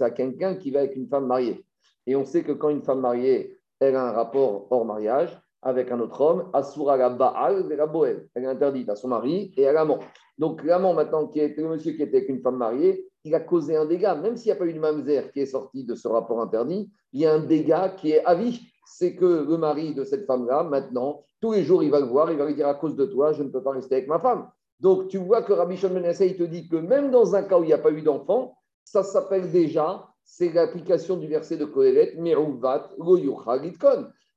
à 0.00 0.10
quelqu'un 0.10 0.56
qui 0.56 0.70
va 0.72 0.80
avec 0.80 0.96
une 0.96 1.06
femme 1.08 1.26
mariée. 1.26 1.64
Et 2.06 2.16
on 2.16 2.24
sait 2.24 2.42
que 2.42 2.52
quand 2.52 2.68
une 2.68 2.82
femme 2.82 3.00
mariée, 3.00 3.58
elle 3.78 3.94
a 3.94 4.08
un 4.08 4.12
rapport 4.12 4.66
hors 4.70 4.84
mariage 4.84 5.40
avec 5.62 5.90
un 5.92 6.00
autre 6.00 6.20
homme, 6.20 6.50
Asura 6.52 6.96
la 6.96 7.10
Baal, 7.10 7.68
la 7.68 7.86
Boel. 7.86 8.28
Elle 8.34 8.44
est 8.44 8.48
interdite 8.48 8.88
à 8.88 8.96
son 8.96 9.08
mari 9.08 9.52
et 9.56 9.66
à 9.66 9.72
l'amant. 9.72 10.00
Donc 10.38 10.64
l'amant 10.64 10.94
maintenant, 10.94 11.28
qui 11.28 11.40
était 11.40 11.62
le 11.62 11.68
monsieur 11.68 11.92
qui 11.92 12.02
était 12.02 12.18
avec 12.18 12.28
une 12.28 12.40
femme 12.40 12.56
mariée, 12.56 13.08
il 13.24 13.34
a 13.34 13.40
causé 13.40 13.76
un 13.76 13.86
dégât. 13.86 14.16
Même 14.16 14.36
s'il 14.36 14.50
n'y 14.50 14.56
a 14.56 14.56
pas 14.56 14.66
eu 14.66 14.72
de 14.72 14.80
mamzer 14.80 15.30
qui 15.32 15.40
est 15.40 15.46
sorti 15.46 15.84
de 15.84 15.94
ce 15.94 16.08
rapport 16.08 16.40
interdit, 16.40 16.90
il 17.12 17.20
y 17.20 17.26
a 17.26 17.34
un 17.34 17.40
dégât 17.40 17.90
qui 17.90 18.10
est 18.10 18.24
à 18.24 18.34
vie. 18.34 18.60
C'est 18.84 19.14
que 19.14 19.46
le 19.48 19.56
mari 19.56 19.94
de 19.94 20.04
cette 20.04 20.26
femme-là, 20.26 20.64
maintenant, 20.64 21.24
tous 21.40 21.52
les 21.52 21.62
jours, 21.62 21.82
il 21.82 21.90
va 21.90 22.00
le 22.00 22.06
voir, 22.06 22.30
il 22.32 22.38
va 22.38 22.46
lui 22.46 22.54
dire 22.54 22.68
à 22.68 22.74
cause 22.74 22.96
de 22.96 23.06
toi, 23.06 23.32
je 23.32 23.42
ne 23.42 23.48
peux 23.48 23.62
pas 23.62 23.70
rester 23.70 23.94
avec 23.94 24.08
ma 24.08 24.18
femme. 24.18 24.48
Donc 24.80 25.08
tu 25.08 25.18
vois 25.18 25.42
que 25.42 25.52
Rabbi 25.52 25.76
Shimon 25.76 26.02
il 26.02 26.36
te 26.36 26.42
dit 26.42 26.68
que 26.68 26.76
même 26.76 27.12
dans 27.12 27.36
un 27.36 27.44
cas 27.44 27.58
où 27.58 27.62
il 27.62 27.68
n'y 27.68 27.72
a 27.72 27.78
pas 27.78 27.92
eu 27.92 28.02
d'enfant, 28.02 28.56
ça 28.84 29.04
s'appelle 29.04 29.50
déjà 29.52 30.08
c'est 30.24 30.52
l'application 30.52 31.16
du 31.16 31.26
verset 31.26 31.56
de 31.56 31.64
Kohelet, 31.64 32.14
Meruvat, 32.16 32.90
Lo 32.98 33.16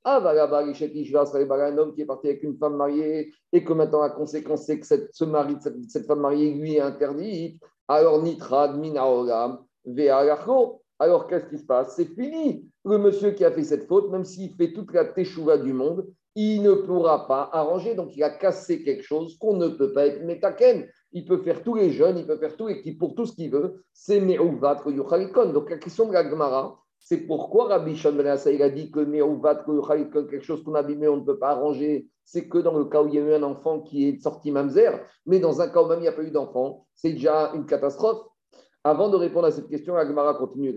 un 0.06 1.78
homme 1.78 1.94
qui 1.94 2.02
est 2.02 2.06
parti 2.06 2.28
avec 2.28 2.44
une 2.44 2.58
femme 2.58 2.76
mariée 2.76 3.34
et 3.52 3.64
que 3.64 3.74
maintenant 3.74 4.02
la 4.02 4.10
conséquence 4.10 4.66
c'est 4.66 4.80
que 4.80 4.86
cette, 4.86 5.10
ce 5.14 5.26
mari, 5.26 5.56
cette, 5.88 6.06
femme 6.06 6.20
mariée 6.20 6.54
lui 6.54 6.76
est 6.76 6.82
interdite, 6.82 7.62
alors 7.88 8.22
nitrad 8.22 8.78
minaolam 8.78 9.60
ve'alacho. 9.86 10.82
Alors 10.98 11.28
qu'est-ce 11.28 11.48
qui 11.48 11.58
se 11.58 11.66
passe? 11.66 11.96
C'est 11.96 12.14
fini. 12.16 12.70
Le 12.86 12.98
monsieur 12.98 13.32
qui 13.32 13.44
a 13.44 13.52
fait 13.52 13.64
cette 13.64 13.86
faute, 13.86 14.10
même 14.12 14.24
s'il 14.24 14.54
fait 14.56 14.72
toute 14.72 14.94
la 14.94 15.04
teshuva 15.04 15.58
du 15.58 15.74
monde, 15.74 16.08
il 16.36 16.62
ne 16.62 16.74
pourra 16.74 17.28
pas 17.28 17.50
arranger. 17.52 17.96
Donc 17.96 18.16
il 18.16 18.24
a 18.24 18.30
cassé 18.30 18.82
quelque 18.82 19.04
chose 19.04 19.38
qu'on 19.38 19.58
ne 19.58 19.68
peut 19.68 19.92
pas 19.92 20.06
être 20.06 20.24
métaken 20.24 20.88
il 21.16 21.24
peut 21.24 21.38
faire 21.38 21.64
tous 21.64 21.76
les 21.76 21.92
jeunes, 21.92 22.18
il 22.18 22.28
peut 22.28 22.38
faire 22.38 22.58
tous 22.58 22.68
les 22.68 22.92
pour 22.92 23.16
tout 23.16 23.26
ce 23.26 23.34
qu'il 23.34 23.50
veut, 23.50 23.86
c'est 23.94 24.20
Me'uvat 24.20 24.84
Yuchalikon. 24.86 25.54
Donc 25.54 25.70
la 25.70 25.78
question 25.78 26.10
de 26.10 26.14
la 26.14 26.30
Gemara, 26.30 26.78
c'est 27.08 27.28
pourquoi 27.28 27.68
Rabbi 27.68 27.96
Shon 27.96 28.14
Ben 28.14 28.26
a 28.26 28.70
dit 28.70 28.90
que 28.90 30.24
quelque 30.24 30.44
chose 30.44 30.64
qu'on 30.64 30.74
a 30.74 30.80
abîmé, 30.80 31.08
on 31.08 31.18
ne 31.18 31.24
peut 31.24 31.38
pas 31.38 31.50
arranger, 31.50 32.08
c'est 32.24 32.50
que 32.50 32.58
dans 32.58 32.76
le 32.76 32.86
cas 32.86 33.04
où 33.04 33.08
il 33.08 33.14
y 33.14 33.20
a 33.20 33.22
eu 33.22 33.36
un 33.36 33.44
enfant 33.44 33.82
qui 33.82 34.10
est 34.10 34.20
sorti 34.20 34.50
mamzer, 34.50 35.00
mais 35.28 35.40
dans 35.40 35.62
un 35.62 35.70
cas 35.70 35.84
où 35.84 35.88
même 35.88 36.00
il 36.00 36.02
n'y 36.02 36.08
a 36.08 36.14
pas 36.14 36.24
eu 36.24 36.32
d'enfant, 36.32 36.88
c'est 36.96 37.12
déjà 37.12 37.52
une 37.54 37.68
catastrophe. 37.68 38.26
Avant 38.84 39.10
de 39.10 39.18
répondre 39.18 39.46
à 39.46 39.52
cette 39.52 39.68
question, 39.68 39.94
la 39.94 40.08
Gemara 40.08 40.34
continue. 40.34 40.76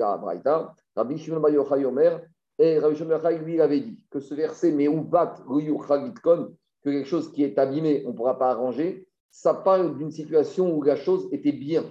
Rabbi 0.95 1.17
Shimon 1.17 1.41
Ben 1.41 1.55
Yochai 1.55 1.87
et 2.59 2.79
Rabbi 2.79 2.95
Shimon 2.95 3.19
Ben 3.23 3.43
lui, 3.43 3.59
avait 3.63 3.81
dit 3.81 3.99
que 4.11 4.21
ce 4.21 4.35
verset 4.35 4.73
que 4.73 6.53
quelque 6.85 7.09
chose 7.09 7.33
qui 7.33 7.43
est 7.43 7.59
abîmé, 7.59 8.03
on 8.05 8.11
ne 8.11 8.15
pourra 8.15 8.39
pas 8.39 8.51
arranger, 8.51 9.09
ça 9.31 9.55
parle 9.55 9.97
d'une 9.97 10.11
situation 10.11 10.77
où 10.77 10.83
la 10.83 10.97
chose 10.97 11.27
était 11.33 11.53
bien. 11.53 11.85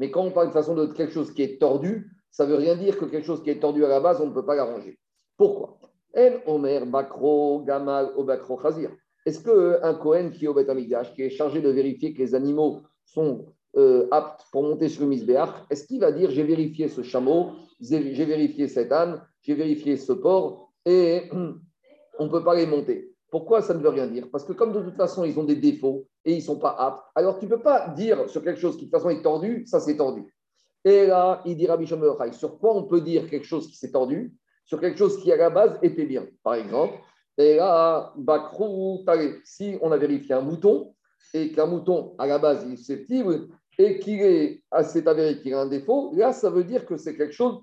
Mais 0.00 0.10
quand 0.10 0.22
on 0.22 0.32
parle 0.32 0.48
de 0.48 0.52
façon 0.52 0.74
de 0.74 0.86
quelque 0.86 1.12
chose 1.12 1.32
qui 1.32 1.42
est 1.42 1.60
tordu, 1.60 2.10
ça 2.34 2.44
ne 2.44 2.50
veut 2.50 2.56
rien 2.56 2.74
dire 2.74 2.98
que 2.98 3.04
quelque 3.04 3.24
chose 3.24 3.44
qui 3.44 3.50
est 3.50 3.60
tordu 3.60 3.84
à 3.84 3.88
la 3.88 4.00
base, 4.00 4.20
on 4.20 4.26
ne 4.26 4.34
peut 4.34 4.44
pas 4.44 4.56
l'arranger. 4.56 4.98
Pourquoi? 5.36 5.78
El 6.12 6.40
Omer 6.46 6.84
Bakro 6.84 7.62
Gamal 7.64 8.10
Obakro 8.16 8.56
Khazir. 8.56 8.90
Est-ce 9.24 9.40
qu'un 9.44 9.94
Kohen 9.94 10.32
qui 10.32 10.46
est 10.46 10.48
au 10.48 10.54
Beth 10.54 10.68
qui 11.14 11.22
est 11.22 11.30
chargé 11.30 11.60
de 11.60 11.68
vérifier 11.68 12.12
que 12.12 12.18
les 12.18 12.34
animaux 12.34 12.82
sont 13.04 13.46
euh, 13.76 14.08
aptes 14.10 14.46
pour 14.50 14.64
monter 14.64 14.88
sur 14.88 15.02
le 15.02 15.10
misbéach, 15.10 15.50
est-ce 15.70 15.86
qu'il 15.86 16.00
va 16.00 16.10
dire 16.10 16.28
j'ai 16.32 16.42
vérifié 16.42 16.88
ce 16.88 17.02
chameau, 17.02 17.52
j'ai 17.80 18.24
vérifié 18.24 18.66
cet 18.66 18.90
âne, 18.90 19.22
j'ai 19.40 19.54
vérifié 19.54 19.96
ce 19.96 20.12
porc 20.12 20.72
et 20.84 21.30
on 22.18 22.24
ne 22.24 22.30
peut 22.30 22.42
pas 22.42 22.56
les 22.56 22.66
monter? 22.66 23.12
Pourquoi 23.30 23.62
ça 23.62 23.74
ne 23.74 23.78
veut 23.78 23.90
rien 23.90 24.08
dire? 24.08 24.28
Parce 24.32 24.44
que 24.44 24.52
comme 24.52 24.72
de 24.72 24.80
toute 24.80 24.96
façon, 24.96 25.24
ils 25.24 25.38
ont 25.38 25.44
des 25.44 25.56
défauts 25.56 26.08
et 26.24 26.32
ils 26.32 26.38
ne 26.38 26.42
sont 26.42 26.58
pas 26.58 26.74
aptes, 26.76 27.04
alors 27.14 27.38
tu 27.38 27.44
ne 27.44 27.50
peux 27.50 27.62
pas 27.62 27.90
dire 27.90 28.28
sur 28.28 28.42
quelque 28.42 28.60
chose 28.60 28.76
qui 28.76 28.86
de 28.86 28.90
toute 28.90 28.98
façon 28.98 29.10
est 29.10 29.22
tordu, 29.22 29.64
ça 29.66 29.78
c'est 29.78 29.96
tordu. 29.96 30.34
Et 30.84 31.06
là, 31.06 31.42
il 31.46 31.56
dit 31.56 31.66
Rabbi 31.66 31.86
sur 31.86 32.58
quoi 32.58 32.76
on 32.76 32.84
peut 32.84 33.00
dire 33.00 33.28
quelque 33.28 33.46
chose 33.46 33.68
qui 33.68 33.76
s'est 33.76 33.92
tordu? 33.92 34.34
Sur 34.66 34.80
quelque 34.80 34.98
chose 34.98 35.22
qui 35.22 35.32
à 35.32 35.36
la 35.36 35.50
base 35.50 35.78
était 35.82 36.04
bien. 36.04 36.26
Par 36.42 36.54
exemple, 36.54 36.98
et 37.36 37.56
là, 37.56 38.12
Bakrou, 38.16 39.04
si 39.44 39.76
on 39.80 39.92
a 39.92 39.96
vérifié 39.96 40.34
un 40.34 40.40
mouton 40.40 40.94
et 41.32 41.52
qu'un 41.52 41.66
mouton 41.66 42.14
à 42.18 42.26
la 42.26 42.38
base 42.38 42.64
est 42.64 42.76
susceptible 42.76 43.48
et 43.78 43.98
qu'il 43.98 44.20
est 44.20 44.62
assez 44.70 45.06
avéré 45.06 45.40
qu'il 45.40 45.54
a 45.54 45.60
un 45.60 45.66
défaut, 45.66 46.12
là 46.14 46.32
ça 46.32 46.50
veut 46.50 46.64
dire 46.64 46.86
que 46.86 46.96
c'est 46.96 47.16
quelque 47.16 47.34
chose 47.34 47.60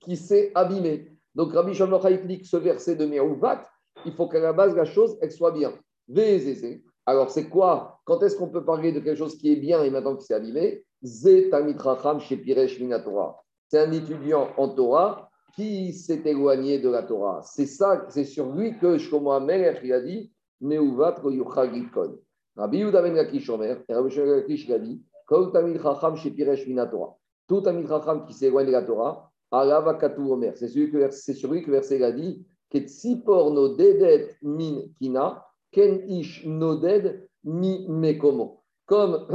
qui 0.00 0.16
s'est 0.16 0.50
abîmé. 0.54 1.12
Donc 1.34 1.52
Rabbi 1.52 1.74
Shimon 1.74 2.02
explique 2.06 2.46
ce 2.46 2.56
verset 2.56 2.96
de 2.96 3.06
Merouvat 3.06 3.62
il 4.04 4.12
faut 4.12 4.28
qu'à 4.28 4.40
la 4.40 4.52
base, 4.52 4.74
la 4.74 4.84
chose, 4.84 5.16
elle 5.20 5.32
soit 5.32 5.52
bien. 5.52 5.72
VZZ. 6.08 6.80
Alors, 7.06 7.30
c'est 7.30 7.48
quoi? 7.48 8.00
Quand 8.04 8.22
est-ce 8.22 8.36
qu'on 8.36 8.48
peut 8.48 8.64
parler 8.64 8.92
de 8.92 9.00
quelque 9.00 9.16
chose 9.16 9.38
qui 9.38 9.52
est 9.52 9.56
bien 9.56 9.82
et 9.84 9.90
maintenant 9.90 10.16
qui 10.16 10.26
s'est 10.26 10.34
abîmé? 10.34 10.84
C'est 11.02 11.52
un 11.54 11.66
étudiant 13.92 14.48
en 14.56 14.68
Torah 14.70 15.28
qui 15.54 15.92
s'est 15.92 16.22
éloigné 16.24 16.78
de 16.78 16.88
la 16.88 17.02
Torah. 17.02 17.42
C'est 17.42 17.66
ça, 17.66 18.06
c'est 18.08 18.24
sur 18.24 18.50
lui 18.52 18.78
que 18.78 18.96
Shlomo 18.98 19.32
Amelech 19.32 19.80
il 19.84 19.92
a 19.92 20.00
dit 20.00 20.32
Meuvat 20.60 21.16
yuchagikon. 21.24 22.18
Rabbi 22.56 22.78
Yehuda 22.78 23.02
ben 23.02 23.14
Lakish 23.14 23.48
Omer, 23.48 23.78
et 23.88 23.94
Rabbi 23.94 24.10
Shlomo 24.10 24.34
Lakish 24.34 24.68
a 24.70 24.78
dit 24.78 25.02
Kol 25.26 25.52
tamid 25.52 25.80
chacham 25.80 26.16
shepiresh 26.16 26.66
minatora. 26.66 27.16
Tout 27.46 27.62
tamid 27.62 27.88
chacham 27.88 28.26
qui 28.26 28.34
s'éloigne 28.34 28.66
de 28.66 28.72
la 28.72 28.82
Torah, 28.82 29.30
alava 29.50 29.94
katu 29.94 30.20
Omer. 30.20 30.56
C'est 30.56 30.68
sur 30.68 31.52
lui 31.52 31.62
que 31.62 31.70
verset 31.70 32.02
a 32.02 32.12
dit 32.12 32.44
Ketsipor 32.68 33.52
no 33.52 33.76
dedet 33.76 34.36
min 34.42 34.88
kina, 34.98 35.45
ken 35.76 36.00
ish 36.08 36.44
noded 36.46 37.28
mi 37.44 37.86
mekomo. 37.88 38.62
Comme 38.86 39.26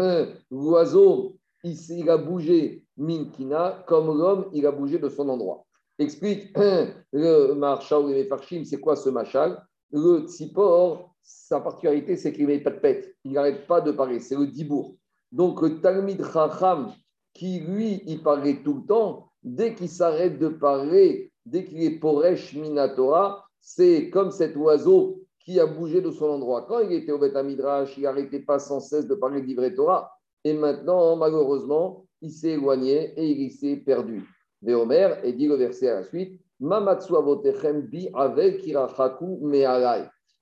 l'oiseau, 0.49 1.37
il, 1.63 2.09
a 2.09 2.17
bougé 2.17 2.83
min 2.97 3.25
kina, 3.25 3.83
comme 3.87 4.17
l'homme, 4.17 4.45
il 4.53 4.65
a 4.65 4.71
bougé 4.71 4.97
de 4.97 5.09
son 5.09 5.29
endroit. 5.29 5.65
Explique 5.99 6.57
le 7.13 7.53
marshal 7.53 8.11
et 8.11 8.25
Farshim, 8.25 8.63
c'est 8.65 8.79
quoi 8.79 8.95
ce 8.95 9.09
machal? 9.09 9.63
Le 9.91 10.25
tzipor, 10.27 11.13
sa 11.21 11.59
particularité, 11.59 12.15
c'est 12.15 12.33
qu'il 12.33 12.47
met 12.47 12.59
pas 12.59 12.71
pète. 12.71 13.13
Il 13.23 13.33
n'arrête 13.33 13.67
pas 13.67 13.81
de 13.81 13.91
parler. 13.91 14.19
C'est 14.19 14.37
le 14.37 14.47
dibour. 14.47 14.95
Donc, 15.31 15.61
le 15.61 15.79
Talmid 15.79 16.23
Chacham, 16.33 16.91
qui 17.33 17.59
lui, 17.59 18.01
il 18.07 18.23
parlait 18.23 18.61
tout 18.63 18.75
le 18.75 18.85
temps, 18.87 19.27
dès 19.43 19.75
qu'il 19.75 19.89
s'arrête 19.89 20.39
de 20.39 20.47
parler, 20.47 21.31
dès 21.45 21.65
qu'il 21.65 21.83
est 21.83 21.99
Poresh 21.99 22.53
Minatora, 22.53 23.45
c'est 23.59 24.09
comme 24.09 24.31
cet 24.31 24.55
oiseau 24.55 25.20
qui 25.43 25.59
a 25.59 25.65
bougé 25.65 26.01
de 26.01 26.11
son 26.11 26.25
endroit. 26.25 26.65
Quand 26.67 26.79
il 26.79 26.93
était 26.93 27.11
au 27.11 27.17
Beth 27.17 27.35
Midrash, 27.43 27.97
il 27.97 28.03
n'arrêtait 28.03 28.41
pas 28.41 28.59
sans 28.59 28.79
cesse 28.79 29.07
de 29.07 29.15
parler 29.15 29.41
d'Ivret 29.41 29.73
Torah. 29.73 30.11
Et 30.43 30.53
maintenant, 30.53 31.15
malheureusement, 31.15 32.05
il 32.21 32.31
s'est 32.31 32.51
éloigné 32.51 33.13
et 33.17 33.27
il 33.27 33.51
s'est 33.51 33.77
perdu. 33.77 34.23
Véomer, 34.61 35.15
et 35.23 35.33
dit 35.33 35.47
le 35.47 35.55
verset 35.55 35.89
à 35.89 35.95
la 35.95 36.03
suite, 36.03 36.39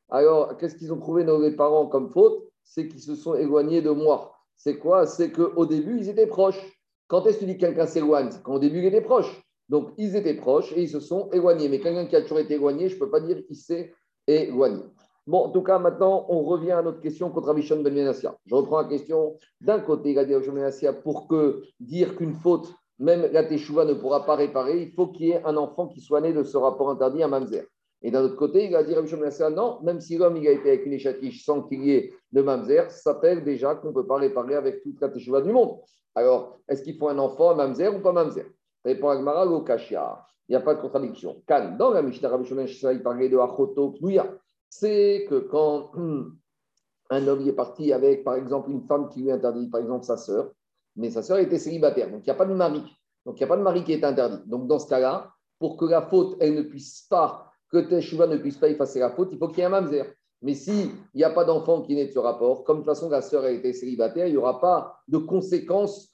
Alors, 0.10 0.58
qu'est-ce 0.58 0.76
qu'ils 0.76 0.92
ont 0.92 1.00
trouvé 1.00 1.24
nos 1.24 1.52
parents 1.56 1.88
comme 1.88 2.10
faute? 2.10 2.44
C'est 2.64 2.90
qu'ils 2.90 3.00
se 3.00 3.16
sont 3.16 3.36
éloignés 3.36 3.82
de 3.82 3.92
moi. 3.92 4.34
C'est 4.58 4.78
quoi? 4.78 5.06
C'est 5.06 5.32
qu'au 5.32 5.66
début, 5.66 5.98
ils 6.00 6.10
étaient 6.10 6.28
proches. 6.28 6.62
Quand 7.08 7.26
est-ce 7.26 7.38
que 7.38 7.46
tu 7.46 7.46
dis 7.46 7.58
que 7.58 7.62
quelqu'un 7.62 7.86
s'éloigne? 7.86 8.30
Quand 8.44 8.56
au 8.56 8.60
début, 8.60 8.80
il 8.80 8.86
était 8.86 9.02
proche. 9.02 9.42
Donc, 9.70 9.92
ils 9.98 10.16
étaient 10.18 10.34
proches 10.34 10.74
et 10.74 10.82
ils 10.82 10.90
se 10.90 11.00
sont 11.00 11.30
éloignés. 11.32 11.70
Mais 11.70 11.80
quelqu'un 11.80 12.06
qui 12.06 12.18
a 12.18 12.22
toujours 12.22 12.40
été 12.40 12.56
éloigné, 12.56 12.90
je 12.90 12.96
ne 12.96 13.00
peux 13.00 13.10
pas 13.10 13.22
dire 13.22 13.42
qu'il 13.46 13.56
s'est 13.56 13.94
éloigné. 14.30 14.82
Bon, 15.28 15.46
en 15.46 15.50
tout 15.50 15.62
cas, 15.62 15.78
maintenant, 15.78 16.26
on 16.30 16.42
revient 16.42 16.72
à 16.72 16.82
notre 16.82 17.02
question 17.02 17.30
contre 17.30 17.50
Abishon 17.50 17.82
Ben 17.82 17.94
Menassia. 17.94 18.36
Je 18.46 18.56
reprends 18.56 18.82
la 18.82 18.88
question. 18.88 19.38
D'un 19.62 19.80
côté, 19.80 20.12
il 20.12 20.20
a 20.20 20.26
dit 20.26 20.34
Ben 20.34 20.94
pour 21.04 21.28
que 21.28 21.62
dire 21.80 22.16
qu'une 22.16 22.34
faute, 22.34 22.74
même 22.98 23.30
la 23.32 23.44
Teshuvah 23.44 23.86
ne 23.86 23.94
pourra 23.94 24.26
pas 24.26 24.36
réparer, 24.36 24.82
il 24.82 24.92
faut 24.92 25.08
qu'il 25.08 25.28
y 25.28 25.32
ait 25.32 25.44
un 25.46 25.56
enfant 25.56 25.88
qui 25.88 26.02
soit 26.02 26.22
né 26.22 26.34
de 26.34 26.44
ce 26.44 26.58
rapport 26.58 26.90
interdit 26.90 27.24
à 27.24 27.28
Mamzer. 27.28 27.66
Et 28.02 28.12
d'un 28.12 28.24
autre 28.24 28.38
côté, 28.38 28.66
il 28.66 28.76
a 28.76 28.84
dit 28.84 28.96
Rabbi 28.96 29.12
Ben 29.12 29.50
non, 29.52 29.80
même 29.84 30.00
si 30.00 30.18
l'homme 30.18 30.38
il 30.38 30.48
a 30.48 30.52
été 30.52 30.70
avec 30.70 30.86
une 30.86 30.94
échatiche 30.94 31.46
sans 31.46 31.64
qu'il 31.64 31.84
y 31.84 31.92
ait 31.92 32.14
de 32.32 32.42
Mamzer, 32.42 32.90
ça 32.90 33.14
s'appelle 33.14 33.44
déjà 33.44 33.76
qu'on 33.76 33.90
ne 33.90 33.94
peut 33.94 34.08
pas 34.08 34.18
réparer 34.18 34.56
avec 34.56 34.82
toute 34.84 35.00
la 35.02 35.10
Teshuvah 35.10 35.42
du 35.42 35.52
monde. 35.52 35.78
Alors, 36.16 36.58
est-ce 36.68 36.82
qu'il 36.82 36.98
faut 36.98 37.10
un 37.10 37.20
enfant 37.20 37.52
à 37.52 37.56
Mamzer 37.56 37.96
ou 37.96 38.00
pas 38.00 38.12
Mamzer? 38.12 38.46
Répond 38.84 39.10
Agmara, 39.10 39.46
Lokashia. 39.46 40.26
Il 40.50 40.54
n'y 40.54 40.56
a 40.56 40.62
pas 40.62 40.74
de 40.74 40.82
contradiction. 40.82 41.44
Kan, 41.48 41.76
dans 41.78 41.92
la 41.92 42.02
Mishnah 42.02 42.28
Rabbi 42.28 42.50
il 42.50 43.04
parlait 43.04 43.30
de 43.30 43.38
Achoto 43.38 43.92
Knuya. 43.92 44.26
C'est 44.68 45.28
que 45.30 45.40
quand 45.40 45.92
un 47.12 47.28
homme 47.28 47.48
est 47.48 47.54
parti 47.54 47.94
avec, 47.94 48.24
par 48.24 48.34
exemple, 48.34 48.72
une 48.72 48.82
femme 48.82 49.10
qui 49.10 49.22
lui 49.22 49.32
interdit, 49.32 49.68
par 49.68 49.82
exemple, 49.82 50.06
sa 50.06 50.18
sœur, 50.18 50.52
mais 50.96 51.12
sa 51.12 51.22
sœur 51.22 51.38
était 51.38 51.60
célibataire, 51.60 52.10
donc 52.10 52.22
il 52.22 52.30
n'y 52.30 52.32
a 52.32 52.36
pas 52.36 52.46
de 52.46 52.54
mari. 52.54 52.82
Donc 53.26 53.36
il 53.36 53.40
n'y 53.40 53.44
a 53.44 53.48
pas 53.48 53.58
de 53.58 53.62
mari 53.62 53.84
qui 53.84 53.94
est 53.94 54.04
interdit. 54.04 54.42
Donc 54.48 54.68
dans 54.68 54.80
ce 54.80 54.88
cas-là, 54.88 55.32
pour 55.60 55.78
que 55.78 55.86
la 55.86 56.02
faute, 56.02 56.36
elle 56.40 56.56
ne 56.56 56.64
puisse 56.64 57.06
pas, 57.10 57.52
que 57.72 57.78
Teshuva 57.78 58.26
ne 58.26 58.38
puisse 58.38 58.58
pas 58.58 58.70
effacer 58.70 59.00
la 59.00 59.12
faute, 59.12 59.30
il 59.32 59.38
faut 59.38 59.48
qu'il 59.50 59.60
y 59.60 59.62
ait 59.62 59.66
un 59.66 59.70
mamzer. 59.70 60.06
Mais 60.42 60.56
s'il 60.56 60.92
n'y 61.14 61.24
a 61.24 61.30
pas 61.30 61.46
d'enfant 61.46 61.82
qui 61.84 61.94
naît 61.96 62.08
de 62.08 62.12
ce 62.12 62.20
rapport, 62.20 62.64
comme 62.64 62.78
de 62.78 62.82
toute 62.82 62.90
façon 62.90 63.10
la 63.10 63.22
sœur 63.22 63.44
a 63.44 63.52
été 63.52 63.74
célibataire, 63.74 64.26
il 64.26 64.32
n'y 64.32 64.38
aura 64.38 64.60
pas 64.60 65.00
de 65.08 65.18
conséquences 65.18 66.09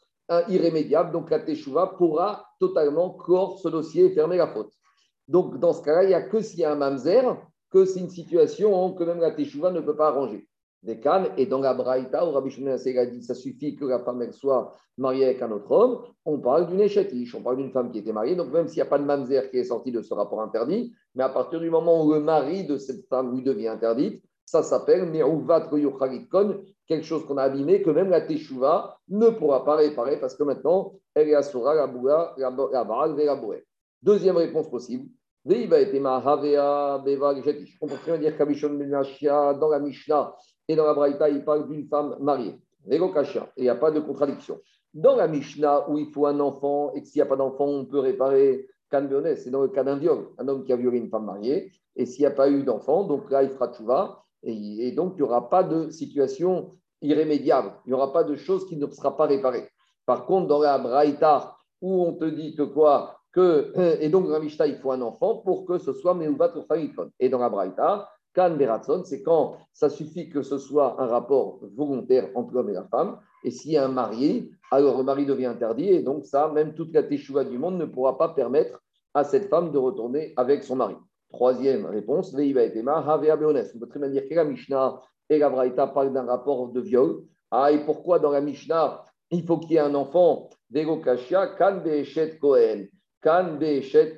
irrémédiables. 0.49 1.11
Donc 1.11 1.29
la 1.29 1.39
Teshuva 1.39 1.93
pourra 1.97 2.45
totalement 2.59 3.11
clore 3.11 3.59
ce 3.59 3.69
dossier 3.69 4.05
et 4.05 4.09
fermer 4.11 4.37
la 4.37 4.47
faute. 4.47 4.71
Donc 5.27 5.59
dans 5.59 5.73
ce 5.73 5.81
cas-là, 5.83 6.03
il 6.03 6.07
n'y 6.07 6.13
a 6.13 6.21
que 6.21 6.41
s'il 6.41 6.59
y 6.59 6.63
a 6.63 6.71
un 6.71 6.75
mamzer, 6.75 7.37
que 7.71 7.85
c'est 7.85 7.99
une 7.99 8.09
situation 8.09 8.93
que 8.93 9.03
même 9.03 9.19
la 9.19 9.31
Teshuva 9.31 9.71
ne 9.71 9.81
peut 9.81 9.95
pas 9.95 10.09
arranger 10.09 10.47
des 10.83 10.99
cannes. 10.99 11.27
Et 11.37 11.45
dans 11.45 11.59
la 11.59 11.73
Braïta, 11.73 12.25
où 12.27 12.31
Rabbi 12.31 12.51
Shimon 12.51 12.75
dit 12.75 13.23
ça 13.23 13.33
suffit 13.33 13.75
que 13.75 13.85
la 13.85 13.99
femme 13.99 14.31
soit 14.31 14.75
mariée 14.97 15.25
avec 15.25 15.41
un 15.41 15.51
autre 15.51 15.71
homme, 15.71 16.01
on 16.23 16.39
parle 16.39 16.67
d'une 16.67 16.79
échatiche, 16.79 17.35
on 17.35 17.41
parle 17.41 17.57
d'une 17.57 17.71
femme 17.71 17.91
qui 17.91 17.99
était 17.99 18.13
mariée. 18.13 18.35
Donc 18.35 18.51
même 18.51 18.67
s'il 18.67 18.77
n'y 18.77 18.83
a 18.83 18.85
pas 18.85 18.99
de 18.99 19.03
mamzer 19.03 19.49
qui 19.49 19.57
est 19.57 19.65
sorti 19.65 19.91
de 19.91 20.01
ce 20.01 20.13
rapport 20.13 20.41
interdit, 20.41 20.93
mais 21.15 21.23
à 21.23 21.29
partir 21.29 21.59
du 21.59 21.69
moment 21.69 22.05
où 22.05 22.13
le 22.13 22.19
mari 22.19 22.65
de 22.65 22.77
cette 22.77 23.07
femme 23.07 23.35
lui 23.35 23.43
devient 23.43 23.67
interdite, 23.67 24.23
ça 24.45 24.61
s'appelle 24.61 25.09
Me'uvat 25.09 25.69
Kon, 26.31 26.61
quelque 26.87 27.05
chose 27.05 27.25
qu'on 27.25 27.37
a 27.37 27.43
abîmé, 27.43 27.81
que 27.81 27.89
même 27.89 28.09
la 28.09 28.21
Teshuvah 28.21 28.97
ne 29.09 29.29
pourra 29.29 29.65
pas 29.65 29.75
réparer 29.75 30.19
parce 30.19 30.35
que 30.35 30.43
maintenant, 30.43 30.93
elle 31.13 31.29
est 31.29 31.35
asura 31.35 31.73
la 31.75 31.87
boula, 31.87 32.33
la 32.37 32.51
baral, 32.51 33.15
la 33.15 33.39
Deuxième 34.01 34.37
réponse 34.37 34.69
possible. 34.69 35.09
On 35.47 35.51
peut 37.87 37.97
très 38.01 38.19
dire 38.19 38.37
qu'Abishon 38.37 38.73
dans 38.73 39.69
la 39.69 39.79
Mishnah, 39.79 40.35
et 40.67 40.75
dans 40.75 40.85
la 40.85 40.93
Braïta, 40.95 41.29
il 41.29 41.45
parle 41.45 41.67
d'une 41.67 41.87
femme 41.87 42.17
mariée. 42.19 42.59
Et 42.87 42.97
il 42.97 43.63
n'y 43.63 43.69
a 43.69 43.75
pas 43.75 43.91
de 43.91 43.99
contradiction. 43.99 44.59
Dans 44.93 45.15
la 45.15 45.27
Mishnah, 45.27 45.89
où 45.89 45.97
il 45.97 46.11
faut 46.11 46.25
un 46.25 46.39
enfant, 46.39 46.93
et 46.93 47.03
s'il 47.03 47.19
n'y 47.19 47.23
a 47.23 47.27
pas 47.27 47.35
d'enfant, 47.35 47.65
on 47.65 47.85
peut 47.85 47.99
réparer 47.99 48.67
Kanbiones, 48.91 49.35
c'est 49.35 49.49
dans 49.49 49.61
le 49.61 49.67
cas 49.67 49.83
d'un 49.83 49.97
viol, 49.97 50.29
un 50.37 50.47
homme 50.47 50.63
qui 50.63 50.73
a 50.73 50.75
violé 50.75 50.97
une 50.97 51.09
femme 51.09 51.25
mariée, 51.25 51.71
et 51.95 52.05
s'il 52.05 52.21
n'y 52.21 52.27
a 52.27 52.31
pas 52.31 52.49
eu 52.49 52.63
d'enfant, 52.63 53.03
donc 53.03 53.29
là, 53.29 53.43
il 53.43 53.49
fera 53.49 53.71
tchouva, 53.71 54.24
et, 54.43 54.91
donc 54.91 55.13
il 55.15 55.17
n'y 55.17 55.23
aura 55.23 55.49
pas 55.49 55.63
de 55.63 55.89
situation 55.89 56.69
irrémédiable, 57.01 57.73
il 57.85 57.89
n'y 57.89 57.93
aura 57.93 58.13
pas 58.13 58.23
de 58.23 58.35
chose 58.35 58.67
qui 58.67 58.77
ne 58.77 58.87
sera 58.87 59.15
pas 59.17 59.25
réparée. 59.25 59.69
Par 60.05 60.25
contre, 60.25 60.47
dans 60.47 60.59
la 60.59 60.77
Braïta, 60.77 61.55
où 61.81 62.03
on 62.03 62.13
te 62.13 62.25
dit 62.25 62.55
que 62.55 62.63
quoi 62.63 63.19
que, 63.31 63.73
Et 64.01 64.09
donc, 64.09 64.25
dans 64.25 64.33
la 64.33 64.39
Mishnah, 64.39 64.67
il 64.67 64.77
faut 64.77 64.91
un 64.91 65.01
enfant 65.01 65.37
pour 65.37 65.65
que 65.65 65.77
ce 65.77 65.93
soit 65.93 66.13
Meuvat 66.13 66.53
Et 67.19 67.29
dans 67.29 67.39
la 67.39 67.49
Braïta, 67.49 68.09
Kan 68.33 68.57
c'est 69.05 69.23
quand 69.23 69.57
ça 69.73 69.89
suffit 69.89 70.29
que 70.29 70.41
ce 70.41 70.57
soit 70.57 71.01
un 71.01 71.07
rapport 71.07 71.59
volontaire 71.75 72.29
entre 72.35 72.53
l'homme 72.53 72.69
et 72.69 72.73
la 72.73 72.83
femme. 72.83 73.17
Et 73.43 73.51
s'il 73.51 73.71
y 73.71 73.77
a 73.77 73.85
un 73.85 73.89
marié, 73.89 74.51
alors 74.71 74.97
le 74.97 75.03
mari 75.03 75.25
devient 75.25 75.45
interdit. 75.45 75.89
Et 75.89 76.01
donc, 76.01 76.25
ça, 76.25 76.49
même 76.49 76.73
toute 76.73 76.93
la 76.93 77.03
teshuva 77.03 77.45
du 77.45 77.57
monde 77.57 77.77
ne 77.77 77.85
pourra 77.85 78.17
pas 78.17 78.29
permettre 78.29 78.81
à 79.13 79.23
cette 79.23 79.49
femme 79.49 79.71
de 79.71 79.77
retourner 79.77 80.33
avec 80.35 80.63
son 80.63 80.75
mari. 80.75 80.95
Troisième 81.35 81.85
réponse, 81.87 82.33
Veiva 82.33 82.63
et 82.63 82.73
On 82.77 83.79
peut 83.79 83.87
très 83.89 83.99
bien 83.99 84.07
dire 84.07 84.23
que 84.29 84.35
la 84.35 84.45
Mishnah 84.45 85.01
et 85.29 85.37
la 85.37 85.49
Braïta 85.49 85.85
parlent 85.87 86.13
d'un 86.13 86.23
rapport 86.23 86.69
de 86.69 86.79
viol. 86.79 87.23
Ah, 87.51 87.73
et 87.73 87.83
pourquoi 87.83 88.19
dans 88.19 88.31
la 88.31 88.39
Mishnah, 88.39 89.03
il 89.31 89.45
faut 89.45 89.57
qu'il 89.57 89.73
y 89.73 89.75
ait 89.75 89.79
un 89.79 89.95
enfant 89.95 90.49
Vego 90.71 91.01
Kashia, 91.01 91.47
Kan 91.57 91.83
Kohen. 92.39 92.87
Kan 93.21 93.59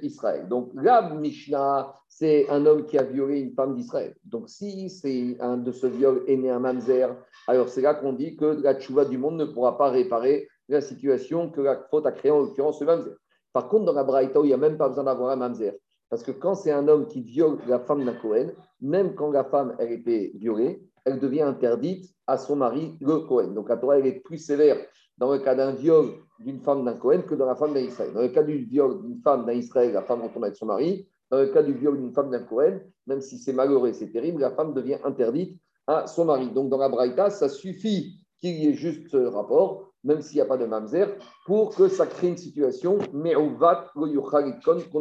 Israël. 0.03 0.47
Donc, 0.47 0.69
la 0.75 1.09
Mishnah, 1.09 1.95
c'est 2.07 2.47
un 2.51 2.63
homme 2.67 2.85
qui 2.85 2.99
a 2.99 3.03
violé 3.03 3.39
une 3.39 3.53
femme 3.55 3.73
d'Israël. 3.73 4.15
Donc, 4.23 4.47
si 4.47 4.91
c'est 4.91 5.37
un 5.39 5.57
de 5.57 5.71
ce 5.71 5.87
viol 5.87 6.21
est 6.27 6.37
né 6.37 6.51
un 6.51 6.59
mamzer, 6.59 7.15
alors 7.47 7.67
c'est 7.67 7.81
là 7.81 7.95
qu'on 7.95 8.13
dit 8.13 8.35
que 8.35 8.45
la 8.61 8.75
tchouva 8.75 9.05
du 9.05 9.17
monde 9.17 9.37
ne 9.37 9.45
pourra 9.45 9.75
pas 9.75 9.89
réparer 9.89 10.47
la 10.69 10.81
situation 10.81 11.49
que 11.49 11.61
la 11.61 11.81
faute 11.89 12.05
a 12.05 12.11
créée, 12.11 12.29
en 12.29 12.41
l'occurrence 12.41 12.77
ce 12.77 12.83
mamzer. 12.83 13.15
Par 13.53 13.69
contre, 13.69 13.85
dans 13.85 13.93
la 13.93 14.03
Braïta, 14.03 14.39
il 14.43 14.47
n'y 14.47 14.53
a 14.53 14.57
même 14.57 14.77
pas 14.77 14.89
besoin 14.89 15.05
d'avoir 15.05 15.31
un 15.31 15.35
mamzer. 15.35 15.73
Parce 16.09 16.23
que 16.23 16.31
quand 16.31 16.55
c'est 16.55 16.71
un 16.71 16.87
homme 16.87 17.07
qui 17.07 17.21
viole 17.21 17.57
la 17.67 17.79
femme 17.79 18.05
d'un 18.05 18.13
Cohen, 18.13 18.51
même 18.81 19.15
quand 19.15 19.31
la 19.31 19.43
femme 19.43 19.75
elle 19.79 19.91
était 19.91 20.31
violée, 20.35 20.81
elle 21.05 21.19
devient 21.19 21.41
interdite 21.41 22.13
à 22.27 22.37
son 22.37 22.55
mari, 22.55 22.97
le 23.01 23.19
Cohen. 23.19 23.53
Donc 23.53 23.69
la 23.69 23.77
Torah 23.77 23.99
elle 23.99 24.07
est 24.07 24.19
plus 24.19 24.37
sévère 24.37 24.77
dans 25.17 25.31
le 25.31 25.39
cas 25.39 25.55
d'un 25.55 25.71
viol 25.71 26.13
d'une 26.39 26.59
femme 26.59 26.85
d'un 26.85 26.93
Cohen 26.93 27.23
que 27.23 27.35
dans 27.35 27.45
la 27.45 27.55
femme 27.55 27.73
d'un 27.73 27.81
Israël. 27.81 28.13
Dans 28.13 28.21
le 28.21 28.29
cas 28.29 28.43
du 28.43 28.57
viol 28.57 29.01
d'une 29.01 29.19
femme 29.21 29.45
d'un 29.45 29.53
Israël, 29.53 29.91
la 29.91 30.03
femme 30.03 30.21
retourne 30.21 30.45
avec 30.45 30.55
son 30.55 30.67
mari. 30.67 31.07
Dans 31.29 31.39
le 31.39 31.47
cas 31.47 31.63
du 31.63 31.73
viol 31.73 31.97
d'une 31.97 32.13
femme 32.13 32.29
d'un 32.29 32.43
Cohen, 32.43 32.79
même 33.05 33.21
si 33.21 33.37
c'est 33.37 33.53
malheureux 33.53 33.89
et 33.89 33.93
c'est 33.93 34.11
terrible, 34.11 34.41
la 34.41 34.51
femme 34.51 34.73
devient 34.73 34.99
interdite 35.03 35.59
à 35.87 36.07
son 36.07 36.25
mari. 36.25 36.49
Donc 36.51 36.69
dans 36.69 36.77
la 36.77 36.89
Braïta, 36.89 37.29
ça 37.29 37.49
suffit 37.49 38.17
qu'il 38.39 38.55
y 38.55 38.67
ait 38.67 38.73
juste 38.73 39.09
ce 39.09 39.17
rapport, 39.17 39.91
même 40.07 40.21
s'il 40.21 40.37
n'y 40.37 40.41
a 40.41 40.45
pas 40.45 40.57
de 40.57 40.65
mamzer, 40.65 41.17
pour 41.45 41.75
que 41.75 41.89
ça 41.89 42.07
crée 42.07 42.29
une 42.29 42.37
situation 42.37 42.97
qu'on 42.97 43.17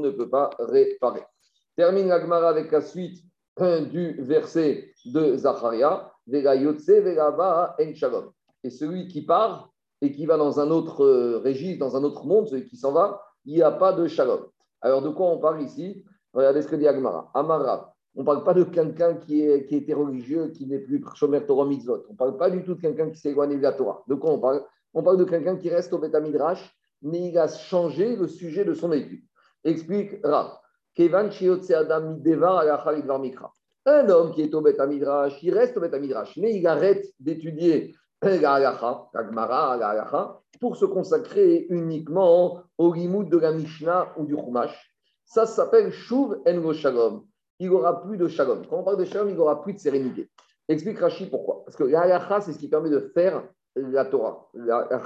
ne 0.00 0.10
peut 0.10 0.28
pas 0.28 0.50
réparer. 0.58 1.22
Termine 1.76 2.08
la 2.08 2.48
avec 2.48 2.72
la 2.72 2.80
suite 2.80 3.22
du 3.58 4.20
verset 4.20 4.92
de 5.06 5.36
Zacharia, 5.36 6.12
Et 8.64 8.70
celui 8.70 9.08
qui 9.08 9.22
part 9.22 9.70
et 10.02 10.12
qui 10.12 10.26
va 10.26 10.36
dans 10.36 10.60
un 10.60 10.70
autre 10.70 11.04
euh, 11.04 11.38
régime, 11.38 11.78
dans 11.78 11.96
un 11.96 12.04
autre 12.04 12.26
monde, 12.26 12.48
celui 12.48 12.66
qui 12.66 12.76
s'en 12.76 12.92
va, 12.92 13.22
il 13.46 13.54
n'y 13.54 13.62
a 13.62 13.70
pas 13.70 13.94
de 13.94 14.06
shalom. 14.06 14.44
Alors, 14.82 15.00
de 15.00 15.08
quoi 15.08 15.28
on 15.28 15.38
parle 15.38 15.62
ici? 15.62 16.04
Regardez 16.34 16.60
ce 16.60 16.68
que 16.68 16.76
dit 16.76 16.86
Agmara. 16.86 17.30
Amara, 17.32 17.94
on 18.14 18.20
ne 18.20 18.26
parle 18.26 18.44
pas 18.44 18.52
de 18.52 18.64
quelqu'un 18.64 19.14
qui, 19.14 19.42
qui 19.68 19.76
était 19.76 19.94
religieux, 19.94 20.48
qui 20.48 20.66
n'est 20.66 20.80
plus 20.80 21.02
Shomer 21.14 21.46
Torah 21.46 21.64
Mitzvot. 21.64 22.04
On 22.08 22.12
ne 22.12 22.18
parle 22.18 22.36
pas 22.36 22.50
du 22.50 22.62
tout 22.62 22.74
de 22.74 22.80
quelqu'un 22.80 23.08
qui 23.08 23.18
s'est 23.18 23.30
éloigné 23.30 23.56
de 23.56 23.62
la 23.62 23.72
Torah. 23.72 24.02
De 24.06 24.14
quoi 24.14 24.32
on 24.32 24.38
parle? 24.38 24.62
On 24.98 25.02
parle 25.02 25.18
de 25.18 25.24
quelqu'un 25.24 25.56
qui 25.56 25.68
reste 25.68 25.92
au 25.92 25.98
Betamidrash, 25.98 26.74
mais 27.02 27.28
il 27.28 27.37
a 27.37 27.48
changé 27.48 28.16
le 28.16 28.26
sujet 28.26 28.64
de 28.64 28.72
son 28.72 28.92
étude. 28.92 29.20
Explique 29.62 30.12
Rav. 30.24 30.56
Kevan 30.94 31.28
Adam 31.28 32.18
Un 33.85 34.09
homme 34.09 34.32
qui 34.32 34.40
est 34.40 34.54
au 34.54 34.62
Betamidrash, 34.62 35.42
il 35.42 35.52
reste 35.52 35.76
au 35.76 35.80
Betamidrash, 35.80 36.38
mais 36.38 36.54
il 36.56 36.66
arrête 36.66 37.04
d'étudier 37.20 37.94
pour 40.61 40.76
se 40.78 40.87
consacrer 40.87 41.66
uniquement 41.68 42.62
au 42.78 42.94
limoud 42.94 43.28
de 43.28 43.37
la 43.37 43.52
Mishnah 43.52 44.14
ou 44.16 44.24
du 44.24 44.35
Chumash. 44.35 44.96
Ça 45.26 45.44
s'appelle 45.44 45.92
Shuv 45.92 46.38
en 46.46 46.72
Shalom. 46.72 47.26
Il 47.59 47.68
n'y 47.68 47.74
aura 47.74 48.02
plus 48.02 48.16
de 48.16 48.28
Shalom. 48.28 48.66
Quand 48.66 48.78
on 48.78 48.82
parle 48.82 48.96
de 48.96 49.04
Shalom, 49.04 49.28
il 49.28 49.35
n'y 49.35 49.40
aura 49.40 49.61
plus 49.61 49.74
de 49.74 49.78
sérénité. 49.78 50.30
Explique 50.68 50.98
Rashi 50.98 51.26
pourquoi. 51.26 51.66
Parce 51.66 51.76
que 51.76 51.85
la 51.85 52.40
c'est 52.40 52.54
ce 52.54 52.59
qui 52.59 52.68
permet 52.68 52.88
de 52.88 53.12
faire 53.14 53.46
la 53.76 54.04
Torah, 54.04 54.48
la 54.54 55.00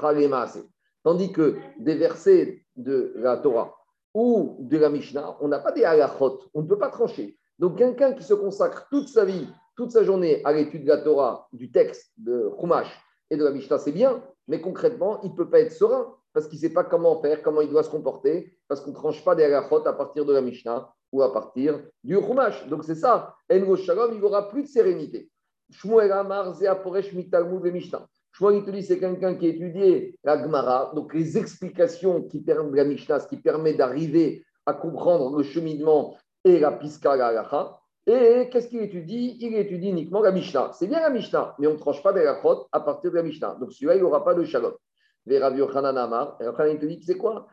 Tandis 1.02 1.32
que 1.32 1.56
des 1.78 1.94
versets 1.94 2.62
de 2.76 3.12
la 3.16 3.36
Torah 3.36 3.74
ou 4.14 4.56
de 4.60 4.76
la 4.76 4.90
Mishnah, 4.90 5.36
on 5.40 5.48
n'a 5.48 5.58
pas 5.58 5.72
des 5.72 5.84
halachot, 5.84 6.40
on 6.54 6.62
ne 6.62 6.66
peut 6.68 6.78
pas 6.78 6.88
trancher. 6.88 7.38
Donc 7.58 7.78
quelqu'un 7.78 8.12
qui 8.12 8.22
se 8.22 8.34
consacre 8.34 8.88
toute 8.90 9.08
sa 9.08 9.24
vie 9.24 9.46
toute 9.80 9.92
sa 9.92 10.04
journée 10.04 10.42
à 10.44 10.52
l'étude 10.52 10.84
de 10.84 10.88
la 10.88 10.98
Torah, 10.98 11.48
du 11.54 11.70
texte 11.70 12.12
de 12.18 12.52
Chumash 12.60 13.00
et 13.30 13.36
de 13.38 13.44
la 13.44 13.50
Mishnah, 13.50 13.78
c'est 13.78 13.92
bien, 13.92 14.22
mais 14.46 14.60
concrètement, 14.60 15.22
il 15.22 15.30
ne 15.30 15.34
peut 15.34 15.48
pas 15.48 15.60
être 15.60 15.72
serein 15.72 16.14
parce 16.34 16.48
qu'il 16.48 16.56
ne 16.56 16.60
sait 16.60 16.74
pas 16.74 16.84
comment 16.84 17.18
faire, 17.22 17.42
comment 17.42 17.62
il 17.62 17.70
doit 17.70 17.82
se 17.82 17.88
comporter, 17.88 18.54
parce 18.68 18.82
qu'on 18.82 18.90
ne 18.90 18.94
tranche 18.94 19.24
pas 19.24 19.34
des 19.34 19.44
halachot 19.44 19.86
à 19.86 19.94
partir 19.94 20.26
de 20.26 20.34
la 20.34 20.42
Mishnah 20.42 20.92
ou 21.12 21.22
à 21.22 21.32
partir 21.32 21.80
du 22.04 22.14
Chumash. 22.20 22.68
Donc 22.68 22.84
c'est 22.84 22.94
ça, 22.94 23.34
En 23.50 23.76
Shalom, 23.76 24.12
il 24.12 24.20
n'aura 24.20 24.50
plus 24.50 24.64
de 24.64 24.68
sérénité. 24.68 25.30
Shmuel 25.70 26.12
Amar, 26.12 26.54
Zeaporesh, 26.54 27.12
Mitalmud 27.12 27.64
et 27.66 27.72
Mishnah. 27.72 28.06
Shmuel, 28.32 28.56
il 28.56 28.64
te 28.64 28.70
dit, 28.70 28.82
c'est 28.82 28.98
quelqu'un 28.98 29.34
qui 29.34 29.46
a 29.46 29.48
étudié 29.50 30.18
la 30.24 30.40
Gemara, 30.42 30.92
donc 30.94 31.14
les 31.14 31.36
explications 31.38 32.22
qui 32.22 32.40
permettent 32.40 32.74
la 32.74 32.84
Mishnah, 32.84 33.20
ce 33.20 33.28
qui 33.28 33.36
permet 33.36 33.74
d'arriver 33.74 34.44
à 34.66 34.74
comprendre 34.74 35.36
le 35.36 35.42
cheminement 35.42 36.16
et 36.44 36.58
la 36.58 36.72
Piska, 36.72 37.16
la. 37.16 37.80
Et 38.06 38.48
qu'est-ce 38.50 38.68
qu'il 38.68 38.82
étudie? 38.82 39.36
Il 39.40 39.54
étudie 39.54 39.90
uniquement 39.90 40.20
la 40.20 40.32
Mishnah. 40.32 40.70
C'est 40.72 40.86
bien 40.86 41.00
la 41.00 41.10
Mishnah, 41.10 41.54
mais 41.58 41.66
on 41.66 41.74
ne 41.74 41.78
tranche 41.78 42.02
pas 42.02 42.12
des 42.12 42.26
rachot 42.26 42.66
à 42.72 42.80
partir 42.80 43.10
de 43.10 43.16
la 43.16 43.22
Mishnah. 43.22 43.56
Donc 43.60 43.72
celui-là, 43.72 43.96
il 43.96 44.02
n'aura 44.02 44.24
pas 44.24 44.34
de 44.34 44.44
shalom. 44.44 44.72
Rav 45.30 45.56
Yochanan 45.56 45.96
Amar, 45.96 46.38
et 46.40 46.72
il 46.72 46.78
te 46.78 46.86
dit, 46.86 47.02
c'est 47.04 47.16
quoi? 47.16 47.46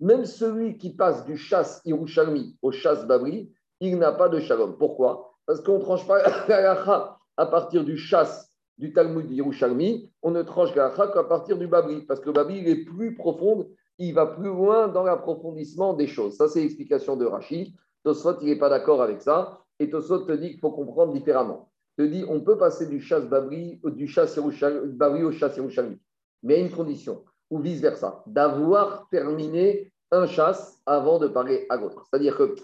Même 0.00 0.24
celui 0.24 0.76
qui 0.78 0.94
passe 0.94 1.24
du 1.24 1.36
chasse 1.36 1.80
Yerushalmi 1.84 2.56
au 2.62 2.70
chasse 2.70 3.06
Babri, 3.06 3.52
il 3.80 3.98
n'a 3.98 4.12
pas 4.12 4.28
de 4.28 4.40
shalom. 4.40 4.76
Pourquoi? 4.78 5.33
Parce 5.46 5.60
qu'on 5.60 5.78
ne 5.78 5.82
tranche 5.82 6.06
pas 6.06 6.22
à 7.36 7.46
partir 7.46 7.84
du 7.84 7.96
chasse 7.96 8.50
du 8.78 8.92
Talmud 8.92 9.30
Yerushalmi, 9.30 10.10
on 10.22 10.30
ne 10.30 10.42
tranche 10.42 10.74
la 10.74 10.90
qu'à 10.90 11.24
partir 11.24 11.58
du 11.58 11.66
Babri, 11.66 12.02
parce 12.02 12.20
que 12.20 12.26
le 12.26 12.32
Babri, 12.32 12.58
est 12.68 12.84
plus 12.84 13.14
profond, 13.14 13.68
il 13.98 14.14
va 14.14 14.26
plus 14.26 14.48
loin 14.48 14.88
dans 14.88 15.04
l'approfondissement 15.04 15.94
des 15.94 16.06
choses. 16.06 16.36
Ça, 16.36 16.48
c'est 16.48 16.60
l'explication 16.60 17.16
de 17.16 17.24
Rachid. 17.24 17.72
Tosfot, 18.02 18.40
il 18.40 18.48
n'est 18.48 18.58
pas 18.58 18.68
d'accord 18.68 19.00
avec 19.02 19.22
ça. 19.22 19.60
Et 19.78 19.88
Tosfot 19.88 20.20
te 20.20 20.32
dit 20.32 20.50
qu'il 20.50 20.60
faut 20.60 20.72
comprendre 20.72 21.12
différemment. 21.12 21.70
Il 21.96 22.04
te 22.04 22.10
dit 22.10 22.24
on 22.28 22.40
peut 22.40 22.58
passer 22.58 22.86
du 22.86 23.00
chasse 23.00 23.24
Babri, 23.26 23.80
du 23.84 24.08
chasse 24.08 24.38
Babri 24.38 25.22
au 25.22 25.30
chasse 25.30 25.56
Yerushalmi. 25.56 25.98
Mais 26.42 26.56
à 26.56 26.58
une 26.58 26.70
condition, 26.70 27.24
ou 27.50 27.58
vice-versa, 27.60 28.22
d'avoir 28.26 29.08
terminé 29.10 29.92
un 30.10 30.26
chasse 30.26 30.80
avant 30.86 31.18
de 31.18 31.28
parler 31.28 31.66
à 31.70 31.76
l'autre. 31.76 32.06
C'est-à-dire 32.10 32.36
que 32.36 32.54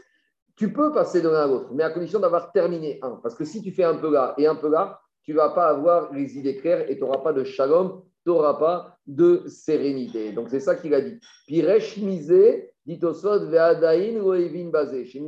tu 0.61 0.71
peux 0.71 0.93
passer 0.93 1.23
de 1.23 1.29
l'un 1.31 1.41
à 1.41 1.47
l'autre, 1.47 1.71
mais 1.73 1.83
à 1.85 1.89
condition 1.89 2.21
d'avoir 2.21 2.53
terminé 2.53 2.99
un. 3.01 3.13
Parce 3.23 3.35
que 3.35 3.47
si 3.47 3.63
tu 3.63 3.71
fais 3.71 3.85
un 3.85 3.95
peu 3.95 4.13
là 4.13 4.35
et 4.37 4.47
un 4.47 4.55
peu 4.55 4.69
là, 4.69 5.01
tu 5.23 5.33
ne 5.33 5.39
vas 5.39 5.49
pas 5.49 5.69
avoir 5.69 6.13
les 6.13 6.37
idées 6.37 6.59
claires 6.59 6.91
et 6.91 6.97
tu 6.97 7.01
n'auras 7.01 7.23
pas 7.23 7.33
de 7.33 7.45
shalom 7.45 8.03
tu 8.23 8.29
n'auras 8.29 8.59
pas 8.59 8.99
de 9.07 9.45
sérénité. 9.47 10.33
Donc 10.33 10.51
c'est 10.51 10.61
ça 10.61 10.75
qu'il 10.75 10.93
a 10.93 11.01
dit. 11.01 11.19
Piresh 11.47 11.97
misé, 11.97 12.75
ditosod 12.85 13.49
ve'adain 13.51 14.19
loevin 14.19 14.69
basé. 14.69 15.07
Si 15.07 15.19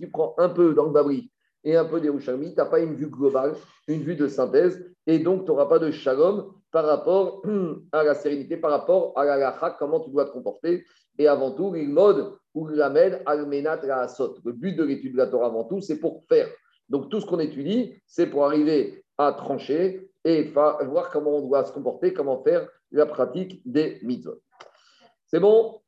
tu 0.00 0.10
prends 0.10 0.34
un 0.38 0.48
peu 0.48 0.74
dans 0.74 0.90
le 0.90 1.14
et 1.62 1.76
un 1.76 1.84
peu 1.84 2.00
des 2.00 2.10
tu 2.10 2.54
n'as 2.56 2.64
pas 2.64 2.80
une 2.80 2.96
vue 2.96 3.06
globale, 3.06 3.54
une 3.86 4.02
vue 4.02 4.16
de 4.16 4.26
synthèse, 4.26 4.84
et 5.06 5.20
donc 5.20 5.44
tu 5.44 5.52
n'auras 5.52 5.66
pas 5.66 5.78
de 5.78 5.92
shalom 5.92 6.54
par 6.70 6.84
rapport 6.84 7.42
à 7.92 8.02
la 8.02 8.14
sérénité, 8.14 8.56
par 8.56 8.70
rapport 8.70 9.12
à 9.18 9.24
la 9.24 9.36
lacha, 9.36 9.76
comment 9.78 10.00
tu 10.00 10.10
dois 10.10 10.26
te 10.26 10.30
comporter. 10.30 10.84
Et 11.18 11.26
avant 11.26 11.52
tout, 11.52 11.74
mode 11.74 12.34
ou 12.54 12.66
l'amène 12.68 13.20
almenat 13.26 13.80
la 13.84 14.06
Le 14.44 14.52
but 14.52 14.76
de 14.76 14.84
l'étude 14.84 15.12
de 15.12 15.18
la 15.18 15.26
Torah 15.26 15.46
avant 15.46 15.64
tout, 15.64 15.80
c'est 15.80 15.98
pour 15.98 16.24
faire. 16.28 16.48
Donc 16.88 17.10
tout 17.10 17.20
ce 17.20 17.26
qu'on 17.26 17.38
étudie, 17.38 17.94
c'est 18.06 18.26
pour 18.26 18.44
arriver 18.44 19.04
à 19.18 19.32
trancher 19.32 20.10
et 20.24 20.44
voir 20.44 21.10
comment 21.10 21.38
on 21.38 21.48
doit 21.48 21.64
se 21.64 21.72
comporter, 21.72 22.12
comment 22.12 22.42
faire 22.42 22.68
la 22.92 23.06
pratique 23.06 23.60
des 23.64 23.98
mitzvot. 24.02 24.40
C'est 25.26 25.40
bon? 25.40 25.80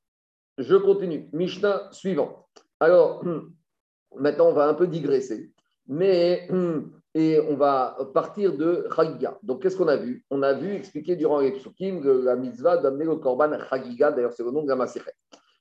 Je 0.59 0.77
continue. 0.77 1.29
Mishnah 1.33 1.88
suivant. 1.93 2.47
Alors, 2.81 3.25
maintenant, 4.16 4.49
on 4.49 4.53
va 4.53 4.69
un 4.69 4.75
peu 4.75 4.87
digresser, 4.87 5.53
mais 5.87 6.49
et 7.14 7.40
on 7.49 7.57
va 7.57 7.96
partir 8.14 8.57
de 8.57 8.87
Chagiga. 8.94 9.38
Donc, 9.42 9.62
qu'est-ce 9.62 9.77
qu'on 9.77 9.88
a 9.88 9.96
vu? 9.96 10.25
On 10.31 10.42
a 10.42 10.53
vu 10.53 10.75
expliquer 10.75 11.16
durant 11.16 11.40
les 11.40 11.53
psukim 11.53 12.03
la 12.25 12.37
mitzvah 12.37 12.77
d'amener 12.77 13.05
le 13.05 13.16
korban 13.16 13.51
Chagiga, 13.68 14.12
d'ailleurs, 14.12 14.33
c'est 14.33 14.44
le 14.44 14.51
nom 14.51 14.62
de 14.62 14.68
la 14.68 14.77
Maseret. 14.77 15.14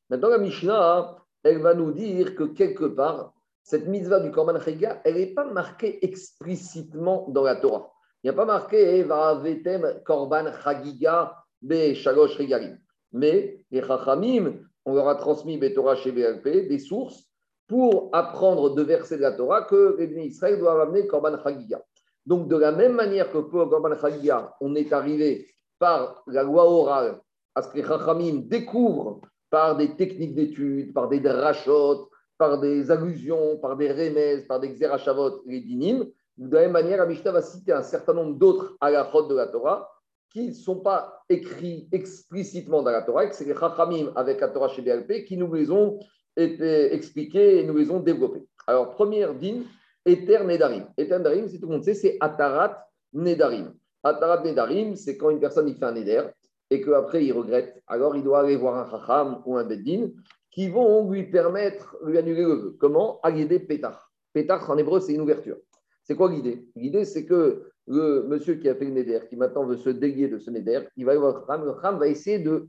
Maintenant, 0.09 0.29
la 0.29 0.38
Mishnah, 0.38 1.17
elle 1.43 1.59
va 1.59 1.73
nous 1.73 1.91
dire 1.91 2.35
que 2.35 2.43
quelque 2.43 2.85
part, 2.85 3.33
cette 3.63 3.88
mitzvah 3.88 4.19
du 4.19 4.31
korban 4.31 4.59
Chagiga, 4.59 5.01
elle 5.03 5.15
n'est 5.15 5.33
pas 5.33 5.45
marquée 5.45 6.03
explicitement 6.05 7.25
dans 7.29 7.43
la 7.43 7.55
Torah. 7.55 7.91
Il 8.23 8.27
n'y 8.27 8.31
a 8.31 8.33
pas 8.33 8.45
marqué 8.45 9.03
Va'avetem 9.03 10.01
korban 10.05 10.51
Chagiga 10.63 11.35
be 11.62 11.93
shalosh 11.93 12.38
regalim. 12.38 12.77
Mais 13.12 13.63
les 13.71 13.81
Chachamim, 13.81 14.59
on 14.85 14.93
leur 14.93 15.07
a 15.07 15.15
transmis 15.15 15.59
Torah 15.73 15.95
chez 15.95 16.12
BLP 16.12 16.67
des 16.67 16.79
sources 16.79 17.28
pour 17.69 18.10
apprendre 18.13 18.73
de 18.73 18.82
verser 18.82 19.15
de 19.17 19.21
la 19.21 19.32
Torah 19.32 19.62
que 19.62 19.95
les 19.99 20.25
Israël 20.25 20.58
doivent 20.60 20.82
amener 20.82 21.05
Korban 21.05 21.38
Chagiga. 21.41 21.79
Donc, 22.25 22.47
de 22.47 22.58
la 22.58 22.71
même 22.71 22.93
manière 22.93 23.32
que 23.32 23.38
pour 23.38 23.69
Korban 23.69 23.95
Chagiga, 23.95 24.55
on 24.60 24.73
est 24.73 24.91
arrivé 24.91 25.47
par 25.77 26.23
la 26.25 26.41
loi 26.41 26.65
orale 26.65 27.21
à 27.53 27.62
ce 27.62 27.69
que 27.69 27.77
les 27.77 27.84
Chachamim 27.84 28.41
découvrent 28.47 29.21
par 29.51 29.77
des 29.77 29.95
techniques 29.95 30.34
d'étude, 30.34 30.93
par 30.93 31.10
des 31.10 31.19
drachot, 31.19 32.10
par 32.39 32.60
des 32.60 32.89
allusions, 32.89 33.58
par 33.58 33.77
des 33.77 33.91
remèzes, 33.91 34.47
par 34.47 34.60
des 34.60 34.73
xerachavot, 34.73 35.43
les 35.45 35.62
dinim. 35.62 36.05
De 36.38 36.55
la 36.55 36.63
même 36.63 36.71
manière, 36.71 37.01
Amishta 37.01 37.32
va 37.32 37.43
citer 37.43 37.71
un 37.71 37.84
certain 37.84 38.13
nombre 38.13 38.36
d'autres 38.36 38.77
halachot 38.82 39.27
de 39.27 39.36
la 39.36 39.47
Torah 39.47 39.91
qui 40.32 40.47
ne 40.47 40.53
sont 40.53 40.79
pas 40.79 41.21
écrits 41.29 41.88
explicitement 41.91 42.82
dans 42.82 42.91
la 42.91 43.03
Torah, 43.03 43.25
et 43.25 43.29
que 43.29 43.36
c'est 43.36 43.45
les 43.45 43.55
Chachamim 43.55 44.12
avec 44.15 44.41
la 44.41 44.47
Torah 44.47 44.69
chez 44.69 44.82
BLP 44.82 45.25
qui 45.25 45.38
nous 45.38 45.53
les 45.53 45.69
ont 45.69 45.99
été 46.35 46.93
expliqués 46.93 47.59
et 47.59 47.63
nous 47.63 47.77
les 47.77 47.91
ont 47.91 47.99
développés. 47.99 48.45
Alors, 48.67 48.91
première 48.91 49.33
din, 49.33 49.63
Eter 50.05 50.43
Nedarim. 50.43 50.87
Eter 50.97 51.17
Nedarim, 51.17 51.47
c'est 51.47 51.59
tout 51.59 51.67
le 51.67 51.73
monde 51.73 51.83
sait, 51.83 51.93
c'est 51.93 52.17
Atarat 52.19 52.87
Nedarim. 53.13 53.73
Atarat 54.03 54.43
Nedarim, 54.43 54.95
c'est 54.95 55.17
quand 55.17 55.29
une 55.29 55.39
personne 55.39 55.67
il 55.67 55.75
fait 55.75 55.85
un 55.85 55.91
Neder 55.91 56.23
et 56.69 56.81
qu'après 56.81 57.25
il 57.25 57.33
regrette. 57.33 57.81
Alors, 57.87 58.15
il 58.15 58.23
doit 58.23 58.41
aller 58.41 58.55
voir 58.55 58.77
un 58.77 58.89
Chacham 58.89 59.41
ou 59.45 59.57
un 59.57 59.63
Beddin 59.63 60.09
qui 60.51 60.69
vont 60.69 61.09
lui 61.09 61.23
permettre 61.23 61.97
de 62.03 62.11
lui 62.11 62.17
annuler 62.17 62.43
le 62.43 62.53
vœu. 62.53 62.77
Comment? 62.79 63.19
Agédé 63.23 63.59
Pétar. 63.59 64.11
Pétar, 64.33 64.69
en 64.69 64.77
hébreu, 64.77 64.99
c'est 64.99 65.13
une 65.13 65.21
ouverture. 65.21 65.57
C'est 66.03 66.15
quoi 66.15 66.31
l'idée? 66.31 66.67
L'idée, 66.75 67.05
c'est 67.05 67.25
que 67.25 67.69
le 67.87 68.23
monsieur 68.27 68.55
qui 68.55 68.69
a 68.69 68.75
fait 68.75 68.85
le 68.85 68.91
Neder, 68.91 69.21
qui 69.29 69.35
maintenant 69.35 69.65
veut 69.65 69.77
se 69.77 69.89
délier 69.89 70.27
de 70.27 70.37
ce 70.37 70.51
Neder, 70.51 70.81
il 70.95 71.05
va 71.05 71.11
aller 71.11 71.19
voir 71.19 71.33
le 71.33 71.41
Chacham. 71.41 71.65
Le 71.65 71.73
Chacham 71.73 71.97
va 71.99 72.07
essayer 72.07 72.39
de. 72.39 72.67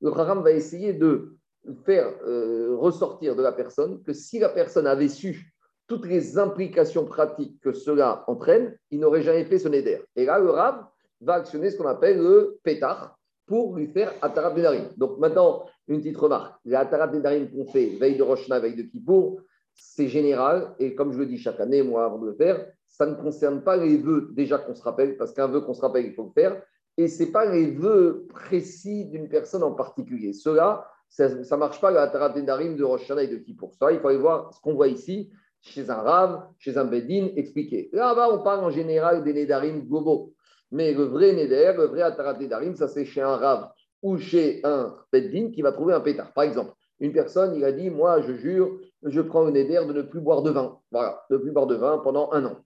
Le 0.00 0.10
Chacham 0.12 0.42
va 0.42 0.52
essayer 0.52 0.92
de 0.92 1.36
faire 1.84 2.12
euh, 2.26 2.76
ressortir 2.76 3.36
de 3.36 3.42
la 3.42 3.52
personne 3.52 4.02
que 4.02 4.12
si 4.12 4.38
la 4.38 4.48
personne 4.48 4.86
avait 4.86 5.08
su 5.08 5.52
toutes 5.86 6.06
les 6.06 6.38
implications 6.38 7.04
pratiques 7.04 7.60
que 7.60 7.72
cela 7.72 8.24
entraîne, 8.26 8.76
il 8.90 9.00
n'aurait 9.00 9.22
jamais 9.22 9.44
fait 9.44 9.58
ce 9.58 9.68
neder. 9.68 10.02
Et 10.16 10.24
là, 10.24 10.38
le 10.38 10.50
Rav 10.50 10.86
va 11.20 11.34
actionner 11.34 11.70
ce 11.70 11.76
qu'on 11.76 11.86
appelle 11.86 12.18
le 12.18 12.58
pétard 12.62 13.18
pour 13.46 13.76
lui 13.76 13.88
faire 13.88 14.12
Atarat 14.22 14.54
Nedarim. 14.54 14.88
Donc 14.96 15.18
maintenant, 15.18 15.66
une 15.88 15.98
petite 15.98 16.16
remarque. 16.16 16.58
Les 16.64 16.74
Atarat 16.74 17.08
Nedarim 17.08 17.50
qu'on 17.50 17.66
fait 17.66 17.96
veille 18.00 18.16
de 18.16 18.22
Roshna, 18.22 18.60
veille 18.60 18.76
de 18.76 18.82
Kippour, 18.82 19.40
c'est 19.74 20.08
général. 20.08 20.74
Et 20.78 20.94
comme 20.94 21.12
je 21.12 21.18
le 21.18 21.26
dis 21.26 21.38
chaque 21.38 21.60
année, 21.60 21.82
moi, 21.82 22.06
avant 22.06 22.18
de 22.18 22.26
le 22.26 22.34
faire, 22.34 22.66
ça 22.88 23.06
ne 23.06 23.14
concerne 23.14 23.62
pas 23.62 23.76
les 23.76 23.98
vœux 23.98 24.30
déjà 24.32 24.58
qu'on 24.58 24.74
se 24.74 24.82
rappelle, 24.82 25.16
parce 25.16 25.32
qu'un 25.34 25.48
vœu 25.48 25.60
qu'on 25.60 25.74
se 25.74 25.82
rappelle, 25.82 26.06
il 26.06 26.14
faut 26.14 26.24
le 26.24 26.40
faire. 26.40 26.62
Et 26.96 27.08
ce 27.08 27.24
n'est 27.24 27.32
pas 27.32 27.44
les 27.44 27.72
vœux 27.72 28.26
précis 28.28 29.06
d'une 29.06 29.28
personne 29.28 29.64
en 29.64 29.72
particulier. 29.72 30.32
Cela, 30.32 30.88
ça 31.08 31.28
ne 31.28 31.56
marche 31.56 31.80
pas 31.80 31.90
la 31.90 32.08
Tarat 32.08 32.34
Nedarim 32.34 32.76
de 32.76 32.84
Rosh 32.84 33.10
et 33.10 33.28
de 33.28 33.36
qui 33.36 33.54
pour 33.54 33.74
ça. 33.74 33.92
Il 33.92 34.00
faut 34.00 34.08
aller 34.08 34.18
voir 34.18 34.52
ce 34.52 34.60
qu'on 34.60 34.74
voit 34.74 34.88
ici 34.88 35.30
chez 35.60 35.88
un 35.88 35.96
Rav, 35.96 36.48
chez 36.58 36.76
un 36.76 36.84
Bedin, 36.84 37.28
expliqué. 37.36 37.88
Là-bas, 37.92 38.28
on 38.32 38.42
parle 38.42 38.64
en 38.64 38.70
général 38.70 39.24
des 39.24 39.32
Nedarim 39.32 39.86
globaux. 39.86 40.34
Mais 40.70 40.92
le 40.92 41.04
vrai 41.04 41.32
Neder, 41.32 41.74
le 41.76 41.84
vrai 41.84 42.02
Atarat 42.02 42.38
Nedarim, 42.38 42.74
ça 42.74 42.88
c'est 42.88 43.04
chez 43.04 43.22
un 43.22 43.36
Rav 43.36 43.70
ou 44.02 44.18
chez 44.18 44.60
un 44.64 44.94
Bedin 45.12 45.50
qui 45.50 45.62
va 45.62 45.72
trouver 45.72 45.94
un 45.94 46.00
pétard. 46.00 46.32
Par 46.32 46.44
exemple, 46.44 46.72
une 47.00 47.12
personne, 47.12 47.54
il 47.54 47.64
a 47.64 47.72
dit 47.72 47.90
Moi, 47.90 48.20
je 48.22 48.34
jure, 48.34 48.78
je 49.02 49.20
prends 49.20 49.44
le 49.44 49.50
Neder 49.50 49.84
de 49.86 49.92
ne 49.92 50.02
plus 50.02 50.20
boire 50.20 50.42
de 50.42 50.50
vin. 50.50 50.78
Voilà, 50.90 51.24
de 51.30 51.36
ne 51.36 51.40
plus 51.40 51.52
boire 51.52 51.66
de 51.66 51.76
vin 51.76 51.98
pendant 51.98 52.30
un 52.32 52.44
an. 52.44 52.56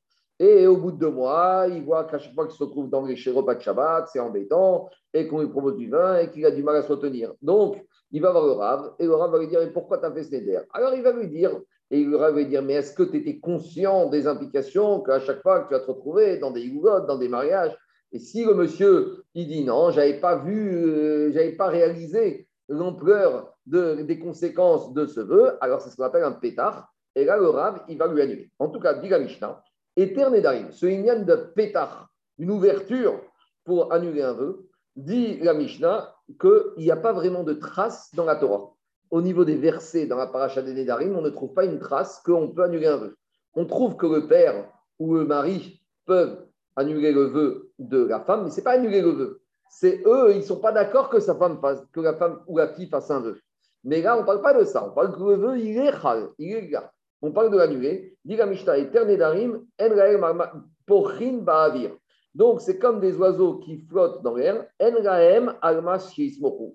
Et 0.40 0.66
au 0.66 0.76
bout 0.76 0.92
de 0.92 0.98
deux 0.98 1.10
mois, 1.10 1.66
il 1.68 1.82
voit 1.82 2.04
qu'à 2.04 2.18
chaque 2.18 2.34
fois 2.34 2.46
qu'il 2.46 2.56
se 2.56 2.62
retrouve 2.62 2.88
dans 2.88 3.04
les 3.04 3.14
repas 3.30 3.56
de 3.56 3.60
Shabbat, 3.60 4.08
c'est 4.08 4.20
embêtant, 4.20 4.88
et 5.12 5.26
qu'on 5.26 5.40
lui 5.40 5.48
propose 5.48 5.76
du 5.76 5.90
vin, 5.90 6.18
et 6.18 6.30
qu'il 6.30 6.46
a 6.46 6.52
du 6.52 6.62
mal 6.62 6.76
à 6.76 6.82
se 6.82 6.92
retenir. 6.92 7.34
Donc, 7.42 7.84
il 8.10 8.22
va 8.22 8.32
voir 8.32 8.46
le 8.46 8.52
Rav, 8.52 8.94
et 8.98 9.04
le 9.04 9.14
Rav 9.14 9.32
va 9.32 9.38
lui 9.38 9.48
dire, 9.48 9.60
pourquoi 9.72 9.98
tu 9.98 10.06
as 10.06 10.12
fait 10.12 10.24
ce 10.24 10.34
neder 10.34 10.60
Alors 10.72 10.94
il 10.94 11.02
va 11.02 11.12
lui 11.12 11.28
dire, 11.28 11.58
et 11.90 12.04
le 12.04 12.16
Rav 12.16 12.34
va 12.34 12.40
lui 12.40 12.46
dire, 12.46 12.62
mais 12.62 12.74
est-ce 12.74 12.94
que 12.94 13.02
tu 13.02 13.18
étais 13.18 13.38
conscient 13.38 14.08
des 14.08 14.26
implications 14.26 15.00
qu'à 15.00 15.20
chaque 15.20 15.42
fois 15.42 15.60
que 15.60 15.68
tu 15.68 15.74
vas 15.74 15.80
te 15.80 15.90
retrouver 15.90 16.38
dans 16.38 16.50
des 16.50 16.62
yougotes, 16.62 17.06
dans 17.06 17.18
des 17.18 17.28
mariages 17.28 17.76
Et 18.12 18.18
si 18.18 18.44
le 18.44 18.54
monsieur, 18.54 19.24
il 19.34 19.46
dit 19.48 19.64
non, 19.64 19.90
j'avais 19.90 20.20
pas 20.20 20.36
vu, 20.36 20.74
euh, 20.74 21.32
j'avais 21.32 21.52
pas 21.52 21.68
réalisé 21.68 22.48
l'ampleur 22.68 23.54
de, 23.66 24.02
des 24.02 24.18
conséquences 24.18 24.92
de 24.92 25.06
ce 25.06 25.20
vœu, 25.20 25.56
alors 25.60 25.80
c'est 25.80 25.90
ce 25.90 25.96
qu'on 25.96 26.04
appelle 26.04 26.24
un 26.24 26.32
pétard, 26.32 26.92
et 27.14 27.24
là 27.24 27.36
le 27.36 27.48
Rav, 27.48 27.82
il 27.88 27.98
va 27.98 28.06
lui 28.06 28.22
annuler. 28.22 28.50
En 28.58 28.68
tout 28.68 28.80
cas, 28.80 28.94
dit 28.94 29.08
la 29.08 29.18
Mishnah, 29.18 29.62
Eternedarim, 29.96 30.70
ce 30.70 30.86
ignan 30.86 31.24
de 31.24 31.34
pétard, 31.34 32.08
une 32.38 32.50
ouverture 32.50 33.20
pour 33.64 33.92
annuler 33.92 34.22
un 34.22 34.32
vœu, 34.32 34.68
dit 34.96 35.38
la 35.40 35.54
Mishnah 35.54 36.14
qu'il 36.40 36.84
n'y 36.84 36.90
a 36.90 36.96
pas 36.96 37.12
vraiment 37.12 37.42
de 37.42 37.54
trace 37.54 38.14
dans 38.14 38.24
la 38.24 38.36
Torah. 38.36 38.74
Au 39.10 39.22
niveau 39.22 39.44
des 39.44 39.56
versets 39.56 40.06
dans 40.06 40.16
la 40.16 40.26
paracha 40.26 40.62
des 40.62 40.74
Nedarim, 40.74 41.16
on 41.16 41.22
ne 41.22 41.30
trouve 41.30 41.54
pas 41.54 41.64
une 41.64 41.78
trace 41.78 42.20
qu'on 42.24 42.48
peut 42.48 42.64
annuler 42.64 42.86
un 42.86 42.96
vœu. 42.96 43.16
On 43.54 43.64
trouve 43.64 43.96
que 43.96 44.06
le 44.06 44.26
père 44.26 44.70
ou 44.98 45.14
le 45.14 45.24
mari 45.24 45.82
peuvent 46.04 46.46
annuler 46.76 47.12
le 47.12 47.24
vœu 47.24 47.70
de 47.78 48.04
la 48.04 48.20
femme, 48.20 48.44
mais 48.44 48.50
ce 48.50 48.56
n'est 48.56 48.62
pas 48.62 48.72
annuler 48.72 49.00
le 49.00 49.10
vœu. 49.10 49.40
C'est 49.70 50.02
eux, 50.06 50.32
ils 50.32 50.38
ne 50.38 50.42
sont 50.42 50.60
pas 50.60 50.72
d'accord 50.72 51.08
que 51.08 51.20
sa 51.20 51.34
femme 51.34 51.58
fasse, 51.60 51.82
que 51.92 52.00
la 52.00 52.14
femme 52.14 52.40
ou 52.46 52.58
la 52.58 52.68
fille 52.68 52.88
fasse 52.88 53.10
un 53.10 53.20
vœu. 53.20 53.38
Mais 53.84 54.02
là, 54.02 54.16
on 54.16 54.20
ne 54.20 54.26
parle 54.26 54.42
pas 54.42 54.54
de 54.54 54.64
ça. 54.64 54.84
On 54.86 54.90
parle 54.90 55.14
que 55.14 55.22
le 55.22 55.34
vœu, 55.34 55.58
il 55.58 55.78
est 55.78 55.92
chal, 56.00 56.28
il 56.38 56.52
est 56.52 56.70
là. 56.70 56.92
On 57.22 57.32
parle 57.32 57.50
de 57.50 57.58
l'annuler. 57.58 58.16
Dit 58.24 58.36
la 58.36 58.46
Mishnah, 58.46 58.76
en 58.78 60.38
pochin 60.86 61.38
ba'avir. 61.38 61.92
Donc, 62.34 62.60
c'est 62.60 62.78
comme 62.78 63.00
des 63.00 63.16
oiseaux 63.16 63.58
qui 63.58 63.78
flottent 63.78 64.22
dans 64.22 64.34
l'air. 64.34 64.66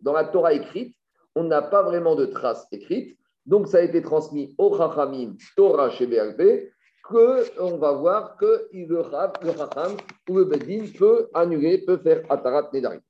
Dans 0.01 0.13
la 0.13 0.23
Torah 0.25 0.53
écrite, 0.53 0.95
on 1.35 1.43
n'a 1.43 1.61
pas 1.61 1.83
vraiment 1.83 2.15
de 2.15 2.25
traces 2.25 2.67
écrites. 2.71 3.17
Donc, 3.45 3.67
ça 3.67 3.77
a 3.77 3.81
été 3.81 4.01
transmis 4.01 4.55
au 4.57 4.75
Chachamim, 4.75 5.35
Torah 5.55 5.89
chez 5.89 6.07
BLP, 6.07 6.71
qu'on 7.03 7.77
va 7.77 7.91
voir 7.91 8.37
que 8.37 8.69
le 8.71 9.03
Chacham 9.03 9.97
ou 10.29 10.37
le 10.37 10.45
Bedin 10.45 10.85
peut 10.97 11.29
annuler, 11.33 11.79
peut 11.79 11.97
faire 11.97 12.23
Atarat 12.29 12.69
Nedarim. 12.73 13.01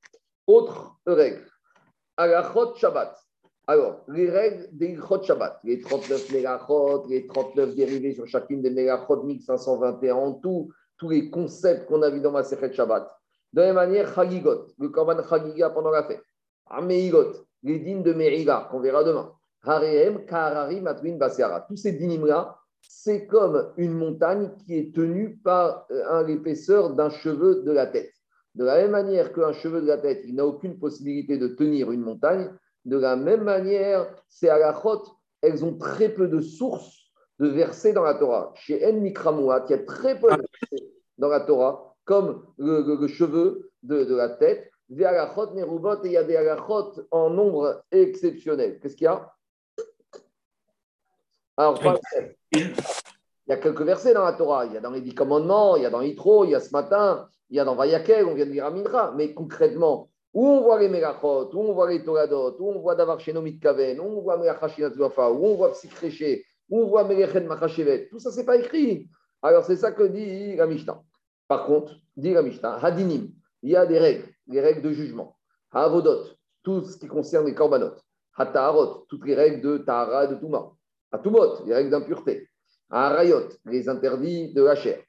Autre 0.48 0.96
règle, 1.06 1.46
Alachot 2.18 2.76
Shabbat. 2.76 3.16
Alors, 3.66 4.02
les 4.10 4.30
règles 4.30 4.68
des 4.74 4.98
Chot 4.98 5.24
Shabbat, 5.24 5.60
les 5.64 5.80
39 5.80 6.34
Megachot, 6.34 7.08
les 7.08 7.28
39 7.28 7.76
dérivés 7.76 8.14
sur 8.14 8.28
chacune 8.28 8.62
des 8.62 8.72
Megachot, 8.72 9.24
1521 9.24 10.16
en 10.16 10.34
tout, 10.34 10.70
tous 11.04 11.10
les 11.10 11.30
concepts 11.30 11.86
qu'on 11.86 12.02
a 12.02 12.10
vus 12.10 12.22
dans 12.22 12.32
ma 12.32 12.44
Sechet 12.44 12.72
Shabbat. 12.72 13.06
De 13.52 13.60
la 13.60 13.68
même 13.68 13.76
manière, 13.76 14.16
Chagigot, 14.16 14.68
le 14.80 14.88
Korban 14.88 15.22
Chagiga 15.28 15.70
pendant 15.70 15.92
la 15.92 16.04
fête. 16.04 16.24
Ameigot, 16.66 17.34
les 17.62 17.80
dîmes 17.80 18.04
de 18.04 18.14
Meriga, 18.14 18.70
qu'on 18.72 18.80
verra 18.80 19.04
demain. 19.04 19.34
Hareem, 19.64 20.26
Karari, 20.26 20.80
Matwin, 20.80 21.18
Baseara. 21.18 21.66
Tous 21.68 21.76
ces 21.76 21.92
dîmes-là, 21.92 22.58
c'est 22.82 23.28
comme 23.28 23.74
une 23.76 23.94
montagne 23.94 24.52
qui 24.66 24.78
est 24.78 24.96
tenue 24.96 25.36
par 25.44 25.86
euh, 25.92 26.24
l'épaisseur 26.24 26.94
d'un 26.94 27.10
cheveu 27.10 27.64
de 27.64 27.72
la 27.72 27.88
tête. 27.88 28.14
De 28.56 28.64
la 28.64 28.78
même 28.78 28.92
manière 28.92 29.34
qu'un 29.34 29.52
cheveu 29.52 29.82
de 29.82 29.88
la 29.88 29.98
tête, 29.98 30.22
il 30.26 30.36
n'a 30.36 30.46
aucune 30.46 30.80
possibilité 30.80 31.38
de 31.38 31.50
tenir 31.50 31.92
une 31.92 32.02
montagne, 32.02 32.50
de 32.86 32.98
la 32.98 33.18
même 33.18 33.44
manière, 33.44 34.08
ces 34.30 34.48
halachot, 34.48 35.04
elles 35.42 35.66
ont 35.66 35.78
très 35.78 36.10
peu 36.10 36.30
de 36.30 36.40
sources 36.40 37.04
de 37.40 37.48
versets 37.50 37.94
dans 37.94 38.04
la 38.04 38.14
Torah. 38.16 38.54
Chez 38.56 38.86
En 38.86 38.94
Mikramouat, 38.94 39.66
il 39.68 39.72
y 39.72 39.74
a 39.76 39.80
très 39.80 40.20
peu 40.20 40.30
de 40.30 40.38
versets 40.38 40.83
dans 41.24 41.30
la 41.30 41.40
Torah 41.40 41.96
comme 42.04 42.46
le, 42.58 43.08
cheveu 43.08 43.72
de, 43.82 44.14
la 44.14 44.28
tête. 44.28 44.70
Des 44.90 45.06
halachot 45.06 45.56
et 45.56 45.64
il 46.04 46.12
y 46.12 46.18
a 46.18 46.24
des 46.24 46.36
halachot 46.36 47.08
en 47.12 47.30
nombre 47.30 47.86
exceptionnel. 47.92 48.78
Qu'est-ce 48.82 48.98
qu'il 48.98 49.06
y 49.06 49.08
a? 49.08 49.32
Alors, 51.56 51.80
il 52.52 52.74
y 53.48 53.54
a 53.54 53.58
quelques 53.58 53.82
versets 53.82 54.14
dans 54.14 54.26
la 54.26 54.34
Torah. 54.34 54.66
Il 54.66 54.74
y 54.74 54.78
a 54.78 54.82
dans 54.82 54.92
les 54.92 55.00
dix 55.00 55.16
commandements, 55.16 55.78
il 55.78 55.84
y 55.84 55.86
a 55.86 55.90
dans 55.90 56.02
l'Itro, 56.02 56.44
il 56.44 56.52
y 56.52 56.56
a 56.56 56.60
ce 56.60 56.72
matin, 56.72 57.30
il 57.50 57.56
y 57.56 57.60
a 57.62 57.64
dans 57.64 57.76
Vayakel, 57.76 58.26
on 58.26 58.34
vient 58.34 58.46
de 58.46 58.52
lire 58.52 58.66
à 58.66 59.12
Mais 59.16 59.34
concrètement, 59.34 60.10
où 60.34 60.46
on 60.46 60.62
voit 60.62 60.80
les 60.82 60.90
Megachot, 60.90 61.56
où 61.56 61.60
on 61.62 61.74
voit 61.74 61.90
les 61.90 62.04
Toradot, 62.04 62.58
où 62.60 62.70
on 62.70 62.80
voit 62.80 62.96
Davar 62.96 63.22
Shenomit 63.22 63.60
Kaven, 63.60 64.02
où 64.02 64.04
on 64.04 64.22
voit 64.22 64.38
Melachashinat 64.38 64.92
où 64.98 65.46
on 65.46 65.56
voit 65.56 65.72
Psychréché, 65.72 66.46
où 66.70 66.82
on 66.82 66.88
voit 66.88 67.06
Melechet 67.06 67.42
Machachevet, 67.42 68.10
tout 68.10 68.20
ça, 68.20 68.30
c'est 68.30 68.46
pas 68.46 68.58
écrit. 68.58 69.08
Alors, 69.42 69.64
c'est 69.64 69.78
ça 69.78 69.94
que 69.94 70.04
dit 70.04 70.56
la 70.58 70.68
Mishnah. 70.68 71.02
Par 71.48 71.66
contre, 71.66 71.94
dit 72.16 72.34
la 72.34 72.42
Mishnah, 72.42 72.78
Hadinim, 72.82 73.30
il 73.62 73.72
y 73.72 73.76
a 73.76 73.86
des 73.86 74.00
règles, 74.00 74.28
des 74.48 74.62
règles 74.62 74.82
de 74.82 74.92
jugement. 74.92 75.38
Havodot, 75.72 76.26
tout 76.64 76.84
ce 76.84 76.98
qui 76.98 77.08
concerne 77.08 77.46
les 77.46 77.56
korbanot. 77.56 77.94
Hataharot, 78.36 79.06
toutes 79.10 79.26
les 79.26 79.36
règles 79.36 79.62
de 79.62 79.78
Tahara, 79.78 80.28
de 80.28 80.36
Touma. 80.36 80.72
Atumot, 81.12 81.66
les 81.66 81.74
règles 81.74 81.92
d'impureté. 81.92 82.48
Harayot, 82.90 83.50
les 83.66 83.90
interdits 83.90 84.54
de 84.54 84.64
la 84.64 84.76
chair. 84.76 85.00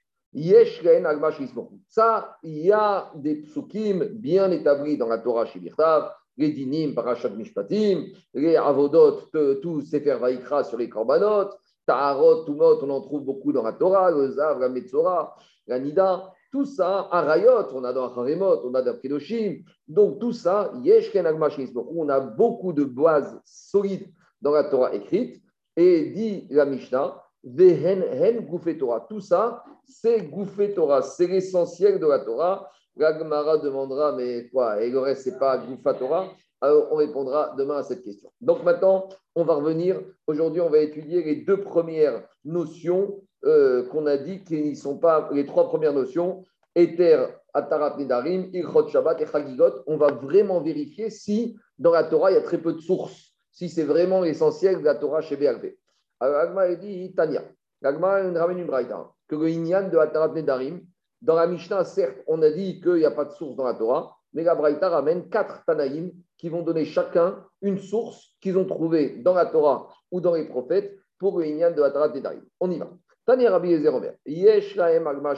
Ça, 1.89 2.39
il 2.43 2.59
y 2.59 2.73
a 2.73 3.13
des 3.15 3.37
psukim 3.37 4.05
bien 4.15 4.51
établis 4.51 4.99
dans 4.99 5.07
la 5.07 5.19
Torah 5.19 5.47
Shibirtav, 5.47 6.11
les 6.37 6.51
dinim, 6.51 6.93
parashat 6.93 7.29
mishpatim, 7.29 8.07
les 8.33 8.57
avodot, 8.57 9.31
tout 9.63 9.81
sefer 9.83 10.17
vaikra 10.17 10.65
sur 10.65 10.79
les 10.79 10.89
korbanot, 10.89 11.51
taharot, 11.87 12.45
tumot, 12.47 12.83
on 12.83 12.91
en 12.91 13.01
trouve 13.03 13.23
beaucoup 13.23 13.53
dans 13.53 13.63
la 13.63 13.75
Torah, 13.75 14.11
le 14.11 14.33
zav, 14.33 14.59
la 14.59 14.69
metzora, 14.69 15.37
la 15.67 15.79
nida, 15.79 16.33
tout 16.53 16.65
ça, 16.65 17.09
arayot, 17.11 17.75
on 17.75 17.85
a 17.85 17.93
dans 17.93 18.15
Haremot, 18.15 18.65
on 18.65 18.75
a 18.75 18.83
dans 18.83 18.97
Kedoshim, 18.99 19.65
donc 19.89 20.21
tout 20.21 20.33
ça, 20.33 20.73
on 20.75 22.09
a 22.09 22.21
beaucoup 22.21 22.73
de 22.73 22.85
bases 22.85 23.41
solides 23.45 24.07
dans 24.41 24.53
la 24.53 24.65
Torah 24.65 24.95
écrite, 24.95 25.43
et 25.77 26.11
dit 26.11 26.47
la 26.51 26.65
Mishnah, 26.65 27.21
Vehen 27.45 28.03
hen 28.03 28.47
Torah. 28.79 29.07
Tout 29.09 29.21
ça, 29.21 29.63
c'est 29.87 30.23
Gouffé 30.31 30.73
Torah, 30.73 31.03
c'est 31.03 31.27
l'essentiel 31.27 32.01
de 32.01 32.07
la 32.07 32.21
Torah. 32.21 32.71
La 32.97 33.19
Gemara 33.19 33.59
demandera, 33.59 34.13
mais 34.13 34.49
quoi, 34.51 34.81
et 34.81 34.89
le 34.91 35.01
reste, 35.01 35.23
c'est 35.25 35.39
pas 35.39 35.59
Goufa 35.59 35.95
Torah? 35.95 36.31
Alors, 36.61 36.89
on 36.93 36.97
répondra 36.97 37.55
demain 37.59 37.79
à 37.79 37.83
cette 37.83 38.03
question. 38.03 38.31
Donc 38.41 38.63
maintenant, 38.63 39.09
on 39.35 39.45
va 39.45 39.55
revenir. 39.55 40.01
Aujourd'hui, 40.27 40.63
on 40.63 40.71
va 40.71 40.79
étudier 40.79 41.23
les 41.23 41.37
deux 41.37 41.61
premières 41.61 42.27
notions 42.45 43.21
euh, 43.45 43.87
qu'on 43.89 44.07
a 44.07 44.17
dit 44.17 44.43
qui 44.43 44.71
ne 44.71 44.75
sont 44.75 44.99
pas 44.99 45.29
les 45.33 45.47
trois 45.47 45.69
premières 45.69 45.93
notions. 45.93 46.45
Ether, 46.75 47.27
Atarat 47.53 47.97
Nedarim, 47.99 48.51
Ilchot 48.53 48.89
Shabbat 48.89 49.21
et 49.21 49.27
Chagigot. 49.27 49.83
On 49.87 49.97
va 49.97 50.13
vraiment 50.13 50.61
vérifier 50.61 51.11
si 51.11 51.57
dans 51.79 51.93
la 51.93 52.05
Torah, 52.05 52.31
il 52.31 52.35
y 52.35 52.39
a 52.39 52.43
très 52.43 52.59
peu 52.59 52.73
de 52.73 52.81
sources, 52.81 53.33
si 53.53 53.69
c'est 53.69 53.85
vraiment 53.85 54.21
l'essentiel 54.21 54.79
de 54.79 54.85
la 54.85 54.95
Torah 54.95 55.21
chez 55.21 55.37
BRV. 55.37 55.77
Alors, 56.21 56.41
Agma 56.41 56.75
dit 56.75 57.13
Tania. 57.15 57.43
Agma 57.83 58.23
ramène 58.33 58.59
une 58.59 58.67
braïta. 58.67 59.11
Que 59.29 59.37
le 59.37 59.49
Inyan 59.49 59.89
de 59.89 59.99
Atarat 59.99 60.33
Nedarim, 60.33 60.81
dans 61.21 61.35
la 61.35 61.47
Mishnah, 61.47 61.85
certes, 61.85 62.19
on 62.27 62.43
a 62.43 62.51
dit 62.51 62.81
qu'il 62.81 62.95
n'y 62.95 63.05
a 63.05 63.11
pas 63.11 63.25
de 63.25 63.33
source 63.33 63.57
dans 63.57 63.65
la 63.65 63.75
Torah, 63.75 64.17
mais 64.33 64.43
la 64.43 64.55
braïta 64.55 64.89
ramène 64.89 65.29
quatre 65.29 65.65
Tanaïm 65.65 66.13
qui 66.37 66.49
vont 66.49 66.63
donner 66.63 66.85
chacun 66.85 67.45
une 67.63 67.79
source 67.79 68.37
qu'ils 68.41 68.59
ont 68.59 68.67
trouvée 68.67 69.23
dans 69.23 69.35
la 69.35 69.47
Torah 69.47 69.89
ou 70.11 70.21
dans 70.21 70.35
les 70.35 70.45
prophètes 70.45 70.99
pour 71.19 71.39
le 71.39 71.47
Inyan 71.47 71.71
de 71.73 71.83
Atarat 71.83 72.09
Nedarim. 72.09 72.45
On 72.61 72.71
y 72.71 72.79
va. 72.79 72.91
Tania 73.27 73.51
Rabbi 73.51 73.73
Ezer 73.73 73.95
Omer. 73.95 74.15
Yesh 74.27 74.77
Lahem 74.77 75.07
Agma 75.07 75.35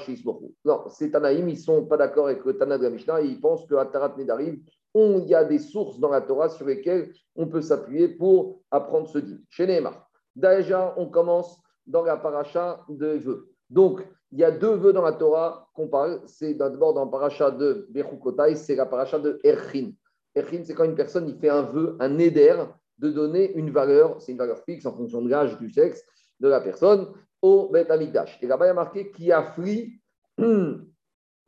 Non, 0.65 0.89
ces 0.89 1.11
Tanaïm, 1.11 1.49
ils 1.49 1.55
ne 1.55 1.59
sont 1.59 1.87
pas 1.87 1.97
d'accord 1.97 2.27
avec 2.27 2.45
le 2.45 2.57
Tana 2.57 2.79
de 2.79 2.85
la 2.85 2.91
Mishnah. 2.91 3.21
Ils 3.21 3.41
pensent 3.41 3.67
que 3.67 3.75
Atarat 3.75 4.15
Nedarim, 4.17 4.61
il 4.95 5.25
y 5.27 5.35
a 5.35 5.45
des 5.45 5.59
sources 5.59 5.99
dans 6.01 6.09
la 6.09 6.21
Torah 6.21 6.49
sur 6.49 6.67
lesquelles 6.67 7.13
on 7.37 7.47
peut 7.47 7.61
s'appuyer 7.61 8.09
pour 8.09 8.61
apprendre 8.71 9.09
ce 9.09 9.19
dit. 9.19 9.39
Chez 9.51 9.67
Nehemar. 9.67 10.09
Déjà, 10.35 10.95
on 10.97 11.07
commence 11.07 11.59
dans 11.87 12.03
la 12.03 12.17
paracha 12.17 12.85
de 12.89 13.19
vœux. 13.19 13.49
Donc, 13.71 14.07
il 14.33 14.41
y 14.41 14.45
a 14.45 14.51
deux 14.51 14.75
vœux 14.75 14.93
dans 14.93 15.03
la 15.03 15.13
Torah 15.13 15.69
qu'on 15.75 15.89
parle. 15.89 16.23
C'est 16.27 16.55
d'abord 16.55 16.95
dans 16.95 17.05
la 17.05 17.11
paracha 17.11 17.51
de 17.51 17.87
Bechukotai, 17.91 18.57
c'est 18.57 18.75
la 18.75 18.87
paracha 18.87 19.19
de 19.19 19.39
Erchin. 19.45 19.93
Erchin, 20.35 20.63
c'est 20.65 20.75
quand 20.75 20.85
une 20.85 20.97
personne 20.97 21.29
il 21.29 21.39
fait 21.39 21.49
un 21.49 21.63
vœu, 21.63 21.97
un 22.01 22.19
éder, 22.19 22.57
de 22.99 23.11
donner 23.11 23.53
une 23.53 23.71
valeur, 23.71 24.21
c'est 24.21 24.33
une 24.33 24.39
valeur 24.39 24.59
fixe 24.65 24.87
en 24.87 24.97
fonction 24.97 25.23
de 25.23 25.29
l'âge, 25.29 25.59
du 25.59 25.71
sexe 25.71 26.03
de 26.41 26.49
la 26.49 26.61
personne, 26.61 27.09
au 27.47 27.69
Bet 27.71 27.91
Amigdash. 27.91 28.39
Et 28.43 28.47
là-bas, 28.47 28.67
il 28.67 28.69
y 28.69 28.71
a 28.71 28.75
marqué 28.75 29.11
qui 29.11 29.33
a 29.33 29.43
pris 29.43 30.01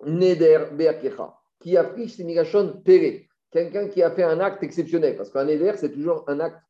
Neder 0.07 0.67
Beakecha. 0.73 1.35
Qui 1.61 1.77
a 1.77 1.85
pris, 1.85 2.09
c'est 2.09 2.25
Migashon 2.25 2.81
Péré. 2.85 3.29
Quelqu'un 3.51 3.89
qui 3.89 4.03
a 4.03 4.11
fait 4.11 4.23
un 4.23 4.41
acte 4.41 4.63
exceptionnel. 4.63 5.17
Parce 5.17 5.31
qu'un 5.31 5.49
éder, 5.49 5.73
c'est 5.77 5.93
toujours 5.93 6.25
un 6.29 6.39
acte 6.41 6.63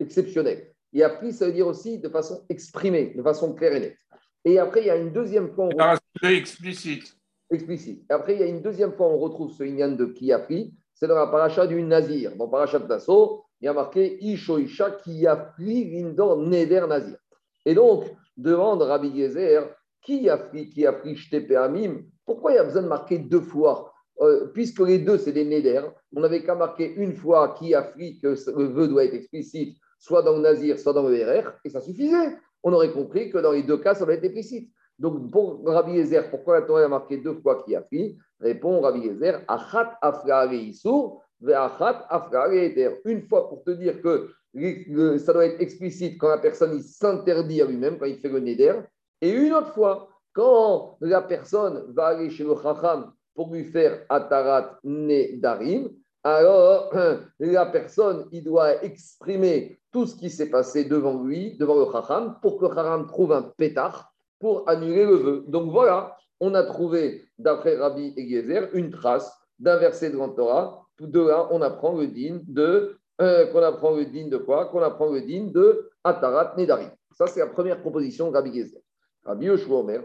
exceptionnel. 0.00 0.72
Et 0.92 1.02
appris, 1.02 1.32
ça 1.32 1.46
veut 1.46 1.52
dire 1.52 1.66
aussi 1.66 1.98
de 1.98 2.08
façon 2.08 2.44
exprimée, 2.48 3.14
de 3.16 3.22
façon 3.22 3.54
claire 3.54 3.74
et 3.74 3.80
nette. 3.80 3.98
Et 4.44 4.58
après, 4.58 4.80
il 4.80 4.86
y 4.86 4.90
a 4.90 4.96
une 4.96 5.12
deuxième 5.12 5.50
fois. 5.52 5.68
On 5.72 6.28
explicite. 6.28 7.16
Explicite. 7.50 8.04
Après, 8.10 8.34
il 8.34 8.40
y 8.40 8.42
a 8.42 8.46
une 8.46 8.62
deuxième 8.62 8.92
fois, 8.92 9.08
on 9.08 9.18
retrouve 9.18 9.52
ce 9.52 9.62
Inyan 9.62 9.92
de 9.92 10.06
qui 10.06 10.32
a 10.32 10.38
pris. 10.38 10.74
C'est 10.94 11.06
dans 11.06 11.14
la 11.14 11.26
paracha 11.26 11.66
du 11.66 11.82
Nazir. 11.82 12.36
Dans 12.36 12.48
paracha 12.48 12.78
de 12.78 12.86
Tasso, 12.86 13.44
il 13.60 13.66
y 13.66 13.68
a 13.68 13.72
marqué 13.72 14.18
Ishoisha 14.22 14.92
qui 15.02 15.26
a 15.26 15.36
pris 15.36 15.90
l'indor 15.90 16.38
Neder 16.38 16.86
Nazir. 16.88 17.16
Et 17.64 17.74
donc, 17.74 18.04
demande 18.42 18.82
Rabbi 18.82 19.16
Gezer, 19.16 19.74
qui 20.02 20.28
a 20.28 20.36
pris, 20.36 20.68
qui 20.68 20.86
a 20.86 20.92
pris 20.92 21.16
Amim 21.56 22.02
Pourquoi 22.26 22.52
il 22.52 22.56
y 22.56 22.58
a 22.58 22.64
besoin 22.64 22.82
de 22.82 22.88
marquer 22.88 23.18
deux 23.18 23.40
fois? 23.40 23.92
Euh, 24.20 24.46
Puisque 24.52 24.80
les 24.80 24.98
deux, 24.98 25.18
c'est 25.18 25.32
des 25.32 25.44
Neder, 25.44 25.82
on 26.14 26.20
n'avait 26.20 26.42
qu'à 26.42 26.54
marquer 26.54 26.92
une 26.94 27.14
fois 27.14 27.54
qui 27.58 27.74
a 27.74 27.82
pris 27.82 28.18
que 28.20 28.28
le 28.28 28.64
vœu 28.64 28.88
doit 28.88 29.04
être 29.04 29.14
explicite 29.14 29.76
soit 30.02 30.22
dans 30.22 30.34
le 30.34 30.40
Nazir, 30.40 30.78
soit 30.80 30.92
dans 30.92 31.08
le 31.08 31.14
RR, 31.14 31.52
et 31.64 31.70
ça 31.70 31.80
suffisait. 31.80 32.36
On 32.64 32.72
aurait 32.72 32.90
compris 32.90 33.30
que 33.30 33.38
dans 33.38 33.52
les 33.52 33.62
deux 33.62 33.78
cas, 33.78 33.94
ça 33.94 34.04
va 34.04 34.14
être 34.14 34.24
explicite. 34.24 34.68
Donc, 34.98 35.30
pour 35.30 35.62
Rabbi 35.64 35.92
Yezer, 35.92 36.28
pourquoi 36.28 36.60
la 36.60 36.66
Torah 36.66 36.84
a 36.84 36.88
marqué 36.88 37.18
deux 37.18 37.34
fois 37.34 37.62
qui 37.62 37.74
a 37.76 37.80
pris? 37.82 38.18
Répond 38.40 38.80
Rabbi 38.80 39.06
Yezer, 39.06 39.42
Achat 39.46 39.96
afrare 40.02 40.52
isur, 40.52 41.22
ve'achat 41.40 42.06
afrare 42.10 42.52
eter. 42.52 43.00
Une 43.04 43.22
fois 43.22 43.48
pour 43.48 43.62
te 43.62 43.70
dire 43.70 44.02
que 44.02 44.30
ça 44.54 45.32
doit 45.32 45.46
être 45.46 45.60
explicite 45.60 46.18
quand 46.18 46.28
la 46.28 46.38
personne 46.38 46.80
s'interdit 46.82 47.62
à 47.62 47.66
lui-même, 47.66 47.98
quand 47.98 48.06
il 48.06 48.18
fait 48.18 48.28
le 48.28 48.40
neder, 48.40 48.74
et 49.20 49.30
une 49.30 49.52
autre 49.52 49.72
fois, 49.72 50.08
quand 50.32 50.96
la 51.00 51.22
personne 51.22 51.84
va 51.94 52.08
aller 52.08 52.30
chez 52.30 52.44
le 52.44 52.54
Chacham 52.60 53.12
pour 53.34 53.52
lui 53.52 53.64
faire 53.64 54.04
Atarat 54.08 54.78
Nedarim, 54.84 55.90
alors 56.24 56.92
la 57.38 57.66
personne, 57.66 58.26
il 58.32 58.44
doit 58.44 58.82
exprimer 58.84 59.78
tout 59.90 60.06
ce 60.06 60.16
qui 60.16 60.30
s'est 60.30 60.50
passé 60.50 60.84
devant 60.84 61.22
lui, 61.22 61.56
devant 61.56 61.76
le 61.76 61.90
Chacham, 61.90 62.38
pour 62.40 62.58
que 62.58 62.66
le 62.66 62.74
Chacham 62.74 63.06
trouve 63.06 63.32
un 63.32 63.42
pétard 63.42 64.12
pour 64.38 64.68
annuler 64.68 65.04
le 65.04 65.14
vœu. 65.14 65.44
Donc 65.48 65.70
voilà, 65.70 66.16
on 66.40 66.54
a 66.54 66.64
trouvé, 66.64 67.24
d'après 67.38 67.76
Rabbi 67.76 68.14
Eliezer, 68.16 68.68
une 68.74 68.90
trace 68.90 69.32
d'un 69.58 69.76
verset 69.76 70.10
de 70.10 70.16
Torah. 70.34 70.84
De 70.98 71.20
là, 71.20 71.48
on 71.50 71.62
apprend 71.62 71.96
le 71.96 72.08
din 72.08 72.40
de. 72.46 72.98
Euh, 73.20 73.46
qu'on 73.52 73.62
apprend 73.62 73.94
le 73.94 74.06
din 74.06 74.28
de 74.28 74.38
quoi 74.38 74.66
Qu'on 74.66 74.82
apprend 74.82 75.12
le 75.12 75.20
din 75.20 75.44
de 75.52 75.90
Atarat 76.02 76.54
Nedari. 76.56 76.86
Ça, 77.12 77.26
c'est 77.26 77.40
la 77.40 77.46
première 77.46 77.80
proposition 77.80 78.30
de 78.30 78.36
Rabbi 78.36 78.50
Eliezer. 78.50 78.80
Rabbi 79.24 79.46
Yoshua 79.46 79.80
Omer, 79.80 80.02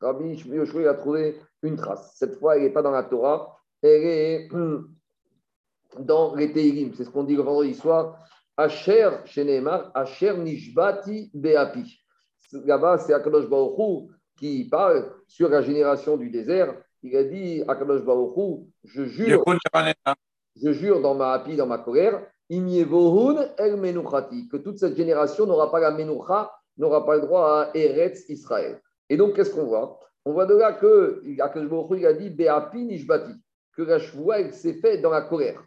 Rabbi 0.00 0.36
Yoshua 0.46 0.90
a 0.90 0.94
trouvé 0.94 1.40
une 1.62 1.76
trace. 1.76 2.14
Cette 2.16 2.38
fois, 2.38 2.56
elle 2.56 2.64
n'est 2.64 2.70
pas 2.70 2.82
dans 2.82 2.90
la 2.90 3.04
Torah, 3.04 3.56
elle 3.82 4.04
est 4.04 4.48
dans 5.98 6.34
les 6.34 6.52
Teilim. 6.52 6.92
C'est 6.94 7.04
ce 7.04 7.10
qu'on 7.10 7.24
dit 7.24 7.34
le 7.34 7.42
vendredi 7.42 7.74
soir. 7.74 8.18
Asher 8.56 9.08
chez 9.24 9.64
Asher 9.94 10.36
Nishbati 10.36 11.30
Beapi. 11.32 11.98
Là-bas, 12.52 12.98
c'est 12.98 13.14
Akadosh 13.14 13.48
Baruchou 13.48 14.10
qui 14.36 14.68
parle 14.68 15.10
sur 15.26 15.48
la 15.48 15.62
génération 15.62 16.18
du 16.18 16.28
désert. 16.28 16.74
Il 17.02 17.16
a 17.16 17.24
dit 17.24 17.62
Akadosh 17.66 18.02
Baruchou, 18.02 18.68
je 18.84 19.04
jure, 19.04 19.42
je 20.60 20.72
jure 20.72 21.00
dans 21.00 21.14
ma 21.14 21.32
hapi, 21.32 21.56
dans 21.56 21.66
ma 21.66 21.78
colère, 21.78 22.20
que 22.50 24.56
toute 24.56 24.78
cette 24.78 24.96
génération 24.96 25.46
n'aura 25.46 25.70
pas 25.70 25.80
la 25.80 25.92
menoucha, 25.92 26.50
n'aura 26.76 27.06
pas 27.06 27.16
le 27.16 27.22
droit 27.22 27.62
à 27.62 27.70
Eretz 27.74 28.28
Israël. 28.28 28.80
Et 29.08 29.16
donc, 29.16 29.34
qu'est-ce 29.34 29.54
qu'on 29.54 29.64
voit? 29.64 29.98
On 30.24 30.32
voit 30.32 30.46
de 30.46 30.54
là 30.54 30.72
que 30.72 31.22
Baruchou 31.66 31.96
il 31.96 32.06
a 32.06 32.12
dit 32.12 32.30
Beapi 32.30 32.84
Nishbati, 32.84 33.32
que 33.76 33.82
la 33.82 33.98
chevoie 33.98 34.50
s'est 34.50 34.74
faite 34.74 35.02
dans 35.02 35.10
la 35.10 35.22
colère. 35.22 35.64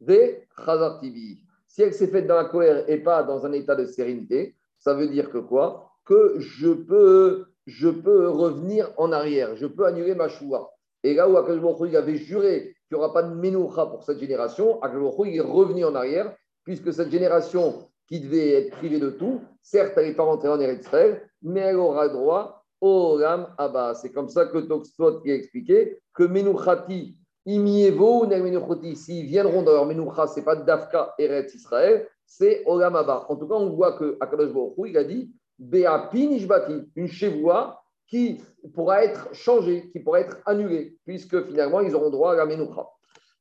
Si 0.00 1.82
elle 1.82 1.92
s'est 1.92 2.06
faite 2.06 2.26
dans 2.26 2.36
la 2.36 2.46
colère 2.46 2.88
et 2.88 2.98
pas 2.98 3.22
dans 3.22 3.44
un 3.44 3.52
état 3.52 3.74
de 3.74 3.84
sérénité, 3.84 4.54
ça 4.78 4.94
veut 4.94 5.08
dire 5.08 5.30
que 5.30 5.38
quoi? 5.38 5.90
Que 6.04 6.36
je 6.38 6.68
peux, 6.68 7.46
je 7.66 7.88
peux 7.88 8.28
revenir 8.28 8.92
en 8.96 9.12
arrière, 9.12 9.56
je 9.56 9.66
peux 9.66 9.84
annuler 9.84 10.14
ma 10.14 10.28
choua. 10.28 10.72
Et 11.02 11.14
là 11.14 11.28
où 11.28 11.36
Akashbokhou 11.36 11.96
avait 11.96 12.16
juré 12.16 12.76
qu'il 12.88 12.96
n'y 12.96 13.04
aura 13.04 13.12
pas 13.12 13.22
de 13.22 13.34
menoucha 13.34 13.86
pour 13.86 14.02
cette 14.02 14.18
génération, 14.18 14.82
Akashbokhou 14.82 15.26
est 15.26 15.40
revenu 15.40 15.84
en 15.84 15.94
arrière, 15.94 16.34
puisque 16.64 16.92
cette 16.92 17.10
génération 17.10 17.88
qui 18.06 18.20
devait 18.20 18.54
être 18.54 18.76
privée 18.76 18.98
de 18.98 19.10
tout, 19.10 19.42
certes, 19.62 19.92
elle 19.96 20.08
n'est 20.08 20.14
pas 20.14 20.24
rentrée 20.24 20.48
en 20.48 20.58
Israël, 20.58 21.28
mais 21.42 21.60
elle 21.60 21.76
aura 21.76 22.08
droit 22.08 22.64
Olam 22.80 23.54
Abba. 23.58 23.94
C'est 23.94 24.12
comme 24.12 24.28
ça 24.28 24.46
que 24.46 24.58
Toxtot 24.58 25.20
a 25.26 25.30
expliqué 25.30 25.98
que 26.14 26.22
Menuchati, 26.22 27.16
Imievo, 27.44 28.26
Menuchati, 28.26 28.96
s'ils 28.96 29.26
viendront 29.26 29.62
dans 29.62 29.72
leur 29.72 29.86
Menucha, 29.86 30.26
ce 30.26 30.38
n'est 30.38 30.44
pas 30.44 30.56
Dafka 30.56 31.14
Eretz 31.18 31.54
Israël, 31.54 32.08
c'est 32.24 32.62
Olam 32.66 32.96
Abba. 32.96 33.26
En 33.28 33.36
tout 33.36 33.46
cas, 33.46 33.54
on 33.54 33.70
voit 33.70 33.92
que 33.98 34.16
Akadosh 34.20 34.50
il 34.86 34.96
a 34.96 35.04
dit 35.04 35.30
Beapi 35.58 36.28
Nishbati, 36.28 36.90
une 36.96 37.08
chevoie 37.08 37.82
qui 38.08 38.40
pourra 38.74 39.04
être 39.04 39.34
changée, 39.34 39.90
qui 39.90 40.00
pourra 40.00 40.20
être 40.20 40.38
annulée, 40.46 40.96
puisque 41.04 41.44
finalement, 41.44 41.80
ils 41.80 41.94
auront 41.94 42.10
droit 42.10 42.32
à 42.32 42.36
la 42.36 42.46
Menucha. 42.46 42.86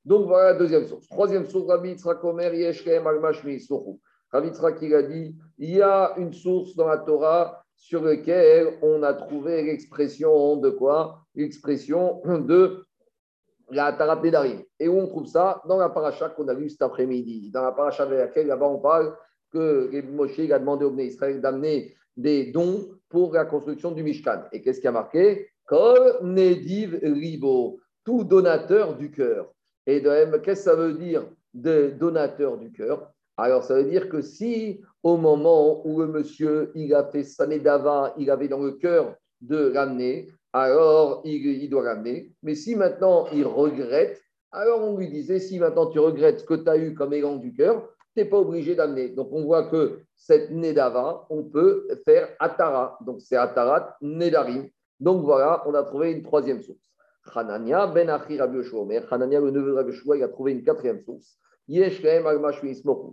Donc 0.04 0.28
voilà 0.28 0.54
la 0.54 0.60
deuxième 0.60 0.86
source. 0.86 1.08
Troisième 1.08 1.46
source, 1.46 1.68
Rabbi 1.68 1.90
Yitzhak 1.90 2.24
Omer, 2.24 2.54
Yeshkem, 2.54 3.08
Almashmi. 3.08 3.66
Rabbi 4.32 4.48
Yitzhak, 4.48 4.82
il 4.82 4.94
a 4.94 5.04
dit 5.04 5.36
il 5.58 5.76
y 5.76 5.82
a 5.82 6.14
une 6.18 6.34
source 6.34 6.76
dans 6.76 6.88
la 6.88 6.98
Torah 6.98 7.64
sur 7.76 8.04
laquelle 8.04 8.78
on 8.82 9.04
a 9.04 9.14
trouvé 9.14 9.64
l'expression 9.64 10.58
de 10.58 10.70
quoi? 10.70 11.22
L'expression 11.36 12.22
de 12.26 12.84
la 13.70 13.94
Tarat 13.94 14.22
Nedarim. 14.22 14.64
Et 14.80 14.88
où 14.88 14.98
on 14.98 15.08
trouve 15.08 15.28
ça? 15.28 15.62
Dans 15.68 15.78
la 15.78 15.90
paracha 15.90 16.30
qu'on 16.30 16.48
a 16.48 16.54
vue 16.54 16.70
cet 16.70 16.82
après-midi. 16.82 17.52
Dans 17.52 17.64
la 17.64 17.72
paracha 17.72 18.04
avec 18.04 18.20
laquelle 18.20 18.48
là-bas 18.48 18.68
on 18.68 18.80
parle 18.80 19.16
que 19.52 20.02
Moshe 20.10 20.40
a 20.40 20.60
demandé 20.60 20.86
au 20.86 20.92
Bnei 20.92 21.08
Israël 21.08 21.40
d'amener 21.40 21.96
des 22.16 22.52
dons 22.52 22.97
pour 23.10 23.34
la 23.34 23.46
construction 23.46 23.92
du 23.92 24.04
Mishkan. 24.04 24.44
Et 24.52 24.62
qu'est-ce 24.62 24.82
qui 24.82 24.88
a 24.88 24.92
marqué? 24.92 25.50
Kol 25.66 26.20
Nediv 26.24 27.00
Ribo, 27.02 27.80
tout 28.04 28.24
donateur 28.24 28.96
du 28.96 29.12
cœur. 29.12 29.52
Et 29.86 30.02
de 30.02 30.10
même, 30.10 30.42
qu'est-ce 30.42 30.66
que 30.66 30.72
ça 30.72 30.76
veut 30.76 30.94
dire 30.94 31.26
de 31.54 31.94
donateur 31.98 32.58
du 32.58 32.72
cœur? 32.72 33.12
Alors, 33.38 33.64
ça 33.64 33.76
veut 33.76 33.90
dire 33.90 34.10
que 34.10 34.22
si 34.22 34.82
au 35.04 35.18
moment 35.18 35.86
où 35.88 36.02
le 36.02 36.08
monsieur 36.08 36.72
il 36.76 36.94
a 36.94 37.06
fait 37.06 37.24
Sanedava, 37.24 38.14
il 38.18 38.32
avait 38.32 38.48
dans 38.48 38.62
le 38.62 38.72
cœur 38.72 39.16
de 39.42 39.72
ramener, 39.74 40.28
alors 40.54 41.22
il, 41.24 41.70
doit 41.70 41.84
ramener. 41.84 42.32
Mais 42.42 42.56
si 42.56 42.76
maintenant 42.76 43.28
il 43.32 43.46
regrette, 43.46 44.20
alors 44.52 44.82
on 44.82 44.98
lui 44.98 45.08
disait 45.08 45.40
si 45.40 45.60
maintenant 45.60 45.88
tu 45.88 46.00
regrettes 46.00 46.40
ce 46.40 46.46
que 46.46 46.56
tu 46.56 46.70
as 46.70 46.78
eu 46.78 46.94
comme 46.94 47.14
élan 47.14 47.36
du 47.36 47.54
cœur, 47.54 47.88
pas 48.26 48.38
obligé 48.38 48.76
d'amener. 48.76 49.10
Donc 49.10 49.30
on 49.32 49.44
voit 49.44 49.70
que 49.70 50.00
cette 50.16 50.52
Nedava, 50.52 51.26
on 51.30 51.44
peut 51.44 51.88
faire 52.06 52.30
Atara. 52.40 52.98
Donc 53.06 53.22
c'est 53.22 53.38
Atarat 53.38 53.98
Nedarim. 54.02 54.68
Donc 55.00 55.24
voilà, 55.24 55.64
on 55.68 55.74
a 55.74 55.84
trouvé 55.84 56.12
une 56.12 56.24
troisième 56.24 56.62
source. 56.62 56.88
Hanania 57.36 57.88
ben 57.88 58.10
Achi 58.10 58.40
Rabbi 58.40 58.58
Yoshua 58.58 58.88
Hanania, 59.12 59.40
le 59.40 59.52
neveu 59.52 59.72
de 59.72 59.76
Rabbi 59.76 59.94
il 60.16 60.24
a 60.24 60.28
trouvé 60.28 60.54
une 60.54 60.64
quatrième 60.64 61.02
source. 61.02 61.38
Yesh 61.68 62.04
al 62.06 62.56
Ismoku. 62.64 63.12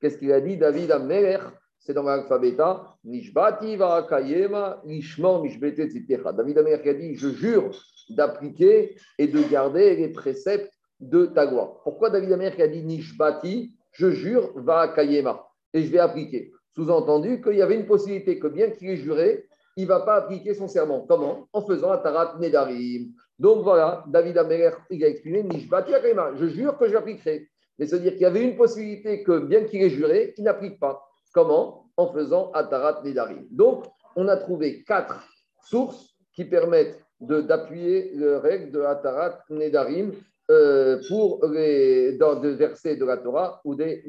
Qu'est-ce 0.00 0.18
qu'il 0.18 0.32
a 0.32 0.40
dit? 0.40 0.56
David 0.56 0.92
Amelech, 0.92 1.40
c'est 1.78 1.94
dans 1.94 2.02
l'alphabet 2.02 2.56
Nishbati 3.04 3.76
Varakayema, 3.76 4.82
Nishmor 4.84 5.42
Mishbete 5.42 5.88
Tzitecha. 5.88 6.32
David 6.32 6.58
Amelech 6.58 6.86
a 6.86 6.94
dit 6.94 7.16
Je 7.16 7.28
jure 7.30 7.70
d'appliquer 8.10 8.96
et 9.18 9.26
de 9.26 9.42
garder 9.50 9.96
les 9.96 10.08
préceptes 10.08 10.72
de 11.00 11.26
ta 11.26 11.46
gloire. 11.46 11.80
Pourquoi 11.82 12.10
David 12.10 12.32
Amelech 12.32 12.60
a 12.60 12.68
dit 12.68 12.82
Nishbati? 12.82 13.72
Je 13.98 14.10
jure 14.10 14.52
Varakayema 14.56 15.46
et 15.72 15.82
je 15.82 15.90
vais 15.90 15.98
appliquer 15.98 16.52
Sous-entendu 16.74 17.40
qu'il 17.40 17.54
y 17.54 17.62
avait 17.62 17.76
une 17.76 17.86
possibilité 17.86 18.38
que 18.38 18.46
bien 18.48 18.70
qu'il 18.70 18.90
ait 18.90 18.96
juré, 18.96 19.46
il 19.76 19.84
ne 19.84 19.88
va 19.88 20.00
pas 20.00 20.16
appliquer 20.16 20.52
son 20.52 20.68
serment. 20.68 21.06
Comment? 21.08 21.48
En 21.52 21.62
faisant 21.62 21.90
un 21.92 21.98
tarat 21.98 22.36
nedarim. 22.38 23.12
Donc 23.38 23.62
voilà, 23.62 24.04
David 24.08 24.36
Améler, 24.36 24.70
il 24.90 25.02
a 25.02 25.08
exprimé 25.08 25.44
Je 25.50 26.46
jure 26.46 26.76
que 26.76 26.88
j'appliquerai. 26.88 27.48
Mais 27.78 27.86
c'est-à-dire 27.86 28.12
qu'il 28.12 28.22
y 28.22 28.26
avait 28.26 28.42
une 28.42 28.56
possibilité 28.56 29.22
que, 29.22 29.38
bien 29.38 29.64
qu'il 29.64 29.82
ait 29.82 29.90
juré, 29.90 30.34
il 30.36 30.44
n'applique 30.44 30.78
pas. 30.78 31.02
Comment? 31.32 31.90
En 31.96 32.12
faisant 32.12 32.50
Atarat 32.52 33.02
Nedarim. 33.04 33.46
Donc, 33.50 33.84
on 34.14 34.28
a 34.28 34.36
trouvé 34.36 34.82
quatre 34.84 35.26
sources 35.62 36.14
qui 36.34 36.44
permettent 36.44 37.02
d'appuyer 37.20 38.12
le 38.14 38.36
règle 38.36 38.70
de 38.70 38.80
Atarat 38.80 39.38
Nedarim 39.48 40.12
euh, 40.50 41.00
pour 41.08 41.44
les 41.46 42.16
dans 42.16 42.36
des 42.40 42.54
versets 42.54 42.96
de 42.96 43.04
la 43.04 43.16
Torah 43.16 43.60
ou 43.64 43.74
des 43.74 44.04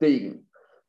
Teim. 0.00 0.34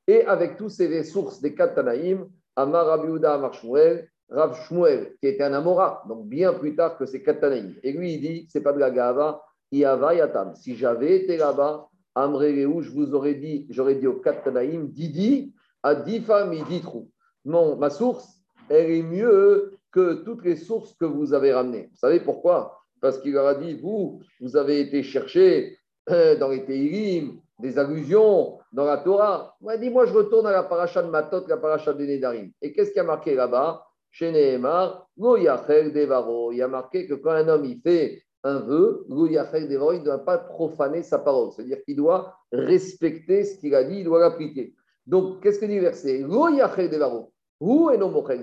Et 0.07 0.25
avec 0.25 0.57
tous 0.57 0.69
ces 0.69 1.03
sources 1.03 1.41
des 1.41 1.53
quatre 1.53 1.75
Tanaïm, 1.75 2.27
Amar 2.55 2.85
Rabiuda 2.85 3.33
Amar 3.33 3.53
Shmuel, 3.53 4.07
Rav 4.29 4.55
Shmuel, 4.67 5.15
qui 5.19 5.27
était 5.27 5.43
un 5.43 5.53
Amora, 5.53 6.03
donc 6.07 6.27
bien 6.27 6.53
plus 6.53 6.75
tard 6.75 6.97
que 6.97 7.05
ces 7.05 7.23
quatre 7.23 7.41
Tanaïm. 7.41 7.75
Et 7.83 7.91
lui, 7.91 8.13
il 8.13 8.21
dit 8.21 8.47
c'est 8.49 8.61
pas 8.61 8.73
de 8.73 8.79
la 8.79 8.91
Gava, 8.91 9.43
Yava 9.71 10.15
Yatam. 10.15 10.55
Si 10.55 10.75
j'avais 10.75 11.15
été 11.17 11.37
là-bas, 11.37 11.89
Amré 12.15 12.55
je 12.55 12.91
vous 12.91 13.13
aurais 13.13 13.35
dit, 13.35 13.67
j'aurais 13.69 13.95
dit 13.95 14.07
au 14.07 14.13
Katanaïm, 14.21 14.87
Didi, 14.87 15.53
Adifa 15.83 16.45
Miditrou. 16.45 17.11
Non, 17.43 17.75
ma 17.75 17.89
source, 17.89 18.41
elle 18.69 18.89
est 18.89 19.03
mieux 19.03 19.77
que 19.91 20.23
toutes 20.23 20.45
les 20.45 20.55
sources 20.55 20.93
que 20.93 21.05
vous 21.05 21.33
avez 21.33 21.53
ramenées. 21.53 21.89
Vous 21.91 21.97
savez 21.97 22.21
pourquoi? 22.21 22.74
Parce 23.01 23.19
qu'il 23.19 23.33
leur 23.33 23.47
a 23.47 23.55
dit, 23.55 23.75
vous, 23.75 24.21
vous 24.39 24.57
avez 24.57 24.79
été 24.79 25.03
chercher 25.03 25.77
euh, 26.09 26.35
dans 26.37 26.49
les 26.49 26.65
Teirim 26.65 27.39
des 27.59 27.79
allusions 27.79 28.59
dans 28.71 28.85
la 28.85 28.97
Torah. 28.97 29.55
Il 29.61 29.65
m'a 29.65 29.77
dit, 29.77 29.89
moi, 29.89 30.05
je 30.05 30.13
retourne 30.13 30.47
à 30.47 30.51
la 30.51 30.63
paracha 30.63 31.01
de 31.01 31.09
Matot, 31.09 31.47
la 31.47 31.57
paracha 31.57 31.93
de 31.93 32.05
Nedarim. 32.05 32.51
Et 32.61 32.73
qu'est-ce 32.73 32.91
qui 32.91 32.99
a 32.99 33.03
marqué 33.03 33.35
là-bas? 33.35 33.85
Chez 34.11 34.31
Nehemar, 34.31 35.09
Il 35.17 35.43
y 35.43 36.61
a 36.61 36.67
marqué 36.67 37.05
que 37.05 37.15
quand 37.15 37.31
un 37.31 37.47
homme 37.49 37.65
il 37.65 37.81
fait 37.81 38.23
un 38.43 38.59
vœu, 38.59 39.05
il 39.09 39.15
ne 39.15 40.03
doit 40.03 40.23
pas 40.23 40.37
profaner 40.37 41.03
sa 41.03 41.19
parole. 41.19 41.51
C'est-à-dire 41.51 41.83
qu'il 41.83 41.97
doit 41.97 42.33
respecter 42.51 43.43
ce 43.43 43.59
qu'il 43.59 43.75
a 43.75 43.83
dit, 43.83 43.99
il 43.99 44.03
doit 44.05 44.19
l'appliquer. 44.19 44.73
Donc, 45.05 45.41
qu'est-ce 45.41 45.59
que 45.59 45.65
dit 45.65 45.75
le 45.75 45.81
verset? 45.81 46.23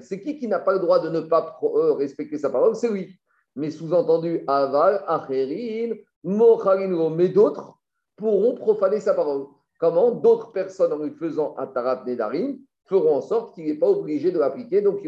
C'est 0.02 0.20
qui 0.20 0.38
qui 0.38 0.48
n'a 0.48 0.58
pas 0.58 0.72
le 0.74 0.80
droit 0.80 1.00
de 1.00 1.08
ne 1.08 1.20
pas 1.20 1.58
euh, 1.62 1.92
respecter 1.94 2.36
sa 2.38 2.50
parole? 2.50 2.74
C'est 2.74 2.90
lui. 2.90 3.18
Mais 3.56 3.70
sous-entendu, 3.70 4.44
aval, 4.46 5.04
acherin, 5.06 5.94
mais 6.24 7.28
d'autres 7.28 7.78
pourront 8.16 8.54
profaner 8.54 9.00
sa 9.00 9.14
parole. 9.14 9.46
Comment 9.78 10.12
D'autres 10.12 10.52
personnes, 10.52 10.92
en 10.92 10.98
lui 10.98 11.10
faisant 11.10 11.54
un 11.58 11.66
tarat 11.66 12.04
nedarim, 12.06 12.58
feront 12.84 13.16
en 13.16 13.20
sorte 13.20 13.54
qu'il 13.54 13.66
n'est 13.66 13.78
pas 13.78 13.88
obligé 13.88 14.30
de 14.30 14.38
l'appliquer. 14.38 14.80
Donc, 14.82 15.00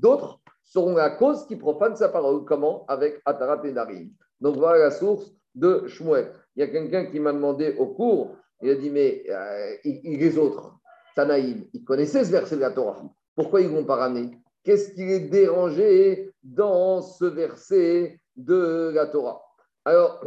d'autres 0.00 0.40
seront 0.64 0.94
la 0.94 1.10
cause 1.10 1.46
qui 1.46 1.56
profane 1.56 1.96
sa 1.96 2.08
parole. 2.08 2.44
Comment? 2.44 2.84
Avec 2.88 3.20
Atarat 3.24 3.60
et 3.64 3.72
Darim. 3.72 4.10
Donc 4.40 4.56
voilà 4.56 4.78
la 4.78 4.90
source 4.90 5.32
de 5.54 5.86
Shmuel. 5.86 6.32
Il 6.56 6.60
y 6.60 6.62
a 6.62 6.68
quelqu'un 6.68 7.06
qui 7.06 7.20
m'a 7.20 7.32
demandé 7.32 7.74
au 7.78 7.86
cours, 7.86 8.36
il 8.62 8.70
a 8.70 8.74
dit, 8.74 8.90
mais 8.90 9.24
euh, 9.28 9.76
les 9.84 10.38
autres, 10.38 10.78
Tanaïm, 11.14 11.64
ils 11.72 11.84
connaissaient 11.84 12.24
ce 12.24 12.30
verset 12.30 12.56
de 12.56 12.60
la 12.60 12.70
Torah. 12.70 13.02
Pourquoi 13.36 13.60
ils 13.60 13.70
ne 13.70 13.76
vont 13.76 13.84
pas 13.84 13.96
ramener? 13.96 14.30
Qu'est-ce 14.64 14.94
qui 14.94 15.02
est 15.02 15.20
dérangé 15.20 16.31
dans 16.42 17.02
ce 17.02 17.24
verset 17.24 18.20
de 18.36 18.90
la 18.94 19.06
Torah 19.06 19.42
Alors, 19.84 20.24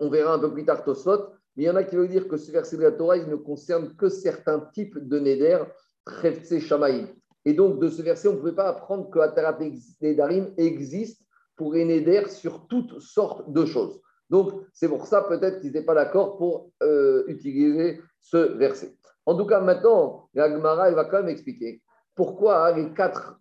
on 0.00 0.08
verra 0.08 0.34
un 0.34 0.38
peu 0.38 0.52
plus 0.52 0.64
tard 0.64 0.84
Tosot, 0.84 1.30
mais 1.56 1.64
il 1.64 1.66
y 1.66 1.70
en 1.70 1.76
a 1.76 1.84
qui 1.84 1.96
veulent 1.96 2.08
dire 2.08 2.28
que 2.28 2.36
ce 2.36 2.50
verset 2.50 2.76
de 2.76 2.82
la 2.82 2.92
Torah, 2.92 3.16
il 3.16 3.28
ne 3.28 3.36
concerne 3.36 3.94
que 3.96 4.08
certains 4.08 4.60
types 4.72 4.98
de 4.98 5.18
Neder, 5.18 5.64
Trefse 6.04 6.58
Shamaïm. 6.58 7.08
Et 7.44 7.54
donc, 7.54 7.78
de 7.78 7.88
ce 7.88 8.02
verset, 8.02 8.28
on 8.28 8.32
ne 8.32 8.38
pouvait 8.38 8.52
pas 8.54 8.68
apprendre 8.68 9.10
que 9.10 9.18
Atarat 9.18 9.58
Nedarim 10.00 10.52
existe 10.56 11.22
pour 11.56 11.74
Eneder 11.76 12.28
sur 12.28 12.66
toutes 12.66 13.00
sortes 13.00 13.52
de 13.52 13.64
choses. 13.64 14.00
Donc, 14.30 14.52
c'est 14.72 14.88
pour 14.88 15.06
ça 15.06 15.22
peut-être 15.22 15.60
qu'ils 15.60 15.70
n'étaient 15.70 15.84
pas 15.84 15.94
d'accord 15.94 16.36
pour 16.38 16.70
euh, 16.82 17.24
utiliser 17.28 18.00
ce 18.20 18.36
verset. 18.56 18.96
En 19.26 19.36
tout 19.36 19.46
cas, 19.46 19.60
maintenant, 19.60 20.28
la 20.34 20.48
va 20.48 21.04
quand 21.04 21.18
même 21.18 21.28
expliquer 21.28 21.82
pourquoi 22.14 22.72
les 22.72 22.92
quatre 22.92 23.40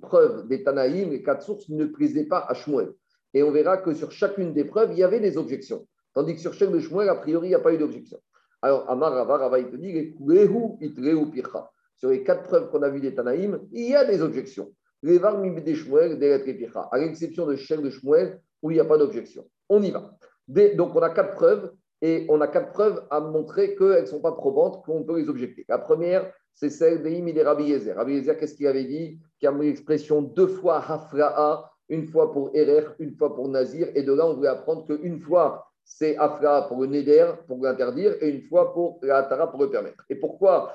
preuves 0.00 0.46
des 0.48 0.62
Tanaïm, 0.62 1.10
les 1.10 1.22
quatre 1.22 1.42
sources, 1.42 1.68
ne 1.68 1.86
prisaient 1.86 2.26
pas 2.26 2.44
à 2.48 2.54
Shmuel? 2.54 2.92
Et 3.34 3.42
on 3.42 3.50
verra 3.50 3.78
que 3.78 3.94
sur 3.94 4.12
chacune 4.12 4.52
des 4.52 4.64
preuves, 4.64 4.92
il 4.92 4.98
y 4.98 5.04
avait 5.04 5.20
des 5.20 5.38
objections. 5.38 5.86
Tandis 6.14 6.34
que 6.34 6.40
sur 6.40 6.52
chaque 6.52 6.70
de 6.70 6.78
Shmuel, 6.78 7.08
a 7.08 7.14
priori, 7.14 7.48
il 7.48 7.50
n'y 7.50 7.54
a 7.54 7.60
pas 7.60 7.72
eu 7.72 7.78
d'objection. 7.78 8.18
Alors, 8.60 8.88
Amar 8.88 9.12
Rava, 9.26 9.58
il 9.58 9.70
te 9.70 9.76
dit, 9.76 10.14
sur 11.96 12.10
les 12.10 12.22
quatre 12.22 12.42
preuves 12.44 12.70
qu'on 12.70 12.82
a 12.82 12.88
vues 12.90 13.00
des 13.00 13.14
Tanaïm, 13.14 13.60
il 13.72 13.88
y 13.88 13.94
a 13.94 14.04
des 14.04 14.22
objections. 14.22 14.72
Les 15.02 15.18
Varmim 15.18 15.60
des 15.60 15.74
Shmuel, 15.74 16.18
des 16.18 16.32
à 16.92 16.98
l'exception 16.98 17.46
de 17.46 17.56
Shel 17.56 17.82
de 17.82 17.90
Shmuel, 17.90 18.40
où 18.62 18.70
il 18.70 18.74
n'y 18.74 18.80
a 18.80 18.84
pas 18.84 18.98
d'objection. 18.98 19.44
On 19.68 19.82
y 19.82 19.90
va. 19.90 20.16
donc, 20.48 20.94
on 20.94 21.00
a 21.00 21.10
quatre 21.10 21.34
preuves, 21.34 21.72
et 22.02 22.26
on 22.28 22.40
a 22.40 22.48
quatre 22.48 22.72
preuves 22.72 23.04
à 23.10 23.20
montrer 23.20 23.74
qu'elles 23.76 24.02
ne 24.02 24.06
sont 24.06 24.20
pas 24.20 24.32
probantes, 24.32 24.84
qu'on 24.84 25.04
peut 25.04 25.18
les 25.18 25.28
objecter. 25.28 25.64
La 25.68 25.78
première, 25.78 26.32
c'est 26.54 26.70
celle 26.70 27.02
des 27.02 27.12
et 27.12 27.42
Rabbi 27.42 27.64
Yezer. 27.64 27.96
Rabbi 27.96 28.14
Yezer, 28.14 28.36
qu'est-ce 28.36 28.54
qu'il 28.54 28.66
avait 28.66 28.84
dit? 28.84 29.18
Qui 29.38 29.46
a 29.46 29.52
mis 29.52 29.66
l'expression 29.66 30.22
deux 30.22 30.46
fois 30.46 30.78
Hafra'a, 30.78 31.72
une 31.88 32.06
fois 32.06 32.32
pour 32.32 32.50
Erer, 32.54 32.86
une 32.98 33.14
fois 33.14 33.34
pour 33.34 33.48
Nazir, 33.48 33.88
et 33.94 34.02
de 34.02 34.12
là, 34.12 34.26
on 34.26 34.34
voulait 34.34 34.48
apprendre 34.48 34.86
qu'une 34.86 35.18
fois, 35.18 35.66
c'est 35.84 36.16
Afra 36.16 36.68
pour 36.68 36.80
le 36.80 36.86
Neder, 36.86 37.32
pour 37.46 37.58
l'interdire, 37.62 38.14
et 38.20 38.30
une 38.30 38.42
fois 38.42 38.72
pour 38.72 38.98
la 39.02 39.22
Tara 39.24 39.50
pour 39.50 39.60
le 39.60 39.70
permettre. 39.70 40.04
Et 40.08 40.14
pourquoi 40.14 40.72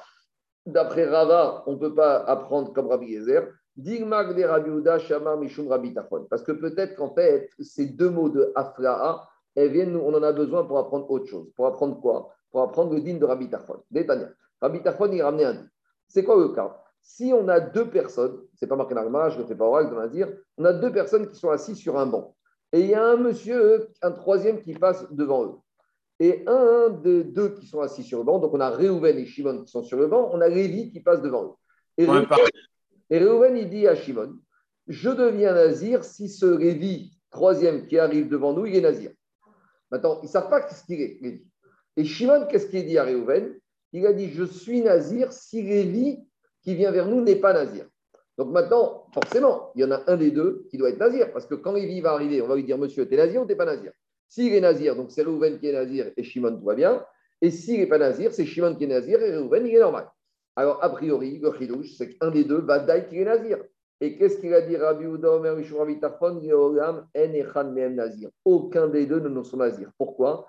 d'après 0.66 1.06
Rava, 1.06 1.64
on 1.66 1.74
ne 1.74 1.78
peut 1.78 1.96
pas 1.96 2.18
apprendre 2.18 2.74
comme 2.74 2.88
Rabbi 2.88 3.08
Yezer? 3.08 3.48
Digmag 3.76 4.36
de 4.36 4.44
Rabbi 4.44 5.06
Shama 5.08 5.36
Mishum 5.38 5.68
Rabbi 5.68 5.94
Parce 6.30 6.44
que 6.44 6.52
peut-être 6.52 6.96
qu'en 6.96 7.14
fait, 7.14 7.50
ces 7.60 7.86
deux 7.86 8.10
mots 8.10 8.30
de 8.30 8.52
Afra'a, 8.56 9.28
elles 9.56 9.72
viennent, 9.72 9.96
on 9.96 10.14
en 10.14 10.24
a 10.24 10.32
besoin 10.32 10.66
pour 10.66 10.78
apprendre 10.80 11.10
autre 11.10 11.28
chose. 11.28 11.52
Pour 11.56 11.68
apprendre 11.68 12.00
quoi? 12.00 12.30
Pour 12.52 12.62
apprendre 12.62 12.94
le 12.94 13.02
din 13.02 13.18
de 13.18 13.26
Rabbi 13.26 13.50
Tachon. 13.50 13.84
Détania. 13.90 14.30
Rabbi 14.62 14.80
il 15.14 15.22
ramenait 15.22 15.46
un. 15.46 15.68
C'est 16.08 16.24
quoi 16.24 16.38
le 16.38 16.50
cas 16.50 16.84
si 17.08 17.32
on 17.34 17.48
a 17.48 17.62
deux 17.62 17.90
personnes, 17.90 18.38
c'est 18.54 18.68
pas 18.68 18.76
marqué 18.76 18.94
dans 18.94 19.02
le 19.02 19.30
je 19.30 19.40
ne 19.40 19.46
fais 19.46 19.56
pas 19.56 19.64
oral 19.64 19.90
dans 19.90 20.08
dire, 20.08 20.28
on 20.58 20.66
a 20.66 20.74
deux 20.74 20.92
personnes 20.92 21.30
qui 21.30 21.40
sont 21.40 21.50
assises 21.50 21.78
sur 21.78 21.98
un 21.98 22.06
banc. 22.06 22.36
Et 22.74 22.82
il 22.82 22.88
y 22.88 22.96
a 22.96 23.02
un 23.02 23.16
monsieur, 23.16 23.88
un 24.02 24.12
troisième 24.12 24.60
qui 24.60 24.74
passe 24.74 25.10
devant 25.12 25.46
eux. 25.46 25.56
Et 26.20 26.44
un 26.48 26.90
des 26.90 27.24
deux 27.24 27.54
qui 27.54 27.66
sont 27.66 27.80
assis 27.80 28.04
sur 28.04 28.18
le 28.18 28.26
banc, 28.26 28.40
donc 28.40 28.54
on 28.54 28.60
a 28.60 28.70
Réhouven 28.70 29.18
et 29.18 29.26
Shimon 29.26 29.64
qui 29.64 29.72
sont 29.72 29.84
sur 29.84 29.98
le 29.98 30.08
banc, 30.08 30.30
on 30.34 30.42
a 30.42 30.50
Lévi 30.50 30.92
qui 30.92 31.00
passe 31.00 31.22
devant 31.22 31.46
eux. 31.46 31.54
Et, 31.98 33.18
Réhouven, 33.18 33.56
il 33.56 33.70
dit 33.70 33.88
à 33.88 33.96
Shimon, 33.96 34.38
je 34.88 35.10
deviens 35.10 35.54
nazir 35.54 36.04
si 36.04 36.28
ce 36.28 36.46
Révi, 36.46 37.18
troisième 37.30 37.88
qui 37.88 37.98
arrive 37.98 38.28
devant 38.28 38.52
nous, 38.52 38.66
il 38.66 38.76
est 38.76 38.82
nazir. 38.82 39.12
Maintenant, 39.92 40.20
ils 40.22 40.26
ne 40.26 40.32
savent 40.32 40.50
pas 40.50 40.68
ce 40.68 40.84
qu'il 40.84 41.00
est, 41.00 41.20
Lévi. 41.22 41.48
Et 41.96 42.04
Shimon, 42.04 42.48
qu'est-ce 42.50 42.68
qu'il 42.68 42.86
dit 42.86 42.98
à 42.98 43.06
Réhouven 43.06 43.56
Il 43.98 44.06
a 44.06 44.14
dit, 44.14 44.30
je 44.30 44.44
suis 44.44 44.82
nazir 44.82 45.34
si 45.34 45.60
Révi 45.68 46.20
qui 46.62 46.76
vient 46.76 46.92
vers 46.92 47.08
nous 47.08 47.22
n'est 47.22 47.38
pas 47.38 47.52
nazir. 47.52 47.86
Donc 48.38 48.52
maintenant, 48.52 49.08
forcément, 49.12 49.72
il 49.74 49.82
y 49.82 49.86
en 49.86 49.92
a 49.92 50.04
un 50.06 50.18
des 50.18 50.30
deux 50.30 50.68
qui 50.70 50.78
doit 50.78 50.90
être 50.90 51.00
nazir, 51.00 51.34
parce 51.34 51.48
que 51.48 51.56
quand 51.56 51.74
Lévi 51.74 52.00
va 52.00 52.12
arriver, 52.12 52.40
on 52.44 52.48
va 52.48 52.56
lui 52.56 52.64
dire, 52.64 52.78
monsieur, 52.78 53.08
tu 53.08 53.16
es 53.16 53.18
nazir 53.18 53.42
ou 53.42 53.46
tu 53.46 53.54
n'es 53.54 53.56
pas 53.56 53.66
nazir? 53.66 53.92
S'il 54.28 54.54
est 54.54 54.62
nazir, 54.62 54.96
donc 54.96 55.10
c'est 55.10 55.24
Reuven 55.24 55.58
qui 55.58 55.68
est 55.68 55.74
nazir 55.74 56.12
et 56.16 56.24
Shimon 56.24 56.56
tout 56.58 56.66
va 56.66 56.76
bien. 56.76 57.04
Et 57.42 57.50
s'il 57.50 57.80
n'est 57.80 57.88
pas 57.88 57.98
nazir, 57.98 58.32
c'est 58.32 58.46
Shimon 58.46 58.76
qui 58.76 58.84
est 58.84 58.88
nazir 58.88 59.20
et 59.20 59.36
Reuven, 59.36 59.66
il 59.66 59.76
est 59.76 59.80
normal. 59.80 60.12
Alors, 60.56 60.84
a 60.84 60.90
priori, 60.90 61.40
le 61.40 61.52
chidouche, 61.54 61.96
c'est 61.98 62.10
qu'un 62.10 62.30
des 62.30 62.44
deux 62.44 62.62
va 62.62 62.78
d'ailleurs 62.78 63.10
qui 63.10 63.20
est 63.20 63.26
nazir. 63.26 63.58
Et 64.00 64.16
qu'est-ce 64.16 64.38
qu'il 64.40 64.54
a 64.54 64.62
dit 64.62 64.78
Rabbi 64.78 65.06
nazir. 67.96 68.30
Aucun 68.46 68.88
des 68.90 69.08
deux 69.08 69.20
ne 69.20 69.42
sont 69.42 69.58
nazirs. 69.58 69.90
Pourquoi? 69.98 70.48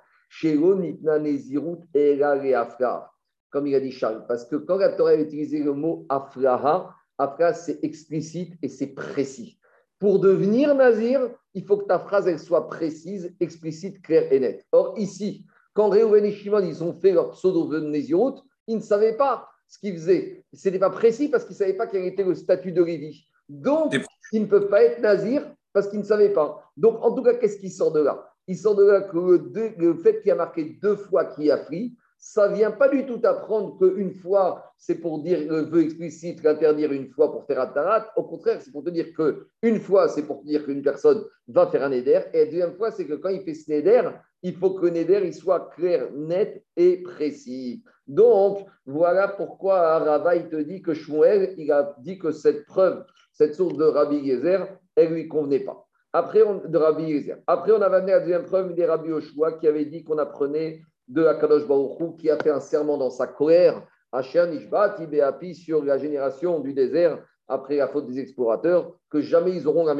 Comme 3.51 3.67
il 3.67 3.75
a 3.75 3.81
dit 3.81 3.93
Charles. 3.93 4.25
Parce 4.27 4.45
que 4.45 4.57
quand 4.57 4.77
la 4.77 4.91
Torah 4.91 5.11
a 5.11 5.17
utilisé 5.17 5.63
le 5.63 5.73
mot 5.73 6.07
afraha, 6.09 6.95
afraha 7.17 7.55
c'est 7.55 7.83
explicite 7.83 8.55
et 8.63 8.69
c'est 8.69 8.89
précis. 8.89 9.59
Pour 9.99 10.21
devenir 10.21 10.75
nazir, 10.75 11.29
il 11.55 11.65
faut 11.65 11.77
que 11.77 11.87
ta 11.87 11.99
phrase 11.99 12.29
elle 12.29 12.39
soit 12.39 12.69
précise, 12.69 13.35
explicite, 13.41 14.01
claire 14.03 14.33
et 14.33 14.39
nette. 14.39 14.65
Or, 14.71 14.95
ici, 14.97 15.45
quand 15.75 15.89
Réhouven 15.89 16.25
et 16.25 16.33
Shimon 16.33 16.61
ils 16.61 16.85
ont 16.85 16.93
fait 16.93 17.13
leur 17.13 17.31
pseudo 17.31 17.81
Nézirut, 17.81 18.41
ils 18.67 18.77
ne 18.77 18.83
savaient 18.83 19.17
pas 19.17 19.49
ce 19.67 19.79
qu'ils 19.79 19.95
faisaient. 19.95 20.45
Ce 20.53 20.69
n'était 20.69 20.79
pas 20.79 20.91
précis 20.91 21.29
parce 21.29 21.45
qu'ils 21.45 21.55
ne 21.55 21.59
savaient 21.59 21.75
pas 21.75 21.87
quel 21.87 22.05
était 22.05 22.25
le 22.25 22.35
statut 22.35 22.73
de 22.73 22.83
Lévi. 22.83 23.27
Donc, 23.49 23.95
ils 24.33 24.43
ne 24.43 24.47
peuvent 24.47 24.69
pas 24.69 24.83
être 24.83 25.01
nazir 25.01 25.43
parce 25.73 25.89
qu'ils 25.89 26.01
ne 26.01 26.05
savaient 26.05 26.33
pas. 26.33 26.71
Donc, 26.77 27.03
en 27.03 27.13
tout 27.13 27.23
cas, 27.23 27.35
qu'est-ce 27.35 27.59
qui 27.59 27.71
sort 27.71 27.93
de 27.93 28.01
là? 28.01 28.31
Il 28.47 28.57
sort 28.57 28.75
de 28.75 28.85
là 28.85 29.03
que 29.03 29.17
le, 29.17 29.95
fait 29.95 30.21
qu'il 30.21 30.29
y 30.29 30.33
a 30.33 30.35
marqué 30.35 30.79
deux 30.83 30.97
fois 30.97 31.27
qui 31.27 31.51
a 31.51 31.59
pris, 31.59 31.97
ça 32.19 32.49
vient 32.49 32.73
pas 32.73 32.89
du 32.89 33.07
tout 33.07 33.21
apprendre 33.23 33.79
qu'une 33.79 34.13
fois, 34.13 34.73
c'est 34.77 34.97
pour 34.97 35.23
dire 35.23 35.41
le 35.49 35.63
vœu 35.63 35.83
explicite, 35.83 36.43
l'interdire 36.43 36.93
une 36.93 37.09
fois 37.09 37.31
pour 37.31 37.45
faire 37.47 37.61
un 37.61 37.69
tarat. 37.69 38.11
Au 38.17 38.25
contraire, 38.25 38.61
c'est 38.61 38.73
pour 38.73 38.83
te 38.83 38.91
dire 38.91 39.07
qu'une 39.15 39.79
fois, 39.81 40.09
c'est 40.09 40.25
pour 40.25 40.41
te 40.41 40.47
dire 40.47 40.65
qu'une 40.65 40.83
personne 40.83 41.25
va 41.47 41.69
faire 41.69 41.85
un 41.85 41.93
éder. 41.93 42.21
Et 42.33 42.41
la 42.41 42.45
deuxième 42.47 42.75
fois, 42.75 42.91
c'est 42.91 43.07
que 43.07 43.15
quand 43.15 43.29
il 43.29 43.43
fait 43.43 43.55
ce 43.55 43.71
éder, 43.71 44.03
il 44.43 44.57
faut 44.57 44.71
que 44.71 44.87
l'éder 44.87 45.21
il 45.25 45.33
soit 45.33 45.71
clair, 45.77 46.11
net 46.13 46.65
et 46.77 47.03
précis. 47.03 47.85
Donc, 48.09 48.67
voilà 48.85 49.29
pourquoi 49.29 49.99
Rava, 49.99 50.35
il 50.35 50.49
te 50.49 50.57
dit 50.57 50.83
que 50.83 50.95
Shmuel, 50.95 51.55
il 51.57 51.71
a 51.71 51.95
dit 52.01 52.19
que 52.19 52.33
cette 52.33 52.67
preuve, 52.67 53.05
cette 53.33 53.55
source 53.55 53.77
de 53.77 53.85
Rabbi 53.85 54.17
Yezer, 54.17 54.67
elle 54.97 55.11
ne 55.11 55.15
lui 55.15 55.29
convenait 55.29 55.61
pas. 55.61 55.87
Après, 56.13 56.43
on, 56.43 56.67
de 56.67 56.79
Rabbi. 56.79 57.31
Après, 57.47 57.71
on 57.71 57.81
avait 57.81 57.97
amené 57.97 58.13
la 58.13 58.21
deuxième 58.21 58.45
preuve 58.45 58.75
des 58.75 58.87
Rabbi 58.87 59.13
Oshua 59.13 59.53
qui 59.53 59.69
avait 59.69 59.85
dit 59.85 60.03
qu'on 60.03 60.19
apprenait 60.19 60.83
de 61.09 61.25
Akadosh 61.25 61.67
Baruch 61.67 62.17
qui 62.19 62.31
a 62.31 62.37
fait 62.37 62.51
un 62.51 62.61
serment 62.61 62.99
dans 62.99 63.11
sa 63.11 63.27
colère, 63.27 63.83
Asher 64.13 64.47
Nishbat, 64.47 64.97
Ibeapi, 65.01 65.55
sur 65.55 65.85
la 65.85 65.99
génération 65.99 66.61
du 66.61 66.73
désert, 66.73 67.23
après 67.49 67.77
la 67.77 67.89
faute 67.89 68.07
des 68.07 68.19
explorateurs, 68.19 68.95
que 69.11 69.21
jamais 69.21 69.53
ils 69.53 69.67
auront 69.67 69.85
la. 69.85 69.95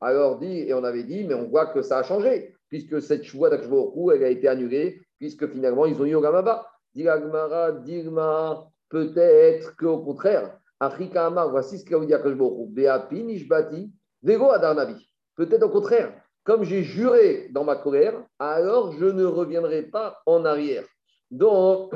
Alors 0.00 0.38
dit, 0.38 0.60
et 0.60 0.74
on 0.74 0.84
avait 0.84 1.04
dit, 1.04 1.24
mais 1.24 1.34
on 1.34 1.48
voit 1.48 1.66
que 1.66 1.82
ça 1.82 1.98
a 1.98 2.02
changé, 2.02 2.54
puisque 2.68 3.00
cette 3.00 3.24
choix 3.24 3.50
d'Akshbaruch 3.50 4.14
elle 4.14 4.24
a 4.24 4.28
été 4.28 4.48
annulée, 4.48 5.00
puisque 5.18 5.46
finalement 5.48 5.86
ils 5.86 6.00
ont 6.00 6.04
eu 6.04 6.14
Ogamaba. 6.14 6.66
Diragmara, 6.94 7.72
Dirma, 7.72 8.66
peut-être 8.90 9.76
qu'au 9.76 9.98
contraire, 9.98 10.58
Afrika 10.80 11.26
Amar, 11.26 11.50
voici 11.50 11.78
ce 11.78 11.84
qu'a 11.84 11.98
dit 12.00 12.12
Akshbaruch 12.12 12.68
Beapi, 12.70 13.22
Nishbati, 13.22 13.92
Vego 14.22 14.50
Adarnabi. 14.50 15.08
Peut-être 15.36 15.62
au 15.62 15.70
contraire, 15.70 16.12
comme 16.44 16.64
j'ai 16.64 16.82
juré 16.82 17.48
dans 17.50 17.64
ma 17.64 17.76
colère, 17.76 18.14
alors 18.38 18.92
je 18.92 19.06
ne 19.06 19.24
reviendrai 19.24 19.82
pas 19.82 20.20
en 20.26 20.44
arrière. 20.44 20.84
Donc, 21.30 21.94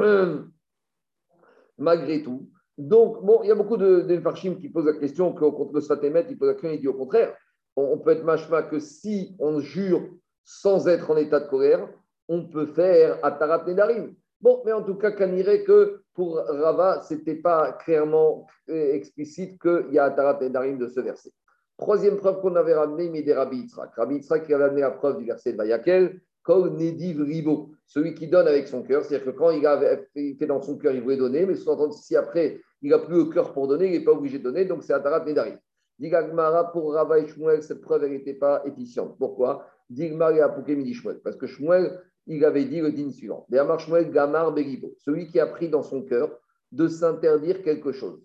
malgré 1.78 2.22
tout, 2.22 2.48
donc, 2.78 3.24
bon, 3.24 3.40
il 3.42 3.48
y 3.48 3.50
a 3.50 3.54
beaucoup 3.54 3.78
de, 3.78 4.02
de 4.02 4.54
qui 4.54 4.68
posent 4.68 4.86
la 4.86 4.98
question 4.98 5.32
que 5.32 5.44
contre 5.46 5.72
le 5.74 5.80
Satémet, 5.80 6.26
il 6.28 6.36
pose 6.36 6.48
la 6.48 6.54
question, 6.54 6.70
il 6.70 6.80
dit 6.80 6.88
au 6.88 6.94
contraire, 6.94 7.34
on, 7.74 7.98
peut 7.98 8.10
être 8.10 8.24
machma 8.24 8.62
que 8.62 8.78
si 8.78 9.34
on 9.38 9.60
jure 9.60 10.08
sans 10.44 10.86
être 10.86 11.10
en 11.10 11.16
état 11.16 11.40
de 11.40 11.48
colère, 11.48 11.88
on 12.28 12.46
peut 12.46 12.66
faire 12.66 13.18
Atarat 13.24 13.64
Nedarim. 13.66 14.14
Bon, 14.40 14.62
mais 14.64 14.72
en 14.72 14.82
tout 14.82 14.94
cas, 14.94 15.10
irait 15.26 15.64
que 15.64 16.02
pour 16.12 16.36
Rava, 16.36 17.02
ce 17.02 17.14
n'était 17.14 17.36
pas 17.36 17.72
clairement 17.72 18.46
explicite 18.68 19.60
qu'il 19.60 19.92
y 19.92 19.98
a 19.98 20.04
Atarat 20.04 20.38
Nedarim 20.40 20.78
de 20.78 20.88
ce 20.88 21.00
verset. 21.00 21.32
Troisième 21.78 22.16
preuve 22.16 22.40
qu'on 22.40 22.56
avait 22.56 22.74
ramené, 22.74 23.10
mais 23.10 23.22
des 23.22 23.34
Rabbi 23.34 23.58
Yitzhak. 23.58 23.94
Rabbi 23.96 24.20
qui 24.20 24.54
avait 24.54 24.64
amené 24.64 24.80
la 24.80 24.92
preuve 24.92 25.18
du 25.18 25.24
verset 25.24 25.52
de 25.52 25.58
Vayakel, 25.58 26.20
Kol 26.42 26.70
Nediv 26.70 27.20
Ribo, 27.20 27.70
celui 27.86 28.14
qui 28.14 28.28
donne 28.28 28.48
avec 28.48 28.68
son 28.68 28.82
cœur. 28.82 29.04
C'est-à-dire 29.04 29.26
que 29.26 29.36
quand 29.36 29.50
il, 29.50 30.36
fait 30.36 30.46
dans 30.46 30.62
son 30.62 30.78
cœur, 30.78 30.94
il 30.94 31.02
voulait 31.02 31.16
donner, 31.16 31.44
mais 31.44 31.54
si 31.90 32.16
après 32.16 32.60
il 32.82 32.90
n'a 32.90 32.98
plus 32.98 33.16
le 33.16 33.24
cœur 33.26 33.52
pour 33.52 33.68
donner, 33.68 33.86
il 33.86 33.92
n'est 33.92 34.04
pas 34.04 34.12
obligé 34.12 34.38
de 34.38 34.44
donner, 34.44 34.64
donc 34.64 34.84
c'est 34.84 34.92
Atarat 34.92 35.24
Nedarim. 35.24 35.58
Digagmara 35.98 36.72
pour 36.72 36.92
Rava 36.92 37.18
et 37.18 37.26
Shmuel, 37.26 37.62
cette 37.62 37.80
preuve, 37.80 38.06
n'était 38.06 38.34
pas 38.34 38.62
efficiente. 38.64 39.16
Pourquoi? 39.18 39.66
Digmar 39.88 40.32
et 40.32 40.40
Apouké 40.40 40.92
Shmuel. 40.92 41.20
Parce 41.20 41.36
que 41.36 41.46
Shmuel, 41.46 42.00
il 42.26 42.44
avait 42.44 42.64
dit 42.64 42.80
le 42.80 42.92
din 42.92 43.10
suivant. 43.10 43.46
Dermar 43.48 43.80
Shmuel 43.80 44.10
Gamar 44.10 44.52
Beribo, 44.52 44.94
celui 44.98 45.26
qui 45.28 45.40
a 45.40 45.46
pris 45.46 45.68
dans 45.68 45.82
son 45.82 46.02
cœur 46.02 46.38
de 46.72 46.88
s'interdire 46.88 47.62
quelque 47.62 47.92
chose. 47.92 48.20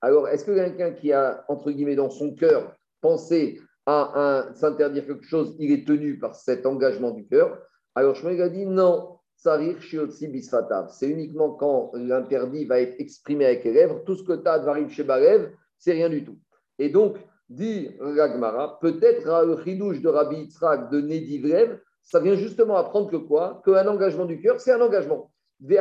Alors, 0.00 0.28
est-ce 0.28 0.44
que 0.44 0.52
quelqu'un 0.52 0.92
qui 0.92 1.12
a, 1.12 1.44
entre 1.48 1.70
guillemets, 1.70 1.96
dans 1.96 2.10
son 2.10 2.34
cœur, 2.34 2.76
penser 3.06 3.60
à 3.86 4.48
s'interdire 4.54 5.06
quelque 5.06 5.24
chose, 5.24 5.54
il 5.60 5.70
est 5.70 5.86
tenu 5.86 6.18
par 6.18 6.34
cet 6.34 6.66
engagement 6.66 7.12
du 7.12 7.24
cœur. 7.26 7.56
Alors 7.94 8.16
Shmuel 8.16 8.42
a 8.42 8.48
dit 8.48 8.66
non, 8.66 9.18
c'est 9.36 11.08
uniquement 11.08 11.50
quand 11.50 11.92
l'interdit 11.94 12.64
va 12.64 12.80
être 12.80 12.96
exprimé 12.98 13.44
avec 13.46 13.62
les 13.64 13.72
lèvres. 13.72 14.02
Tout 14.04 14.16
ce 14.16 14.24
que 14.24 14.32
tu 14.32 14.48
as 14.48 14.58
de 14.58 14.88
chez 14.88 15.04
Barev, 15.04 15.50
c'est 15.78 15.92
rien 15.92 16.08
du 16.08 16.24
tout. 16.24 16.38
Et 16.78 16.88
donc, 16.88 17.16
dit 17.48 17.90
Ragmara, 18.00 18.80
peut-être 18.80 19.24
le 19.46 19.62
chidouche 19.62 20.00
de 20.00 20.08
Rabbi 20.08 20.36
Yitzhak 20.36 20.90
de 20.90 21.00
Nedivrev, 21.00 21.78
ça 22.02 22.18
vient 22.18 22.34
justement 22.34 22.76
apprendre 22.76 23.08
que 23.08 23.16
quoi? 23.16 23.62
Qu'un 23.64 23.86
engagement 23.86 24.24
du 24.24 24.40
cœur, 24.40 24.60
c'est 24.60 24.72
un 24.72 24.80
engagement. 24.80 25.30
Donc 25.58 25.78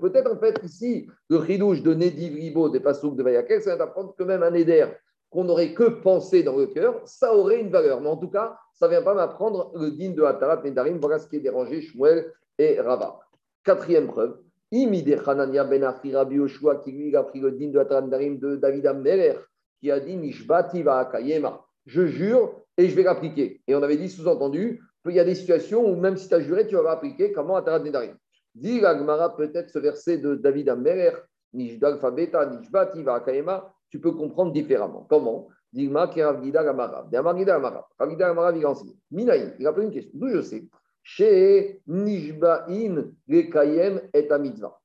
peut-être 0.00 0.32
en 0.32 0.38
fait 0.38 0.60
ici, 0.62 1.08
le 1.28 1.36
ridouche 1.36 1.82
de 1.82 1.92
Nedivribo 1.92 2.68
des 2.68 2.78
Passouk 2.78 3.16
de 3.16 3.22
Vayakel, 3.22 3.62
c'est 3.62 3.76
d'apprendre 3.76 4.14
que 4.16 4.22
même 4.22 4.44
un 4.44 4.54
éder 4.54 4.86
qu'on 5.28 5.44
n'aurait 5.44 5.74
que 5.74 5.84
pensé 5.84 6.42
dans 6.42 6.56
le 6.56 6.66
cœur, 6.66 7.00
ça 7.04 7.34
aurait 7.34 7.60
une 7.60 7.70
valeur. 7.70 8.00
Mais 8.00 8.08
en 8.08 8.16
tout 8.16 8.28
cas, 8.28 8.56
ça 8.74 8.86
ne 8.86 8.92
vient 8.92 9.02
pas 9.02 9.14
m'apprendre 9.14 9.72
le 9.74 9.90
digne 9.90 10.14
de 10.14 10.22
Hatarat 10.22 10.62
Nedarim. 10.62 10.98
Voilà 10.98 11.18
ce 11.18 11.26
qui 11.26 11.36
est 11.36 11.40
dérangé 11.40 11.80
Shmuel 11.80 12.32
et 12.58 12.80
Rava. 12.80 13.18
Quatrième 13.64 14.06
preuve. 14.06 14.38
Imide 14.70 15.20
Hanania 15.26 15.64
ben 15.64 15.84
Achri 15.84 16.14
Rabbi 16.14 16.36
Yoshua, 16.36 16.76
qui 16.76 16.92
lui 16.92 17.16
a 17.16 17.22
pris 17.22 17.40
le 17.40 17.52
digne 17.52 17.72
de 17.72 17.78
Hatarat 17.78 18.02
Nedarim 18.02 18.38
de 18.38 18.56
David 18.56 18.86
Ammeler, 18.86 19.34
qui 19.80 19.90
a 19.90 19.98
dit 19.98 20.16
Nishbati 20.16 20.84
Akayema. 20.86 21.64
Je 21.86 22.06
jure 22.06 22.60
et 22.76 22.88
je 22.88 22.94
vais 22.94 23.02
l'appliquer. 23.02 23.60
Et 23.66 23.74
on 23.74 23.82
avait 23.82 23.96
dit 23.96 24.08
sous-entendu, 24.08 24.80
il 25.10 25.16
y 25.16 25.20
a 25.20 25.24
des 25.24 25.34
situations 25.34 25.84
où 25.84 25.96
même 25.96 26.16
si 26.16 26.28
tu 26.28 26.34
as 26.34 26.40
juré, 26.40 26.66
tu 26.66 26.76
vas 26.76 26.92
appliquer 26.92 27.32
comment 27.32 27.56
à 27.56 27.62
Tarat 27.62 27.80
Nedarim. 27.80 28.16
Dit 28.54 28.80
Gmara, 28.80 29.34
peut-être 29.36 29.70
ce 29.70 29.78
verset 29.78 30.18
de 30.18 30.34
David 30.34 30.68
Ammerer, 30.68 31.12
Nishdal 31.52 31.98
Fabeta, 31.98 32.46
Nishbati, 32.46 33.02
Vakayema, 33.02 33.72
tu 33.90 34.00
peux 34.00 34.12
comprendre 34.12 34.52
différemment. 34.52 35.06
Comment? 35.08 35.48
Digma 35.72 36.08
qui 36.08 36.22
Ravgida 36.22 36.62
Gamara. 36.62 37.08
Ravgida 37.12 37.54
Gamara. 37.54 37.88
Ravgida 37.98 38.28
Gamara, 38.28 38.56
il 38.56 38.66
enseigne. 38.66 38.94
Minaï, 39.10 39.54
il 39.58 39.66
a 39.66 39.72
posé 39.72 39.86
une 39.86 39.92
question. 39.92 40.12
D'où 40.14 40.28
je 40.28 40.42
sais? 40.42 40.68
Chez 41.02 41.80
Nishbain, 41.86 43.12
Rekayem 43.28 44.02
et 44.12 44.28
Mitzvah. 44.38 44.78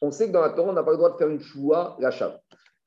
On 0.00 0.10
sait 0.10 0.26
que 0.26 0.32
dans 0.32 0.40
la 0.40 0.50
Torah, 0.50 0.70
on 0.70 0.74
n'a 0.74 0.82
pas 0.82 0.90
le 0.90 0.96
droit 0.96 1.12
de 1.12 1.16
faire 1.16 1.28
une 1.28 1.40
choua, 1.40 1.96
la. 2.00 2.10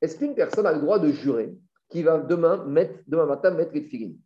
Est-ce 0.01 0.17
qu'une 0.17 0.35
personne 0.35 0.65
a 0.65 0.73
le 0.73 0.81
droit 0.81 0.99
de 0.99 1.09
jurer 1.09 1.55
qui 1.89 2.03
va 2.03 2.19
demain, 2.19 2.65
mettre, 2.65 2.99
demain 3.07 3.25
matin 3.25 3.51
mettre 3.51 3.73
les 3.73 3.81
filines 3.81 4.17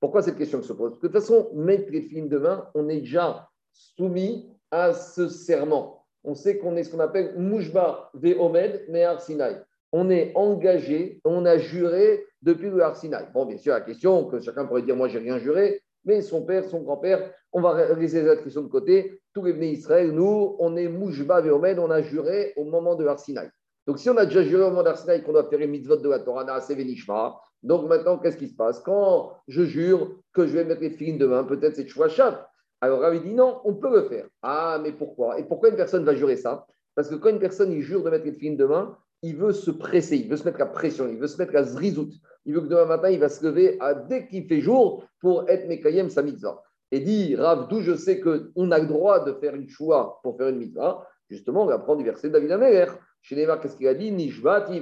pourquoi 0.00 0.22
cette 0.22 0.36
question 0.36 0.62
se 0.62 0.72
pose? 0.72 0.94
De 0.94 0.98
toute 0.98 1.12
façon, 1.12 1.50
mettre 1.54 1.90
les 1.90 2.02
films 2.02 2.28
demain, 2.28 2.68
on 2.74 2.88
est 2.88 3.00
déjà 3.00 3.48
soumis 3.72 4.50
à 4.70 4.92
ce 4.92 5.28
serment. 5.28 6.04
On 6.24 6.34
sait 6.34 6.58
qu'on 6.58 6.76
est 6.76 6.84
ce 6.84 6.90
qu'on 6.90 7.00
appelle 7.00 7.34
Mouchba 7.38 8.10
Ve'omed 8.14 8.84
Me'ar 8.88 9.20
Sinai. 9.20 9.56
On 9.92 10.10
est 10.10 10.32
engagé, 10.34 11.20
on 11.24 11.46
a 11.46 11.56
juré 11.56 12.24
depuis 12.42 12.68
le 12.68 12.82
Har 12.82 12.96
Bon, 13.32 13.46
bien 13.46 13.56
sûr, 13.56 13.72
la 13.72 13.80
question 13.80 14.24
que 14.26 14.40
chacun 14.40 14.66
pourrait 14.66 14.82
dire, 14.82 14.96
moi, 14.96 15.08
j'ai 15.08 15.18
rien 15.18 15.38
juré. 15.38 15.80
mais 16.04 16.20
son 16.20 16.44
père, 16.44 16.64
son 16.64 16.82
grand-père, 16.82 17.32
on 17.52 17.60
va 17.60 17.94
laisser 17.94 18.22
les 18.22 18.28
attritions 18.28 18.62
de 18.62 18.68
côté. 18.68 19.20
Tous 19.32 19.44
les 19.44 19.52
venus 19.52 19.78
Israël, 19.78 20.12
nous, 20.12 20.56
on 20.58 20.76
est 20.76 20.88
Mouchba 20.88 21.40
Veomed, 21.40 21.78
on 21.78 21.90
a 21.90 22.02
juré 22.02 22.52
au 22.56 22.64
moment 22.64 22.96
de 22.96 23.04
l'Arsinaï. 23.04 23.48
Donc, 23.86 23.98
si 23.98 24.10
on 24.10 24.16
a 24.16 24.26
déjà 24.26 24.42
juré 24.42 24.62
au 24.62 24.70
moment 24.70 24.82
de 24.82 24.88
l'Arsinaï 24.88 25.22
qu'on 25.22 25.32
doit 25.32 25.48
faire 25.48 25.60
une 25.60 25.70
mitzvot 25.70 25.96
de 25.96 26.08
la 26.08 26.18
Torah, 26.18 26.44
Venishma, 26.44 27.36
donc 27.62 27.88
maintenant, 27.88 28.18
qu'est-ce 28.18 28.36
qui 28.36 28.48
se 28.48 28.54
passe? 28.54 28.80
Quand 28.80 29.32
je 29.48 29.62
jure 29.64 30.16
que 30.32 30.46
je 30.46 30.52
vais 30.52 30.64
mettre 30.64 30.80
les 30.80 30.90
filines 30.90 31.18
demain, 31.18 31.44
peut-être 31.44 31.76
c'est 31.76 31.86
Chouachat. 31.86 32.48
Alors, 32.80 33.00
Ravi 33.00 33.20
dit 33.20 33.34
non, 33.34 33.60
on 33.64 33.74
peut 33.74 33.90
le 33.90 34.02
faire. 34.08 34.26
Ah, 34.42 34.78
mais 34.82 34.92
pourquoi? 34.92 35.38
Et 35.38 35.44
pourquoi 35.44 35.70
une 35.70 35.76
personne 35.76 36.04
va 36.04 36.14
jurer 36.14 36.36
ça? 36.36 36.66
Parce 36.94 37.08
que 37.08 37.14
quand 37.14 37.30
une 37.30 37.38
personne 37.38 37.72
il 37.72 37.82
jure 37.82 38.02
de 38.02 38.10
mettre 38.10 38.24
les 38.24 38.32
filines 38.32 38.56
demain, 38.56 38.96
il 39.22 39.36
veut 39.36 39.52
se 39.52 39.70
presser, 39.70 40.16
il 40.16 40.28
veut 40.28 40.36
se 40.36 40.44
mettre 40.44 40.60
à 40.60 40.66
pression, 40.66 41.08
il 41.08 41.18
veut 41.18 41.26
se 41.26 41.38
mettre 41.38 41.56
à 41.56 41.62
zrizout. 41.62 42.10
Il 42.44 42.54
veut 42.54 42.60
que 42.60 42.66
demain 42.66 42.84
matin, 42.84 43.10
il 43.10 43.18
va 43.18 43.28
se 43.28 43.44
lever 43.44 43.78
dès 44.08 44.28
qu'il 44.28 44.46
fait 44.46 44.60
jour 44.60 45.04
pour 45.20 45.48
être 45.48 45.68
Mekayem 45.68 46.10
sa 46.10 46.22
mitzvah. 46.22 46.62
Et 46.92 47.00
dit, 47.00 47.34
Rav, 47.34 47.68
d'où 47.68 47.80
je 47.80 47.96
sais 47.96 48.20
qu'on 48.20 48.70
a 48.70 48.78
le 48.78 48.86
droit 48.86 49.24
de 49.24 49.32
faire 49.32 49.54
une 49.54 49.68
choix 49.68 50.20
pour 50.22 50.36
faire 50.36 50.48
une 50.48 50.58
mitzvah, 50.58 51.06
justement, 51.28 51.64
on 51.64 51.66
va 51.66 51.78
prendre 51.78 51.98
du 51.98 52.04
verset 52.04 52.28
de 52.28 52.34
David 52.34 52.52
Améler. 52.52 52.86
Chez 53.26 53.34
Neymar, 53.34 53.60
qu'est-ce 53.60 53.76
qu'il 53.76 53.88
a 53.88 53.94
dit? 53.94 54.12
Nishvati 54.12 54.80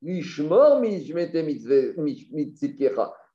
lishmor 0.00 0.80
mishmete. 0.80 1.32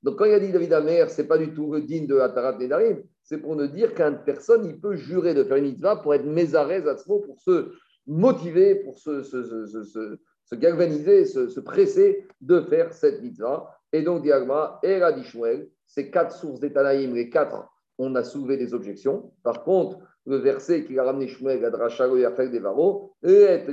Donc, 0.01 0.17
quand 0.17 0.23
il 0.23 0.33
a 0.33 0.39
dit 0.39 0.49
David 0.49 0.71
Amer, 0.71 1.09
ce 1.09 1.21
n'est 1.21 1.27
pas 1.27 1.37
du 1.37 1.53
tout 1.53 1.77
digne 1.81 2.07
de 2.07 2.17
Atarat 2.17 2.57
Nedarim, 2.57 3.03
c'est 3.21 3.39
pour 3.39 3.57
nous 3.57 3.67
dire 3.67 3.93
qu'une 3.93 4.23
personne, 4.25 4.65
il 4.65 4.79
peut 4.79 4.95
jurer 4.95 5.33
de 5.33 5.43
faire 5.43 5.57
une 5.57 5.65
mitzvah 5.65 5.97
pour 5.97 6.13
être 6.13 6.23
mézarez 6.23 6.87
à 6.87 6.95
pour 7.05 7.37
se 7.41 7.73
motiver, 8.07 8.75
pour 8.75 8.97
se, 8.97 9.23
se, 9.23 10.55
galvaniser, 10.55 11.25
se, 11.25 11.59
presser 11.59 12.25
de 12.39 12.61
faire 12.61 12.93
cette 12.93 13.21
mitzvah. 13.21 13.77
Et 13.91 14.03
donc, 14.03 14.23
Diagma 14.23 14.79
et 14.83 14.99
Radishmuel, 14.99 15.67
ces 15.85 16.09
quatre 16.09 16.33
sources 16.33 16.61
d'Etanaïm, 16.61 17.13
les 17.13 17.29
quatre, 17.29 17.67
on 18.01 18.15
a 18.15 18.23
soulevé 18.23 18.57
des 18.57 18.73
objections. 18.73 19.31
Par 19.43 19.63
contre, 19.63 19.99
le 20.25 20.37
verset 20.37 20.85
qui 20.85 20.97
a 20.97 21.03
ramené 21.03 21.27
Shmuel 21.27 21.63
à 21.63 21.69
Drachalo 21.69 22.17
et 22.17 22.25
Afek 22.25 22.51
Devaro, 22.51 23.13
et 23.23 23.63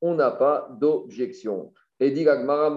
on 0.00 0.14
n'a 0.14 0.30
pas 0.30 0.68
d'objection. 0.80 1.72
Et 2.00 2.10
dit 2.10 2.24
Gagmara 2.24 2.68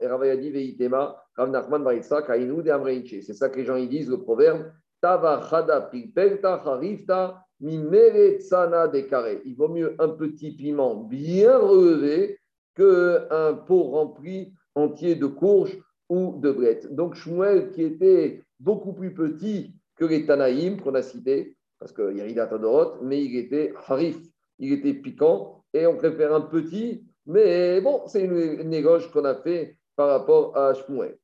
et 0.00 0.06
Rava 0.06 0.36
dit 0.36 0.50
Veitema, 0.50 1.22
Rav 1.36 1.50
Nachman 1.50 1.82
Baritsa, 1.82 2.22
Kainu 2.22 2.62
de 2.62 2.70
Amreinche. 2.70 3.20
C'est 3.22 3.34
ça 3.34 3.48
que 3.48 3.58
les 3.58 3.64
gens 3.64 3.78
disent, 3.78 4.08
le 4.08 4.18
proverbe 4.18 4.72
Tava 5.00 5.40
Chada 5.48 5.80
Pilpelta 5.82 6.54
Harifta 6.54 7.44
il 7.60 9.54
vaut 9.56 9.68
mieux 9.68 9.96
un 9.98 10.08
petit 10.10 10.52
piment 10.52 10.94
bien 10.94 11.58
relevé 11.58 12.38
qu'un 12.76 13.54
pot 13.66 13.82
rempli 13.82 14.52
entier 14.76 15.16
de 15.16 15.26
courges 15.26 15.76
ou 16.08 16.38
de 16.40 16.52
brettes. 16.52 16.94
Donc 16.94 17.16
Shmuel, 17.16 17.72
qui 17.72 17.82
était 17.82 18.44
beaucoup 18.60 18.92
plus 18.92 19.12
petit 19.12 19.74
que 19.98 20.04
les 20.04 20.24
Tanaïm 20.24 20.80
qu'on 20.80 20.94
a 20.94 21.02
cités, 21.02 21.56
parce 21.78 21.92
qu'il 21.92 22.16
y 22.16 22.40
a 22.40 22.46
Tadorot, 22.46 23.02
mais 23.02 23.22
il 23.22 23.36
était 23.36 23.74
harif, 23.86 24.18
il 24.58 24.72
était 24.72 24.94
piquant, 24.94 25.64
et 25.74 25.86
on 25.86 25.96
préfère 25.96 26.34
un 26.34 26.40
petit, 26.40 27.04
mais 27.26 27.80
bon, 27.80 28.06
c'est 28.06 28.22
une 28.22 28.62
négoce 28.68 29.06
qu'on 29.08 29.24
a 29.24 29.34
fait 29.34 29.76
par 29.96 30.08
rapport 30.08 30.56
à 30.56 30.72
Shmuel. 30.74 31.18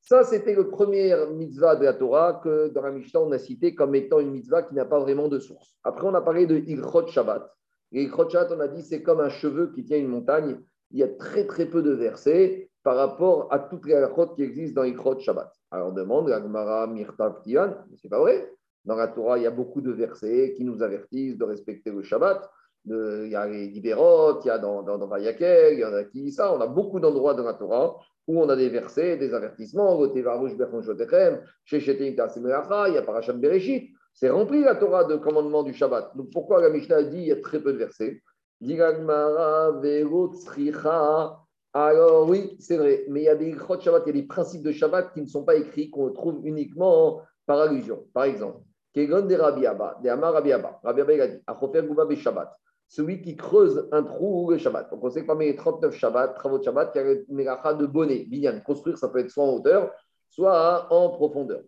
Ça, 0.00 0.24
c'était 0.24 0.54
le 0.54 0.68
premier 0.68 1.14
mitzvah 1.32 1.76
de 1.76 1.84
la 1.84 1.92
Torah 1.92 2.40
que 2.42 2.68
dans 2.68 2.82
la 2.82 2.90
Mishnah, 2.90 3.20
on 3.20 3.30
a 3.30 3.38
cité 3.38 3.74
comme 3.74 3.94
étant 3.94 4.18
une 4.18 4.32
mitzvah 4.32 4.64
qui 4.64 4.74
n'a 4.74 4.84
pas 4.84 4.98
vraiment 4.98 5.28
de 5.28 5.38
source. 5.38 5.76
Après, 5.84 6.06
on 6.06 6.14
a 6.14 6.20
parlé 6.20 6.46
de 6.46 6.56
Ilchot 6.56 7.06
Shabbat. 7.06 7.48
Et 7.92 8.02
Ilchot 8.02 8.28
Shabbat, 8.28 8.50
on 8.50 8.60
a 8.60 8.66
dit, 8.66 8.82
c'est 8.82 9.02
comme 9.02 9.20
un 9.20 9.28
cheveu 9.28 9.70
qui 9.72 9.84
tient 9.84 9.98
une 9.98 10.08
montagne. 10.08 10.58
Il 10.90 10.98
y 10.98 11.04
a 11.04 11.08
très, 11.08 11.46
très 11.46 11.66
peu 11.66 11.82
de 11.82 11.92
versets 11.92 12.68
par 12.82 12.96
rapport 12.96 13.48
à 13.50 13.58
toutes 13.58 13.86
les 13.86 13.94
halachot 13.94 14.28
qui 14.28 14.42
existent 14.42 14.82
dans 14.82 14.86
Ilchot 14.86 15.20
Shabbat. 15.20 15.52
Alors, 15.70 15.88
on 15.88 15.92
demande, 15.92 16.30
Agmara 16.30 16.86
Mirtav 16.86 17.40
Tian, 17.42 17.74
c'est 18.00 18.08
pas 18.08 18.18
vrai. 18.18 18.50
Dans 18.84 18.96
la 18.96 19.08
Torah, 19.08 19.38
il 19.38 19.44
y 19.44 19.46
a 19.46 19.50
beaucoup 19.50 19.80
de 19.80 19.92
versets 19.92 20.54
qui 20.56 20.64
nous 20.64 20.82
avertissent 20.82 21.38
de 21.38 21.44
respecter 21.44 21.90
le 21.90 22.02
Shabbat. 22.02 22.50
il 22.86 23.28
y 23.30 23.36
a 23.36 23.46
les 23.46 23.68
Libérot, 23.68 24.40
il 24.40 24.48
y 24.48 24.50
a 24.50 24.58
dans, 24.58 24.82
dans, 24.82 24.98
dans 24.98 25.16
il 25.16 25.78
y 25.78 25.84
en 25.84 25.92
a 25.92 26.04
qui 26.04 26.32
ça. 26.32 26.52
On 26.52 26.60
a 26.60 26.66
beaucoup 26.66 26.98
d'endroits 26.98 27.34
dans 27.34 27.44
la 27.44 27.54
Torah 27.54 27.96
où 28.26 28.40
on 28.40 28.48
a 28.48 28.56
des 28.56 28.68
versets, 28.68 29.16
des 29.16 29.34
avertissements, 29.34 30.04
il 30.04 30.16
y 30.16 30.20
a 32.98 33.02
Parashat 33.02 33.32
Bereshit, 33.32 33.90
c'est 34.14 34.30
rempli 34.30 34.62
la 34.62 34.76
Torah 34.76 35.04
de 35.04 35.16
commandement 35.16 35.62
du 35.62 35.74
Shabbat. 35.74 36.16
Donc 36.16 36.30
pourquoi 36.32 36.60
la 36.60 36.70
Mishnah 36.70 37.04
dit 37.04 37.18
il 37.18 37.26
y 37.26 37.32
a 37.32 37.40
très 37.40 37.60
peu 37.60 37.72
de 37.72 37.78
versets? 37.78 38.22
Alors 41.74 42.28
oui, 42.28 42.56
c'est 42.58 42.76
vrai, 42.76 43.04
mais 43.08 43.22
il 43.22 43.24
y 43.24 43.28
a 43.28 43.34
des 43.34 43.54
Shabbat, 43.54 44.02
il 44.06 44.08
y 44.08 44.18
a 44.18 44.20
des 44.20 44.26
principes 44.26 44.62
de 44.62 44.72
Shabbat 44.72 45.12
qui 45.14 45.22
ne 45.22 45.26
sont 45.26 45.44
pas 45.44 45.56
écrits, 45.56 45.90
qu'on 45.90 46.10
trouve 46.10 46.40
uniquement 46.44 47.22
par 47.46 47.60
allusion. 47.60 48.06
Par 48.12 48.24
exemple, 48.24 48.58
Kegon 48.92 49.26
de 49.26 49.34
Rabbi 49.34 49.64
Abba, 49.64 49.98
de 50.02 50.08
Amar 50.10 50.34
Rabbi 50.34 50.52
Abba, 50.52 50.80
Rabbi 50.82 51.00
Abba 51.00 51.12
il 51.14 51.20
a 51.20 51.28
dit, 51.28 51.38
Achofer 51.46 51.82
Gouba 51.82 52.06
Shabbat 52.14 52.52
celui 52.92 53.22
qui 53.22 53.36
creuse 53.36 53.88
un 53.90 54.02
trou 54.02 54.50
le 54.50 54.58
Shabbat. 54.58 54.90
Donc 54.90 55.02
on 55.02 55.08
sait 55.08 55.22
que 55.22 55.26
parmi 55.26 55.46
les 55.46 55.56
39 55.56 55.94
Shabbat, 55.94 56.34
travaux 56.34 56.58
de 56.58 56.64
Shabbat, 56.64 56.92
il 56.94 56.98
y 56.98 57.00
a 57.00 57.04
le 57.04 57.24
mélacha 57.30 57.72
de 57.72 57.86
bonnet, 57.86 58.26
binyan. 58.28 58.60
Construire, 58.60 58.98
ça 58.98 59.08
peut 59.08 59.20
être 59.20 59.30
soit 59.30 59.44
en 59.44 59.54
hauteur, 59.54 59.90
soit 60.28 60.92
en 60.92 61.08
profondeur. 61.08 61.62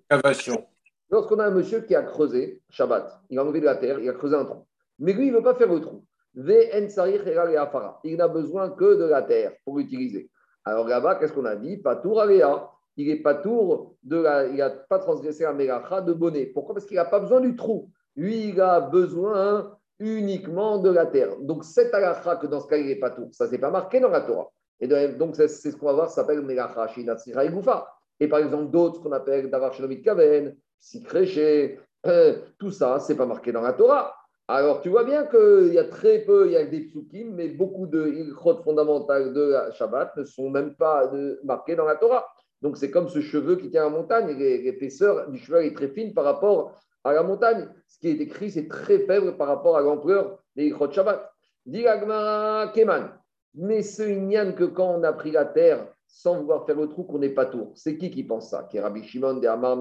Lorsqu'on 1.10 1.38
a 1.38 1.46
un 1.46 1.50
monsieur 1.50 1.80
qui 1.80 1.94
a 1.94 2.02
creusé 2.02 2.60
Shabbat, 2.68 3.22
il 3.30 3.38
a 3.38 3.42
enlevé 3.42 3.60
de 3.60 3.64
la 3.64 3.76
terre, 3.76 4.00
il 4.00 4.08
a 4.10 4.12
creusé 4.12 4.36
un 4.36 4.44
trou. 4.44 4.66
Mais 4.98 5.14
lui, 5.14 5.28
il 5.28 5.32
ne 5.32 5.38
veut 5.38 5.42
pas 5.42 5.54
faire 5.54 5.72
le 5.72 5.80
trou. 5.80 6.04
Il 6.36 8.16
n'a 8.16 8.28
besoin 8.28 8.70
que 8.70 8.94
de 8.96 9.04
la 9.04 9.22
terre 9.22 9.52
pour 9.64 9.78
l'utiliser. 9.78 10.30
Alors 10.64 10.88
là-bas, 10.88 11.16
qu'est-ce 11.16 11.32
qu'on 11.32 11.44
a 11.44 11.56
dit? 11.56 11.76
Patour 11.76 12.20
aléa. 12.20 12.70
Il 12.96 13.08
n'est 13.08 13.22
pas 13.22 13.34
tour 13.34 13.96
de 14.04 14.20
la, 14.20 14.46
il 14.46 14.56
n'a 14.56 14.70
pas 14.70 15.00
transgressé 15.00 15.42
la 15.42 15.52
mélacha 15.52 16.00
de 16.00 16.12
bonnet. 16.12 16.46
Pourquoi? 16.46 16.74
Parce 16.74 16.86
qu'il 16.86 16.96
n'a 16.96 17.04
pas 17.04 17.18
besoin 17.18 17.40
du 17.40 17.56
trou. 17.56 17.90
Lui, 18.14 18.50
il 18.50 18.60
a 18.60 18.80
besoin 18.80 19.76
uniquement 19.98 20.78
de 20.78 20.90
la 20.90 21.06
terre. 21.06 21.36
Donc, 21.40 21.64
cette 21.64 21.92
halakha 21.92 22.36
que 22.36 22.46
dans 22.46 22.60
ce 22.60 22.68
cas, 22.68 22.76
il 22.76 22.86
n'est 22.86 22.96
pas 22.96 23.10
tout, 23.10 23.28
ça, 23.32 23.48
c'est 23.48 23.58
pas 23.58 23.70
marqué 23.70 23.98
dans 23.98 24.10
la 24.10 24.20
Torah. 24.20 24.48
Et 24.80 24.86
donc, 24.86 25.34
c'est 25.36 25.48
ce 25.48 25.76
qu'on 25.76 25.86
va 25.86 25.92
voir, 25.92 26.08
ça 26.10 26.22
s'appelle 26.22 26.42
Melacha, 26.42 26.86
Shinatsira 26.88 27.44
et 27.44 27.50
Goufa. 27.50 27.88
Et 28.20 28.28
par 28.28 28.38
exemple, 28.38 28.70
d'autres 28.70 29.00
qu'on 29.00 29.12
appelle 29.12 29.50
Davar 29.50 29.72
Shalomit 29.72 30.02
Kaven, 30.02 30.54
Sikreché, 30.78 31.80
euh, 32.06 32.38
tout 32.58 32.70
ça, 32.70 33.00
c'est 33.00 33.16
pas 33.16 33.26
marqué 33.26 33.50
dans 33.50 33.62
la 33.62 33.72
Torah. 33.72 34.14
Alors, 34.46 34.82
tu 34.82 34.90
vois 34.90 35.04
bien 35.04 35.24
qu'il 35.24 35.72
y 35.72 35.78
a 35.78 35.84
très 35.84 36.18
peu, 36.18 36.46
il 36.46 36.52
y 36.52 36.56
a 36.56 36.66
des 36.66 36.80
psukim, 36.80 37.34
mais 37.34 37.48
beaucoup 37.48 37.86
de 37.86 38.08
ilchot 38.08 38.62
fondamentales 38.62 39.32
de 39.32 39.40
la 39.40 39.72
Shabbat 39.72 40.14
ne 40.18 40.24
sont 40.24 40.50
même 40.50 40.74
pas 40.74 41.06
de, 41.06 41.40
marqués 41.44 41.76
dans 41.76 41.86
la 41.86 41.96
Torah. 41.96 42.26
Donc, 42.60 42.76
c'est 42.76 42.90
comme 42.90 43.08
ce 43.08 43.20
cheveu 43.22 43.56
qui 43.56 43.70
tient 43.70 43.84
la 43.84 43.90
montagne. 43.90 44.36
L'épaisseur 44.36 45.30
du 45.30 45.38
cheveu 45.38 45.64
est 45.64 45.74
très 45.74 45.88
fine 45.88 46.12
par 46.12 46.24
rapport 46.24 46.78
à 47.04 47.14
la 47.14 47.22
montagne. 47.22 47.68
Ce 47.86 47.98
qui 47.98 48.08
est 48.08 48.20
écrit, 48.20 48.50
c'est 48.50 48.68
très 48.68 48.98
faible 49.00 49.38
par 49.38 49.48
rapport 49.48 49.78
à 49.78 49.80
l'ampleur 49.80 50.38
des 50.56 50.66
Ikrot 50.66 50.90
Shabbat. 50.90 51.30
Keman. 51.66 53.18
Mais 53.54 53.82
ce 53.82 54.02
Inyan 54.02 54.52
que 54.52 54.64
quand 54.64 54.94
on 54.94 55.02
a 55.04 55.12
pris 55.14 55.30
la 55.30 55.46
terre 55.46 55.86
sans 56.06 56.40
vouloir 56.40 56.66
faire 56.66 56.76
le 56.76 56.88
trou, 56.88 57.04
qu'on 57.04 57.18
n'est 57.18 57.30
pas 57.30 57.46
tour. 57.46 57.72
C'est 57.74 57.96
qui 57.96 58.10
qui 58.10 58.24
pense 58.24 58.50
ça? 58.50 58.68
Qui 58.70 58.78
Rabbi 58.78 59.02
Shimon 59.04 59.34
de 59.34 59.46
Amar 59.46 59.76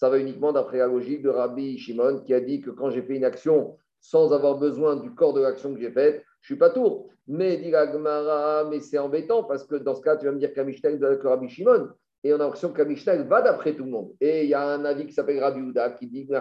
Ça 0.00 0.08
va 0.08 0.16
uniquement 0.16 0.50
d'après 0.50 0.78
la 0.78 0.86
logique 0.86 1.20
de 1.20 1.28
Rabbi 1.28 1.76
Shimon 1.76 2.20
qui 2.20 2.32
a 2.32 2.40
dit 2.40 2.62
que 2.62 2.70
quand 2.70 2.88
j'ai 2.88 3.02
fait 3.02 3.16
une 3.16 3.24
action 3.26 3.76
sans 4.00 4.32
avoir 4.32 4.56
besoin 4.56 4.96
du 4.96 5.14
corps 5.14 5.34
de 5.34 5.42
l'action 5.42 5.74
que 5.74 5.78
j'ai 5.78 5.90
faite, 5.90 6.24
je 6.40 6.54
ne 6.54 6.54
suis 6.54 6.56
pas 6.56 6.70
tour. 6.70 7.10
Mais 7.28 7.58
dit 7.58 7.70
mais 7.70 8.80
c'est 8.80 8.96
embêtant 8.96 9.44
parce 9.44 9.64
que 9.64 9.74
dans 9.74 9.94
ce 9.94 10.00
cas, 10.00 10.16
tu 10.16 10.24
vas 10.24 10.32
me 10.32 10.38
dire 10.38 10.54
qu'Amishtel 10.54 10.98
de 10.98 11.20
Rabbi 11.22 11.50
Shimon 11.50 11.90
et 12.24 12.32
on 12.32 12.36
a 12.36 12.38
l'impression 12.38 12.72
la 12.74 13.22
va 13.24 13.42
d'après 13.42 13.74
tout 13.74 13.84
le 13.84 13.90
monde. 13.90 14.14
Et 14.22 14.44
il 14.44 14.48
y 14.48 14.54
a 14.54 14.66
un 14.66 14.86
avis 14.86 15.04
qui 15.04 15.12
s'appelle 15.12 15.38
Rabbi 15.38 15.60
Uda 15.60 15.90
qui 15.90 16.06
dit 16.06 16.26
que 16.26 16.32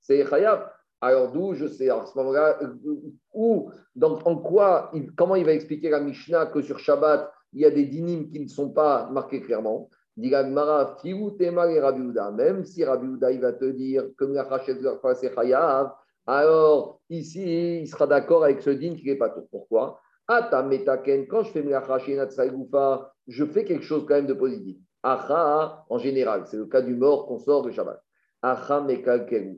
c'est 0.00 0.24
Chayav. 0.24 0.70
Alors 1.02 1.30
d'où 1.32 1.52
je 1.52 1.66
sais, 1.66 1.90
à 1.90 2.06
ce 2.06 2.16
moment-là, 2.16 2.60
où, 3.34 3.70
donc, 3.94 4.26
en 4.26 4.36
quoi, 4.36 4.90
comment 5.18 5.36
il 5.36 5.44
va 5.44 5.52
expliquer 5.52 5.90
la 5.90 6.00
Mishnah 6.00 6.46
que 6.46 6.62
sur 6.62 6.78
Shabbat, 6.78 7.30
il 7.52 7.60
y 7.60 7.66
a 7.66 7.70
des 7.70 7.84
dynimes 7.84 8.30
qui 8.30 8.40
ne 8.40 8.48
sont 8.48 8.70
pas 8.70 9.10
marqués 9.10 9.42
clairement? 9.42 9.90
Même 10.16 10.54
si 12.64 12.84
Rabbi 12.84 13.06
Uda, 13.06 13.30
il 13.32 13.40
va 13.40 13.52
te 13.52 13.64
dire 13.70 14.04
que 14.16 15.14
c'est 15.14 15.34
Chayav, 15.34 15.92
alors 16.26 17.00
ici, 17.08 17.80
il 17.80 17.88
sera 17.88 18.06
d'accord 18.06 18.44
avec 18.44 18.60
ce 18.60 18.70
din 18.70 18.94
qui 18.94 19.06
n'est 19.06 19.16
pas 19.16 19.30
tout. 19.30 19.46
Pourquoi? 19.50 20.00
Quand 20.28 21.42
je 21.42 21.50
fais 21.50 21.64
je 23.26 23.44
fais 23.44 23.64
quelque 23.64 23.84
chose 23.84 24.04
quand 24.06 24.14
même 24.14 24.26
de 24.26 24.34
positif. 24.34 24.76
Acha, 25.02 25.84
en 25.88 25.98
général, 25.98 26.42
c'est 26.46 26.58
le 26.58 26.66
cas 26.66 26.82
du 26.82 26.94
mort 26.94 27.26
qu'on 27.26 27.38
sort 27.38 27.62
du 27.62 27.72
Shabbat. 27.72 28.00
Acha 28.42 28.86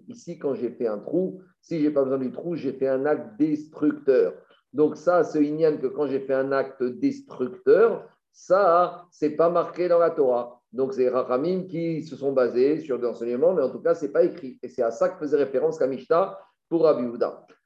Ici, 0.09 0.38
quand 0.38 0.55
j'ai 0.55 0.70
fait 0.70 0.86
un 0.86 0.98
trou, 0.98 1.42
si 1.61 1.78
je 1.80 1.86
n'ai 1.86 1.90
pas 1.92 2.05
besoin 2.05 2.18
du 2.18 2.32
trou, 2.32 2.55
j'ai 2.57 2.72
fait 2.72 2.88
un 2.88 3.05
acte 3.07 3.36
destructeur. 3.38 4.34
Donc 4.72 4.96
ça, 4.96 5.24
ce 5.24 5.38
ignan 5.38 5.76
que 5.78 5.88
quand 5.88 6.07
j'ai 6.07 6.20
fait 6.20 6.34
un 6.34 6.53
acte 6.53 6.82
destructeur, 6.82 8.09
ça, 8.33 9.07
c'est 9.11 9.37
pas 9.37 9.51
marqué 9.51 9.89
dans 9.89 9.99
la 9.99 10.11
Torah. 10.11 10.61
Donc 10.72 10.95
c'est 10.95 11.09
Rachamim 11.09 11.66
qui 11.68 12.03
se 12.03 12.16
sont 12.16 12.33
basés 12.33 12.80
sur 12.80 12.99
des 12.99 13.07
enseignements, 13.07 13.53
mais 13.53 13.62
en 13.62 13.70
tout 13.70 13.80
cas, 13.80 13.95
c'est 13.95 14.12
pas 14.12 14.24
écrit. 14.24 14.59
Et 14.62 14.68
c'est 14.68 14.83
à 14.83 14.91
ça 14.91 15.11
que 15.11 15.18
faisait 15.18 15.37
référence 15.37 15.78
la 15.80 15.87
Mishnah 15.87 16.39
pour 16.68 16.85
Rabbi 16.85 17.07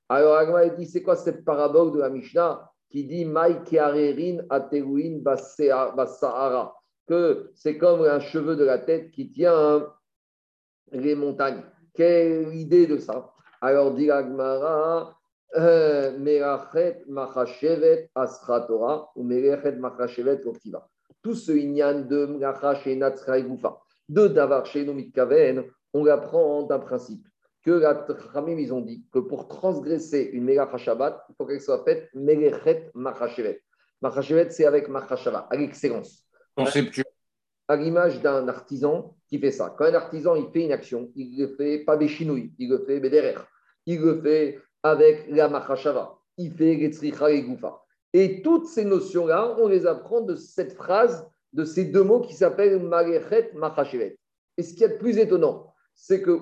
Alors 0.08 0.36
Agma 0.36 0.68
dit, 0.70 0.86
c'est 0.86 1.02
quoi 1.02 1.14
cette 1.14 1.44
parabole 1.44 1.92
de 1.92 2.00
la 2.00 2.10
Mishnah 2.10 2.68
qui 2.90 3.04
dit 3.04 3.24
Mai 3.24 3.62
Kearerin 3.64 4.38
Ateruin 4.50 5.18
Basahara. 5.20 6.74
que 7.06 7.50
c'est 7.54 7.78
comme 7.78 8.02
un 8.02 8.20
cheveu 8.20 8.56
de 8.56 8.64
la 8.64 8.78
tête 8.78 9.12
qui 9.12 9.30
tient 9.30 9.86
les 10.90 11.14
montagnes. 11.14 11.62
Quelle 11.94 12.54
idée 12.54 12.86
de 12.86 12.98
ça? 12.98 13.32
Alors, 13.60 13.94
dit 13.94 14.10
Agmara, 14.10 15.16
euh, 15.56 17.02
Machashevet 17.08 18.10
Asratora 18.14 19.10
ou 19.16 19.22
Merachet 19.22 19.72
Machashevet. 19.72 20.40
Tout 21.22 21.34
ce 21.34 21.52
inyan 21.52 22.00
de 22.00 22.26
Mlacha 22.26 22.74
et 22.86 23.42
Gufa, 23.42 23.80
de 24.08 24.28
Davar 24.28 24.64
Mitkaven, 24.74 25.64
on 25.92 26.04
l'apprend 26.04 26.62
d'un 26.62 26.78
principe 26.78 27.26
que 27.66 27.72
la 27.72 27.94
Khamim, 28.32 28.58
ils 28.58 28.72
ont 28.72 28.80
dit 28.80 29.04
que 29.12 29.18
pour 29.18 29.48
transgresser 29.48 30.30
une 30.32 30.48
Shabbat, 30.78 31.24
il 31.28 31.34
faut 31.34 31.46
qu'elle 31.46 31.60
soit 31.60 31.82
faite 31.84 32.08
Melechet 32.14 32.90
Machashevet. 32.94 33.60
Machashevet, 34.02 34.50
c'est 34.50 34.66
avec 34.66 34.88
Machashava, 34.88 35.48
à 35.50 35.56
l'excellence. 35.56 36.24
Conceptuel. 36.56 37.06
À 37.66 37.74
l'image 37.74 38.22
d'un 38.22 38.46
artisan 38.46 39.16
qui 39.26 39.40
fait 39.40 39.50
ça. 39.50 39.74
Quand 39.76 39.86
un 39.86 39.94
artisan 39.94 40.36
il 40.36 40.48
fait 40.52 40.64
une 40.64 40.72
action, 40.72 41.10
il 41.16 41.36
le 41.36 41.48
fait 41.56 41.80
pas 41.80 41.96
béchinouille, 41.96 42.54
il 42.58 42.70
le 42.70 42.84
fait 42.84 43.00
bédérer. 43.00 43.34
Il 43.86 44.00
le 44.00 44.22
fait 44.22 44.60
avec 44.90 45.26
la 45.30 45.48
Machashava. 45.48 46.18
Il 46.38 46.60
et 46.60 47.42
Goufa. 47.42 47.82
Et 48.12 48.42
toutes 48.42 48.66
ces 48.66 48.84
notions-là, 48.84 49.56
on 49.58 49.68
les 49.68 49.86
apprend 49.86 50.20
de 50.20 50.34
cette 50.34 50.74
phrase, 50.74 51.26
de 51.52 51.64
ces 51.64 51.86
deux 51.86 52.02
mots 52.02 52.20
qui 52.20 52.34
s'appellent 52.34 52.78
Malechet 52.78 53.52
Machashevet. 53.54 54.18
Et 54.56 54.62
ce 54.62 54.74
qui 54.74 54.84
est 54.84 54.98
plus 54.98 55.18
étonnant, 55.18 55.72
c'est 55.94 56.22
que 56.22 56.38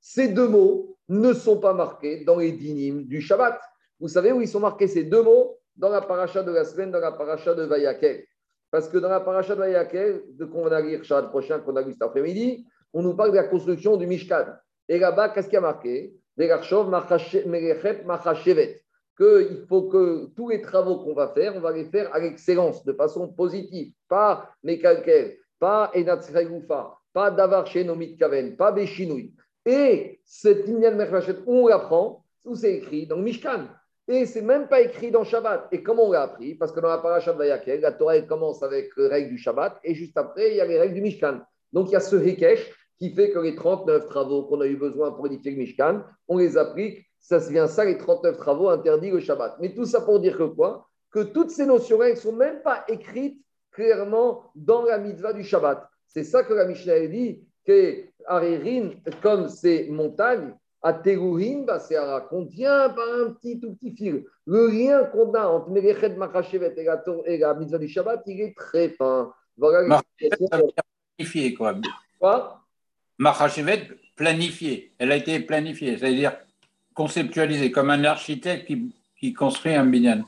ces 0.00 0.28
deux 0.28 0.48
mots 0.48 0.96
ne 1.08 1.32
sont 1.32 1.58
pas 1.58 1.74
marqués 1.74 2.24
dans 2.24 2.38
les 2.38 2.52
dynimes 2.52 3.04
du 3.04 3.20
Shabbat. 3.20 3.60
Vous 4.00 4.08
savez 4.08 4.32
où 4.32 4.40
ils 4.40 4.48
sont 4.48 4.60
marqués 4.60 4.86
ces 4.86 5.04
deux 5.04 5.22
mots? 5.22 5.58
Dans 5.74 5.88
la 5.88 6.02
paracha 6.02 6.42
de 6.42 6.52
la 6.52 6.64
semaine, 6.64 6.90
dans 6.90 7.00
la 7.00 7.12
paracha 7.12 7.54
de 7.54 7.62
Vayakel. 7.62 8.24
Parce 8.70 8.88
que 8.88 8.98
dans 8.98 9.08
la 9.08 9.20
paracha 9.20 9.54
de 9.54 9.60
Vayakel, 9.60 10.22
de 10.28 10.44
qu'on 10.44 10.68
va 10.68 10.80
lire 10.80 11.02
Shabbat 11.02 11.30
prochain, 11.30 11.60
qu'on 11.60 11.76
a 11.76 11.82
lu 11.82 11.92
cet 11.92 12.02
après-midi, 12.02 12.66
on 12.92 13.02
nous 13.02 13.14
parle 13.14 13.30
de 13.30 13.36
la 13.36 13.44
construction 13.44 13.96
du 13.96 14.06
Mishkan. 14.06 14.46
Et 14.88 14.98
là-bas, 14.98 15.30
qu'est-ce 15.30 15.46
qu'il 15.46 15.54
y 15.54 15.58
a 15.58 15.62
marqué? 15.62 16.14
Qu'il 19.16 19.66
faut 19.68 19.82
que 19.82 20.26
tous 20.34 20.48
les 20.48 20.60
travaux 20.60 20.98
qu'on 20.98 21.14
va 21.14 21.28
faire, 21.28 21.54
on 21.56 21.60
va 21.60 21.72
les 21.72 21.84
faire 21.84 22.12
à 22.14 22.18
l'excellence, 22.18 22.84
de 22.84 22.92
façon 22.92 23.28
positive, 23.28 23.92
pas 24.08 24.50
Mekalkel, 24.62 25.36
pas 25.58 25.90
Enatzregoufa, 25.94 26.96
pas 27.12 27.30
Davar 27.30 27.66
Shenomit 27.66 28.16
Kaven, 28.16 28.56
pas 28.56 28.72
Béchinoui. 28.72 29.34
Et 29.64 30.20
cet 30.24 30.66
Inyan 30.66 30.96
Merchlachet, 30.96 31.36
on 31.46 31.66
l'apprend, 31.68 32.24
où 32.44 32.54
c'est 32.56 32.74
écrit 32.74 33.06
dans 33.06 33.18
Mishkan. 33.18 33.68
Et 34.08 34.26
c'est 34.26 34.42
même 34.42 34.66
pas 34.66 34.80
écrit 34.80 35.12
dans 35.12 35.22
Shabbat. 35.22 35.68
Et 35.70 35.82
comment 35.82 36.08
on 36.08 36.12
l'a 36.12 36.22
appris? 36.22 36.56
Parce 36.56 36.72
que 36.72 36.80
dans 36.80 36.88
la 36.88 36.98
paracha 36.98 37.32
de 37.32 37.38
Vayakel, 37.38 37.80
la 37.80 37.92
Torah 37.92 38.20
commence 38.22 38.62
avec 38.62 38.90
les 38.96 39.06
règles 39.06 39.28
du 39.28 39.38
Shabbat 39.38 39.78
et 39.84 39.94
juste 39.94 40.16
après, 40.16 40.50
il 40.50 40.56
y 40.56 40.60
a 40.60 40.64
les 40.64 40.80
règles 40.80 40.94
du 40.94 41.02
Mishkan. 41.02 41.40
Donc 41.72 41.88
il 41.88 41.92
y 41.92 41.96
a 41.96 42.00
ce 42.00 42.16
Hekesh 42.16 42.68
qui 43.02 43.10
fait 43.10 43.32
que 43.32 43.40
les 43.40 43.56
39 43.56 44.06
travaux 44.06 44.44
qu'on 44.44 44.60
a 44.60 44.66
eu 44.66 44.76
besoin 44.76 45.10
pour 45.10 45.26
édifier 45.26 45.50
le 45.50 45.56
Mishkan, 45.56 46.04
on 46.28 46.38
les 46.38 46.56
applique. 46.56 47.04
Ça 47.18 47.40
se 47.40 47.50
vient 47.50 47.66
ça, 47.66 47.84
les 47.84 47.98
39 47.98 48.36
travaux 48.36 48.68
interdits 48.68 49.10
le 49.10 49.18
Shabbat. 49.18 49.56
Mais 49.58 49.74
tout 49.74 49.86
ça 49.86 50.02
pour 50.02 50.20
dire 50.20 50.38
que 50.38 50.44
quoi? 50.44 50.88
Que 51.10 51.24
toutes 51.24 51.50
ces 51.50 51.66
notions-là, 51.66 52.10
elles 52.10 52.14
ne 52.14 52.20
sont 52.20 52.32
même 52.32 52.62
pas 52.62 52.84
écrites 52.86 53.42
clairement 53.72 54.52
dans 54.54 54.84
la 54.84 54.98
mitzvah 54.98 55.32
du 55.32 55.42
Shabbat. 55.42 55.84
C'est 56.06 56.22
ça 56.22 56.44
que 56.44 56.54
la 56.54 56.64
Mishnah 56.64 56.92
a 56.92 57.06
dit, 57.08 57.42
que 57.66 58.04
Arerin, 58.24 58.90
comme 59.20 59.48
ces 59.48 59.88
montagnes, 59.90 60.54
à 60.80 60.92
Teruhin, 60.92 61.66
c'est 61.80 61.96
contient 62.30 62.88
par 62.90 63.08
un 63.20 63.32
petit 63.32 63.58
tout 63.58 63.74
petit 63.74 63.96
fil. 63.96 64.24
Le 64.46 64.68
lien 64.68 65.04
qu'on 65.06 65.34
a 65.34 65.48
entre 65.48 65.70
Melechet 65.70 66.10
Machashevet 66.10 66.76
et 67.26 67.38
la, 67.38 67.54
mitzvah 67.54 67.78
du 67.78 67.88
Shabbat, 67.88 68.22
il 68.26 68.42
est 68.42 68.56
très 68.56 68.90
fin. 68.90 69.32
Voilà. 69.56 70.00
Quoi? 72.20 72.61
Machashevet, 73.18 73.88
planifié. 74.16 74.92
Elle 74.98 75.12
a 75.12 75.16
été 75.16 75.40
planifiée, 75.40 75.96
c'est-à-dire 75.96 76.36
conceptualisée 76.94 77.70
comme 77.70 77.90
un 77.90 78.04
architecte 78.04 78.66
qui, 78.66 78.94
qui 79.18 79.32
construit 79.32 79.74
un 79.74 79.86
binyan. 79.86 80.22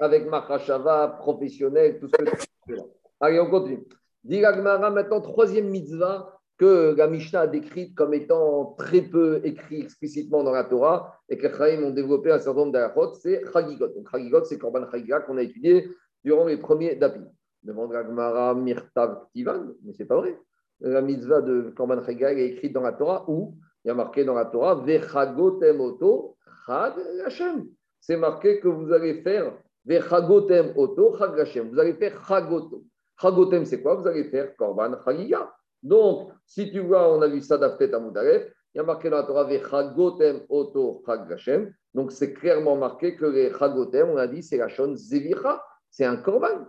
Avec 0.00 0.26
Machashava, 0.26 1.08
professionnel, 1.20 1.98
tout 1.98 2.08
ce 2.08 2.12
que 2.12 2.30
tu 2.30 2.74
veux. 2.74 2.82
Allez, 3.20 3.40
on 3.40 3.50
continue. 3.50 3.84
Dit 4.24 4.40
maintenant, 4.40 5.20
troisième 5.20 5.68
mitzvah 5.68 6.36
que 6.58 6.94
la 6.96 7.06
Mishnah 7.06 7.42
a 7.42 7.46
décrite 7.46 7.94
comme 7.94 8.14
étant 8.14 8.74
très 8.78 9.02
peu 9.02 9.40
écrit 9.44 9.82
explicitement 9.82 10.42
dans 10.42 10.52
la 10.52 10.64
Torah 10.64 11.20
et 11.28 11.36
que 11.36 11.46
les 11.46 11.84
ont 11.84 11.90
développé 11.90 12.32
un 12.32 12.38
certain 12.38 12.60
nombre 12.60 12.72
d'ayachot, 12.72 13.14
c'est 13.14 13.42
Chagigot. 13.52 13.88
Donc 13.88 14.10
Chagigot, 14.10 14.44
c'est 14.44 14.58
Korban 14.58 14.90
Chagiga 14.90 15.20
qu'on 15.20 15.36
a 15.36 15.42
étudié 15.42 15.88
durant 16.24 16.46
les 16.46 16.56
premiers 16.56 16.96
dapis. 16.96 17.20
Demande 17.62 17.92
Gagmara 17.92 18.54
Mirtav 18.54 19.26
Tivan, 19.32 19.74
mais 19.84 19.92
c'est 19.92 20.06
pas 20.06 20.16
vrai. 20.16 20.38
La 20.80 21.00
mitzvah 21.00 21.40
de 21.40 21.72
Korban 21.74 22.04
Chagiga 22.04 22.32
est 22.32 22.48
écrite 22.48 22.72
dans 22.72 22.82
la 22.82 22.92
Torah 22.92 23.24
où 23.28 23.54
il 23.84 23.88
y 23.88 23.90
a 23.90 23.94
marqué 23.94 24.24
dans 24.24 24.34
la 24.34 24.44
Torah 24.44 24.74
Vechagotem 24.74 25.80
Oto 25.80 26.36
Chad 26.66 26.94
Hashem. 27.24 27.66
C'est 28.00 28.16
marqué 28.16 28.60
que 28.60 28.68
vous 28.68 28.92
allez 28.92 29.22
faire 29.22 29.52
Vechagotem 29.86 30.72
Oto 30.76 31.16
Chad 31.16 31.38
Hashem. 31.38 31.70
Vous 31.70 31.78
allez 31.78 31.94
faire 31.94 32.22
Chagoto. 32.26 32.84
Chagotem, 33.20 33.64
c'est 33.64 33.80
quoi? 33.80 33.94
Vous 33.94 34.06
allez 34.06 34.24
faire 34.24 34.54
Korban 34.56 35.02
Chagiga. 35.02 35.50
Donc, 35.82 36.32
si 36.44 36.70
tu 36.70 36.80
vois, 36.80 37.16
on 37.16 37.22
a 37.22 37.28
vu 37.28 37.40
ça 37.40 37.56
d'après 37.56 37.90
Tamoudalef, 37.90 38.52
il 38.74 38.78
y 38.78 38.80
a 38.80 38.84
marqué 38.84 39.08
dans 39.08 39.16
la 39.16 39.22
Torah 39.22 39.44
Vechagotem 39.44 40.40
Oto 40.50 41.02
Chag 41.06 41.74
Donc, 41.94 42.12
c'est 42.12 42.34
clairement 42.34 42.76
marqué 42.76 43.16
que 43.16 43.24
les 43.24 43.50
Chagotem, 43.50 44.10
on 44.10 44.16
a 44.18 44.26
dit, 44.26 44.42
c'est 44.42 44.58
la 44.58 44.68
Shon 44.68 44.94
Zevicha, 44.94 45.64
c'est 45.90 46.04
un 46.04 46.16
Korban. 46.16 46.66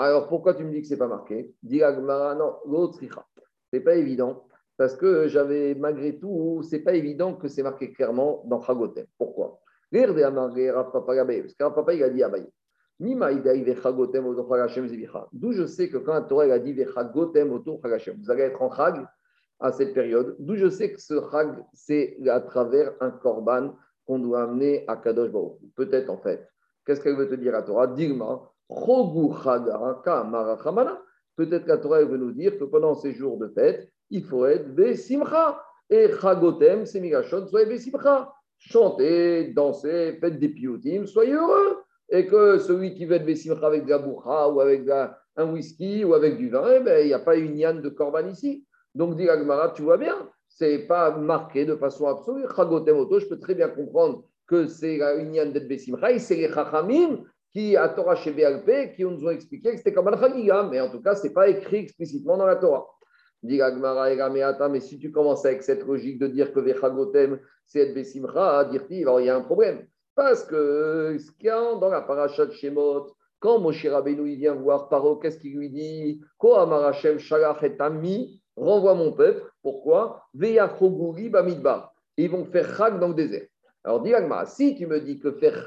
Alors, 0.00 0.28
pourquoi 0.28 0.54
tu 0.54 0.64
me 0.64 0.70
dis 0.70 0.80
que 0.80 0.86
ce 0.86 0.94
n'est 0.94 0.98
pas 0.98 1.08
marqué? 1.08 1.54
Dis 1.62 1.80
non, 1.80 2.56
l'autre 2.66 2.98
Ce 2.98 3.06
n'est 3.74 3.80
pas 3.80 3.96
évident. 3.96 4.46
Parce 4.78 4.96
que 4.96 5.28
j'avais, 5.28 5.74
malgré 5.74 6.18
tout, 6.18 6.62
ce 6.62 6.74
n'est 6.74 6.82
pas 6.82 6.94
évident 6.94 7.34
que 7.34 7.48
c'est 7.48 7.62
marqué 7.62 7.92
clairement 7.92 8.42
dans 8.46 8.62
Chagotem. 8.62 9.04
Pourquoi? 9.18 9.60
L'air 9.92 10.14
de 10.14 10.22
Parce 10.22 10.54
que 11.54 11.74
Papa, 11.74 11.92
il 11.92 12.02
a 12.02 12.08
dit 12.08 12.22
Abaye. 12.22 12.48
D'où 12.98 13.14
je 15.52 15.66
sais 15.66 15.90
que 15.90 15.98
quand 15.98 16.14
la 16.14 16.22
Torah 16.22 16.44
a 16.44 16.58
dit 16.58 16.72
vous 16.72 18.30
allez 18.30 18.42
être 18.42 18.62
en 18.62 18.74
Chag 18.74 19.06
à 19.58 19.72
cette 19.72 19.92
période, 19.92 20.34
d'où 20.38 20.56
je 20.56 20.70
sais 20.70 20.94
que 20.94 21.00
ce 21.00 21.20
Chag, 21.30 21.62
c'est 21.74 22.16
à 22.26 22.40
travers 22.40 22.94
un 23.00 23.10
korban 23.10 23.76
qu'on 24.06 24.18
doit 24.18 24.44
amener 24.44 24.86
à 24.88 24.96
Kadosh 24.96 25.30
Baruch. 25.30 25.58
Peut-être 25.76 26.08
en 26.08 26.16
fait. 26.16 26.48
Qu'est-ce 26.86 27.02
qu'elle 27.02 27.16
veut 27.16 27.28
te 27.28 27.34
dire 27.34 27.54
à 27.54 27.62
Torah? 27.62 27.86
Dilma, 27.86 28.50
Peut-être 31.36 31.64
que 31.64 31.68
la 31.68 31.78
Torah 31.78 32.04
veut 32.04 32.16
nous 32.18 32.32
dire 32.32 32.58
que 32.58 32.64
pendant 32.64 32.94
ces 32.94 33.12
jours 33.12 33.38
de 33.38 33.48
fête, 33.48 33.90
il 34.10 34.24
faut 34.24 34.46
être 34.46 34.74
Besimcha. 34.74 35.62
Et 35.88 36.08
Chagotem, 36.20 36.86
c'est 36.86 37.00
Migashon, 37.00 37.46
soyez 37.48 37.66
Besimcha. 37.66 38.32
Chantez, 38.58 39.52
dansez, 39.54 40.18
faites 40.20 40.38
des 40.38 40.50
piotim, 40.50 41.06
soyez 41.06 41.32
heureux 41.32 41.78
et 42.10 42.26
que 42.26 42.58
celui 42.58 42.94
qui 42.94 43.06
veut 43.06 43.16
être 43.16 43.24
Bessimcha 43.24 43.66
avec 43.66 43.84
de 43.86 43.90
la 43.90 44.48
ou 44.48 44.60
avec 44.60 44.82
un 45.36 45.52
whisky 45.52 46.04
ou 46.04 46.14
avec 46.14 46.36
du 46.36 46.50
vin, 46.50 46.68
eh 46.76 46.80
ben, 46.80 47.00
il 47.00 47.06
n'y 47.06 47.14
a 47.14 47.20
pas 47.20 47.36
une 47.36 47.56
yann 47.56 47.80
de 47.80 47.88
corban 47.88 48.26
ici. 48.26 48.66
Donc, 48.94 49.16
dit 49.16 49.28
Agmara, 49.28 49.70
tu 49.70 49.82
vois 49.82 49.96
bien, 49.96 50.28
c'est 50.48 50.80
pas 50.80 51.16
marqué 51.16 51.64
de 51.64 51.76
façon 51.76 52.08
absolue. 52.08 52.44
Chagotemoto, 52.54 53.20
je 53.20 53.26
peux 53.26 53.38
très 53.38 53.54
bien 53.54 53.68
comprendre 53.68 54.24
que 54.46 54.66
c'est 54.66 55.00
une 55.20 55.34
yann 55.34 55.52
de 55.52 55.60
Bessimcha 55.60 56.10
et 56.10 56.18
c'est 56.18 56.36
les 56.36 56.48
Chachamim 56.48 57.24
qui, 57.52 57.76
à 57.76 57.88
Torah 57.88 58.14
chez 58.16 58.32
BLP, 58.32 58.94
qui 58.94 59.04
nous 59.04 59.24
ont 59.24 59.30
expliqué 59.30 59.72
que 59.72 59.76
c'était 59.78 59.92
comme 59.92 60.08
un 60.08 60.68
mais 60.68 60.80
en 60.80 60.90
tout 60.90 61.02
cas, 61.02 61.14
ce 61.14 61.26
n'est 61.26 61.32
pas 61.32 61.48
écrit 61.48 61.78
explicitement 61.78 62.36
dans 62.36 62.46
la 62.46 62.56
Torah. 62.56 62.86
Dit 63.42 63.60
mais 64.70 64.80
si 64.80 64.98
tu 64.98 65.10
commences 65.10 65.46
avec 65.46 65.62
cette 65.62 65.86
logique 65.86 66.18
de 66.18 66.26
dire 66.26 66.52
que 66.52 66.60
Vechagotem, 66.60 67.40
c'est 67.66 67.80
être 67.80 67.94
Bessimcha, 67.94 68.64
dire 68.66 68.84
il 68.90 69.24
y 69.24 69.30
a 69.30 69.36
un 69.36 69.40
problème. 69.40 69.86
Parce 70.14 70.44
que 70.44 71.16
dans 71.80 71.88
la 71.88 72.02
paracha 72.02 72.44
de 72.44 72.52
Shemot, 72.52 73.14
quand 73.38 73.58
Moshe 73.58 73.86
Rabbeinu 73.86 74.30
il 74.30 74.36
vient 74.36 74.54
voir 74.54 74.90
Paro, 74.90 75.16
qu'est-ce 75.16 75.38
qu'il 75.38 75.56
lui 75.56 75.70
dit? 75.70 76.20
Kohamarachem 76.36 77.18
Shalach 77.18 77.62
et 77.62 77.74
Ami, 77.78 78.42
renvoie 78.54 78.94
mon 78.94 79.12
peuple. 79.12 79.50
Pourquoi? 79.62 80.24
Bamidbar. 80.34 81.94
Ils 82.18 82.30
vont 82.30 82.44
faire 82.44 82.76
Chag 82.76 83.00
dans 83.00 83.08
le 83.08 83.14
désert. 83.14 83.46
Alors, 83.84 84.02
dis 84.02 84.12
si 84.46 84.74
tu 84.76 84.86
me 84.86 85.00
dis 85.00 85.18
que 85.18 85.32
faire 85.32 85.66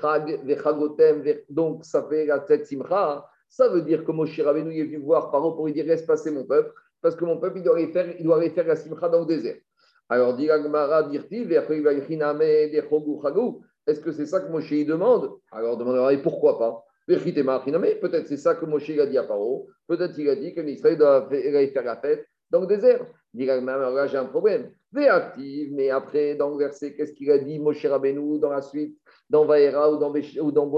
donc 1.50 1.84
ça 1.84 2.08
fait 2.08 2.26
la 2.26 2.40
tête 2.40 2.68
Simcha, 2.68 3.28
ça 3.50 3.70
veut 3.70 3.82
dire 3.82 4.04
que 4.06 4.12
Moshe 4.12 4.40
Rabbeinu 4.40 4.78
est 4.78 4.84
venu 4.84 4.98
voir 4.98 5.32
Paro 5.32 5.54
pour 5.54 5.66
lui 5.66 5.74
dire 5.74 5.86
laisse 5.86 6.04
passer 6.04 6.32
mon 6.32 6.46
peuple, 6.46 6.72
parce 7.02 7.16
que 7.16 7.26
mon 7.26 7.38
peuple, 7.40 7.58
il 7.58 7.64
doit 7.64 7.76
aller 7.76 7.92
faire, 7.92 8.14
il 8.18 8.24
doit 8.24 8.38
aller 8.38 8.52
faire 8.52 8.68
la 8.68 8.76
Simcha 8.76 9.10
dans 9.10 9.22
le 9.22 9.26
désert. 9.26 9.58
Alors, 10.10 10.36
dit 10.36 10.50
Agmara, 10.50 11.04
dirti, 11.04 11.48
est-ce 13.86 14.00
que 14.00 14.12
c'est 14.12 14.26
ça 14.26 14.42
que 14.42 14.52
Moshe 14.52 14.86
demande? 14.86 15.32
Alors 15.52 15.78
demande, 15.78 16.22
pourquoi 16.22 16.60
pas? 16.60 16.86
Peut-être 17.08 18.28
c'est 18.28 18.38
ça 18.38 18.56
que 18.56 18.66
Moshe 18.66 18.90
a 18.92 19.06
dit 19.06 19.18
à 19.18 19.24
Paro. 19.24 19.68
Peut-être 19.88 20.14
qu'il 20.14 20.30
a 20.30 20.36
dit 20.36 20.54
que 20.54 20.62
l'Israël 20.62 20.98
doit 20.98 21.28
faire 21.30 21.84
la 21.84 21.98
fête 21.98 22.26
dans 22.50 22.62
le 22.62 22.68
désert. 22.68 23.06
Il 23.34 23.42
dit, 23.42 23.46
là 23.46 24.08
j'ai 24.08 24.18
un 24.18 24.26
problème. 24.26 24.72
Mais 24.94 25.90
après, 25.90 26.36
dans 26.36 26.50
le 26.50 26.58
verset, 26.58 26.94
qu'est-ce 26.94 27.14
qu'il 27.14 27.32
a 27.32 27.40
dit 27.40 27.60
Moshe 27.60 27.86
Rabbeinu 27.86 28.40
dans 28.40 28.52
la 28.52 28.62
suite 28.62 28.98
Dans 29.30 29.46
Vaera 29.46 29.92
ou 29.92 29.98
dans, 29.98 30.14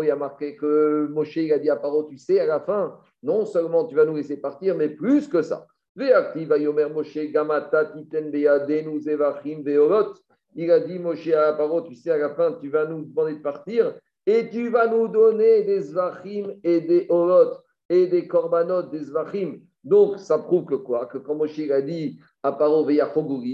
il 0.02 0.12
a 0.12 0.16
marqué 0.16 0.56
que 0.56 1.08
Moshe 1.08 1.38
a 1.38 1.60
dit 1.60 1.70
à 1.70 1.76
Paro, 1.76 2.04
tu 2.04 2.18
sais, 2.18 2.40
à 2.40 2.46
la 2.46 2.62
fin, 2.62 2.98
non 3.24 3.46
seulement 3.46 3.86
tu 3.86 3.96
vas 3.96 4.06
nous 4.06 4.16
laisser 4.16 4.38
partir, 4.38 4.76
mais 4.76 4.90
plus 4.90 5.28
que 5.28 5.42
ça. 5.42 5.68
Il 5.98 6.12
a 6.14 6.34
dit, 10.80 11.00
Moshe 11.00 11.28
à 11.28 11.54
Paro, 11.54 11.82
tu 11.82 11.96
sais, 11.96 12.12
à 12.12 12.18
la 12.18 12.30
fin, 12.30 12.54
tu 12.54 12.70
vas 12.70 12.86
nous 12.86 13.04
demander 13.04 13.34
de 13.34 13.42
partir 13.42 13.96
et 14.26 14.50
tu 14.50 14.70
vas 14.70 14.88
nous 14.88 15.08
donner 15.08 15.64
des 15.64 15.82
zvachim 15.82 16.56
et 16.64 16.82
des 16.82 17.06
orot 17.10 17.58
et 17.90 18.08
des 18.08 18.28
korbanot, 18.28 18.84
des 18.84 19.04
zvachim. 19.04 19.60
Donc, 19.84 20.18
ça 20.18 20.40
prouve 20.40 20.66
que 20.66 20.76
quoi? 20.76 21.06
Que 21.06 21.20
quand 21.20 21.36
Moshe 21.36 21.60
a 21.70 21.82
dit 21.82 22.20
à 22.46 22.52
Paro 22.52 22.88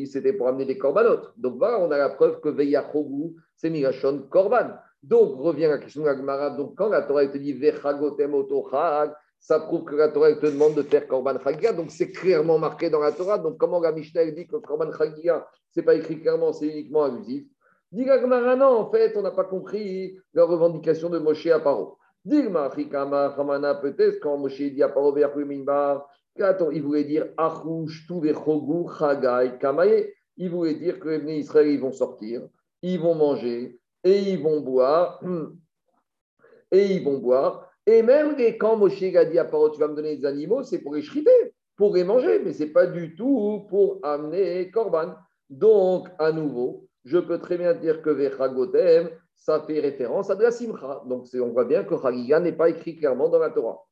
c'était 0.05 0.33
pour 0.33 0.49
amener 0.49 0.65
des 0.65 0.77
korbanot. 0.77 1.21
Donc 1.37 1.57
voilà, 1.57 1.79
on 1.79 1.89
a 1.91 1.97
la 1.97 2.09
preuve 2.09 2.41
que 2.41 2.49
Veyachogu, 2.49 3.35
c'est 3.55 3.69
Migashon 3.69 4.27
Korban. 4.29 4.71
Donc, 5.01 5.39
revient 5.39 5.67
la 5.67 5.77
question 5.77 6.03
de 6.03 6.07
la 6.07 6.49
Donc, 6.51 6.75
quand 6.75 6.89
la 6.89 7.03
Torah 7.03 7.25
te 7.25 7.37
dit 7.37 7.53
Vechagotem 7.53 8.33
otochag, 8.33 9.13
ça 9.39 9.61
prouve 9.61 9.85
que 9.85 9.95
la 9.95 10.09
Torah 10.09 10.33
te 10.33 10.45
demande 10.45 10.75
de 10.75 10.81
faire 10.83 11.07
Korban 11.07 11.39
Chagiga. 11.39 11.71
Donc, 11.71 11.89
c'est 11.89 12.11
clairement 12.11 12.59
marqué 12.59 12.89
dans 12.89 12.99
la 12.99 13.13
Torah. 13.13 13.37
Donc, 13.37 13.57
comment 13.57 13.79
la 13.79 13.93
Mishnah 13.93 14.29
dit 14.31 14.45
que 14.45 14.57
Korban 14.57 14.91
Chagiga, 14.91 15.47
ce 15.73 15.79
n'est 15.79 15.85
pas 15.85 15.95
écrit 15.95 16.19
clairement, 16.19 16.51
c'est 16.51 16.67
uniquement 16.67 17.03
abusif? 17.03 17.45
Dit 17.93 18.05
Gemara, 18.05 18.57
non, 18.57 18.77
en 18.77 18.91
fait, 18.91 19.15
on 19.15 19.21
n'a 19.21 19.31
pas 19.31 19.45
compris 19.45 20.17
la 20.33 20.43
revendication 20.43 21.09
de 21.09 21.17
Moshe 21.17 21.47
à 21.47 21.61
Paro. 21.61 21.97
Dilma, 22.25 22.69
Chikama, 22.75 23.33
Hamana, 23.37 23.75
peut-être, 23.75 24.19
quand 24.19 24.37
Moshe 24.37 24.61
dit 24.61 24.83
à 24.83 24.89
Il 26.37 26.81
voulait 26.81 27.03
dire 27.03 27.27
Chagai, 28.99 29.57
Kamaye. 29.59 30.13
Il 30.37 30.49
voulait 30.49 30.75
dire 30.75 30.99
que 30.99 31.09
les 31.09 31.39
Israël, 31.39 31.67
ils 31.67 31.79
vont 31.79 31.91
sortir, 31.91 32.47
ils 32.81 32.99
vont 32.99 33.13
manger, 33.13 33.79
et 34.03 34.19
ils 34.19 34.41
vont 34.41 34.61
boire, 34.61 35.21
et 36.71 36.85
ils 36.85 37.03
vont 37.03 37.19
boire. 37.19 37.69
Et 37.85 38.01
même 38.01 38.35
quand 38.57 38.77
Moshe 38.77 39.03
a 39.03 39.25
dit 39.25 39.37
à 39.37 39.45
Paro, 39.45 39.69
tu 39.69 39.79
vas 39.79 39.89
me 39.89 39.95
donner 39.95 40.15
des 40.15 40.25
animaux, 40.25 40.63
c'est 40.63 40.79
pour 40.79 40.95
les 40.95 41.01
chriter, 41.01 41.53
pour 41.75 41.93
les 41.95 42.03
manger, 42.03 42.39
mais 42.39 42.53
ce 42.53 42.63
n'est 42.63 42.69
pas 42.69 42.87
du 42.87 43.13
tout 43.15 43.67
pour 43.69 43.99
amener 44.03 44.71
Korban. 44.71 45.15
Donc, 45.49 46.07
à 46.17 46.31
nouveau, 46.31 46.87
je 47.03 47.17
peux 47.19 47.37
très 47.37 47.57
bien 47.57 47.73
dire 47.73 48.01
que 48.01 48.09
Vechagotem, 48.09 49.09
ça 49.35 49.61
fait 49.61 49.79
référence 49.79 50.29
à 50.29 50.35
de 50.35 50.43
la 50.43 50.51
Simcha. 50.51 51.03
Donc, 51.05 51.27
on 51.33 51.49
voit 51.49 51.65
bien 51.65 51.83
que 51.83 51.99
Chagiga 52.01 52.39
n'est 52.39 52.53
pas 52.53 52.69
écrit 52.69 52.95
clairement 52.95 53.27
dans 53.27 53.39
la 53.39 53.49
Torah. 53.49 53.85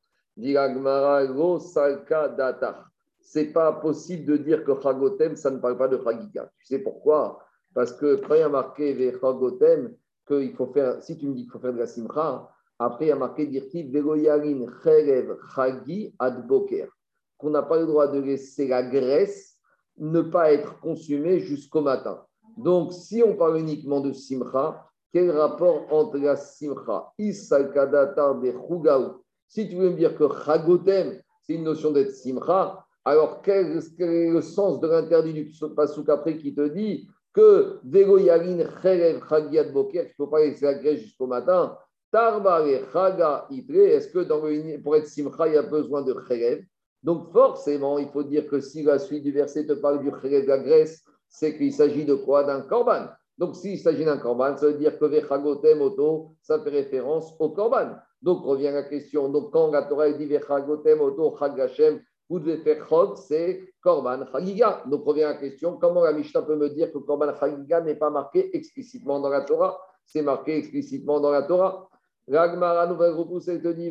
C'est 3.20 3.52
pas 3.52 3.72
possible 3.72 4.24
de 4.24 4.36
dire 4.38 4.64
que 4.64 4.72
Chagotem, 4.80 5.36
ça 5.36 5.50
ne 5.50 5.58
parle 5.58 5.76
pas 5.76 5.88
de 5.88 5.98
Chagiga. 6.02 6.50
Tu 6.58 6.66
sais 6.66 6.78
pourquoi? 6.78 7.38
Parce 7.74 7.92
que 7.92 8.16
quand 8.16 8.34
il 8.34 8.40
y 8.40 8.42
a 8.42 8.48
marqué 8.48 8.92
Vechagotem, 8.94 9.94
qu'il 10.26 10.54
faut 10.54 10.66
faire, 10.66 11.02
si 11.02 11.16
tu 11.16 11.26
me 11.26 11.34
dis 11.34 11.42
qu'il 11.42 11.52
faut 11.52 11.58
faire 11.58 11.72
de 11.72 11.78
la 11.78 11.86
Simcha, 11.86 12.48
après 12.78 13.06
il 13.06 13.08
y 13.08 13.12
a 13.12 13.16
marqué 13.16 13.46
Dirtiv 13.46 13.92
Vegoyarin 13.92 14.66
Cherev 14.82 15.36
Chagi 15.54 16.14
Adboker, 16.18 16.88
qu'on 17.36 17.50
n'a 17.50 17.62
pas 17.62 17.78
le 17.78 17.86
droit 17.86 18.08
de 18.08 18.20
laisser 18.20 18.68
la 18.68 18.82
graisse 18.82 19.56
ne 19.98 20.22
pas 20.22 20.52
être 20.52 20.80
consumée 20.80 21.40
jusqu'au 21.40 21.82
matin. 21.82 22.24
Donc, 22.56 22.92
si 22.92 23.22
on 23.22 23.36
parle 23.36 23.58
uniquement 23.58 24.00
de 24.00 24.12
simcha, 24.12 24.86
quel 25.12 25.30
rapport 25.30 25.92
entre 25.92 26.18
la 26.18 26.36
simcha, 26.36 27.12
isalkadatar 27.18 28.40
de 28.40 28.52
chugaou 28.52 29.22
Si 29.50 29.68
tu 29.68 29.74
veux 29.74 29.90
me 29.90 29.96
dire 29.96 30.14
que 30.14 30.28
chagotem, 30.44 31.20
c'est 31.42 31.54
une 31.54 31.64
notion 31.64 31.90
d'être 31.90 32.12
simcha, 32.12 32.86
alors 33.04 33.42
quel, 33.42 33.78
est 33.98 34.30
le 34.30 34.40
sens 34.42 34.78
de 34.78 34.86
l'interdit 34.86 35.32
du 35.32 35.52
pasouk 35.74 36.08
après 36.08 36.36
qui 36.36 36.54
te 36.54 36.68
dit 36.68 37.08
que 37.34 37.80
vego 37.82 38.18
yarin 38.18 38.58
cherev 38.80 39.20
chagiat 39.28 39.64
boker, 39.64 40.02
qu'il 40.02 40.10
ne 40.10 40.14
faut 40.16 40.28
pas 40.28 40.38
laisser 40.38 40.66
la 40.66 40.94
jusqu'au 40.94 41.26
matin. 41.26 41.76
Tarba 42.12 42.64
chaga 42.92 43.48
itre, 43.50 43.74
est-ce 43.74 44.08
que 44.08 44.76
pour 44.82 44.94
être 44.94 45.08
simcha, 45.08 45.48
il 45.48 45.54
y 45.54 45.56
a 45.56 45.62
besoin 45.62 46.02
de 46.02 46.14
cherev 46.28 46.62
Donc, 47.02 47.32
forcément, 47.32 47.98
il 47.98 48.08
faut 48.08 48.22
dire 48.22 48.46
que 48.46 48.60
si 48.60 48.84
la 48.84 49.00
suite 49.00 49.24
du 49.24 49.32
verset 49.32 49.66
te 49.66 49.72
parle 49.72 50.00
du 50.00 50.10
cherev 50.10 50.42
de 50.44 50.48
la 50.48 50.58
graisse, 50.58 51.02
c'est 51.28 51.56
qu'il 51.56 51.72
s'agit 51.72 52.04
de 52.04 52.14
quoi? 52.14 52.44
D'un 52.44 52.60
korban. 52.60 53.08
Donc, 53.40 53.56
s'il 53.56 53.78
s'agit 53.78 54.04
d'un 54.04 54.18
korban, 54.18 54.54
ça 54.58 54.66
veut 54.66 54.74
dire 54.74 54.98
que 54.98 55.06
Vechagotem 55.06 55.80
Oto, 55.80 56.36
ça 56.42 56.62
fait 56.62 56.68
référence 56.68 57.34
au 57.38 57.48
korban. 57.48 57.96
Donc, 58.20 58.44
revient 58.44 58.70
la 58.70 58.82
question. 58.82 59.30
Donc, 59.30 59.50
quand 59.50 59.70
la 59.70 59.84
Torah 59.84 60.10
dit 60.12 60.26
Vechagotem 60.26 61.00
Oto 61.00 61.34
Chagashem, 61.38 62.02
vous 62.28 62.38
devez 62.38 62.58
faire 62.58 62.86
Chog, 62.86 63.16
c'est 63.16 63.72
Korban 63.80 64.26
Chagiga. 64.30 64.82
Donc, 64.86 65.06
revient 65.06 65.22
la 65.22 65.36
question 65.36 65.78
comment 65.78 66.04
la 66.04 66.12
Mishnah 66.12 66.42
peut 66.42 66.54
me 66.54 66.68
dire 66.68 66.92
que 66.92 66.98
Korban 66.98 67.34
Chagiga 67.34 67.80
n'est 67.80 67.94
pas 67.94 68.10
marqué 68.10 68.54
explicitement 68.54 69.20
dans 69.20 69.30
la 69.30 69.40
Torah? 69.40 69.80
C'est 70.04 70.20
marqué 70.20 70.58
explicitement 70.58 71.18
dans 71.18 71.30
la 71.30 71.44
Torah. 71.44 71.88
Ragmara 72.28 72.88
nouvelle 72.88 73.14
repousse 73.14 73.46
te 73.46 73.72
dit. 73.72 73.90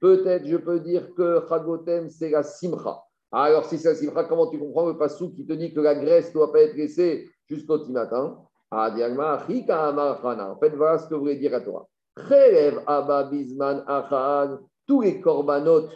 Peut-être 0.00 0.46
je 0.46 0.56
peux 0.58 0.78
dire 0.78 1.12
que 1.16 1.44
Chagotem, 1.48 2.08
c'est 2.08 2.30
la 2.30 2.44
Simcha. 2.44 3.02
Alors, 3.32 3.64
si 3.64 3.78
c'est 3.78 3.88
la 3.88 3.94
simcha, 3.96 4.22
comment 4.24 4.46
tu 4.48 4.60
comprends 4.60 4.86
le 4.86 4.96
passou 4.96 5.32
qui 5.34 5.44
te 5.44 5.54
dit 5.54 5.74
que 5.74 5.80
la 5.80 5.96
graisse 5.96 6.28
ne 6.28 6.34
doit 6.34 6.52
pas 6.52 6.60
être 6.60 6.76
laissée 6.76 7.28
jusqu'au 7.48 7.78
petit 7.78 7.92
matin 7.92 8.38
En 8.70 8.90
fait, 10.58 10.70
voilà 10.70 10.98
ce 10.98 11.08
que 11.08 11.14
voulait 11.14 11.36
dire 11.36 11.54
à 11.54 11.60
toi. 11.60 11.88
Tous 14.86 15.00
les 15.00 15.20
corbanotes, 15.20 15.90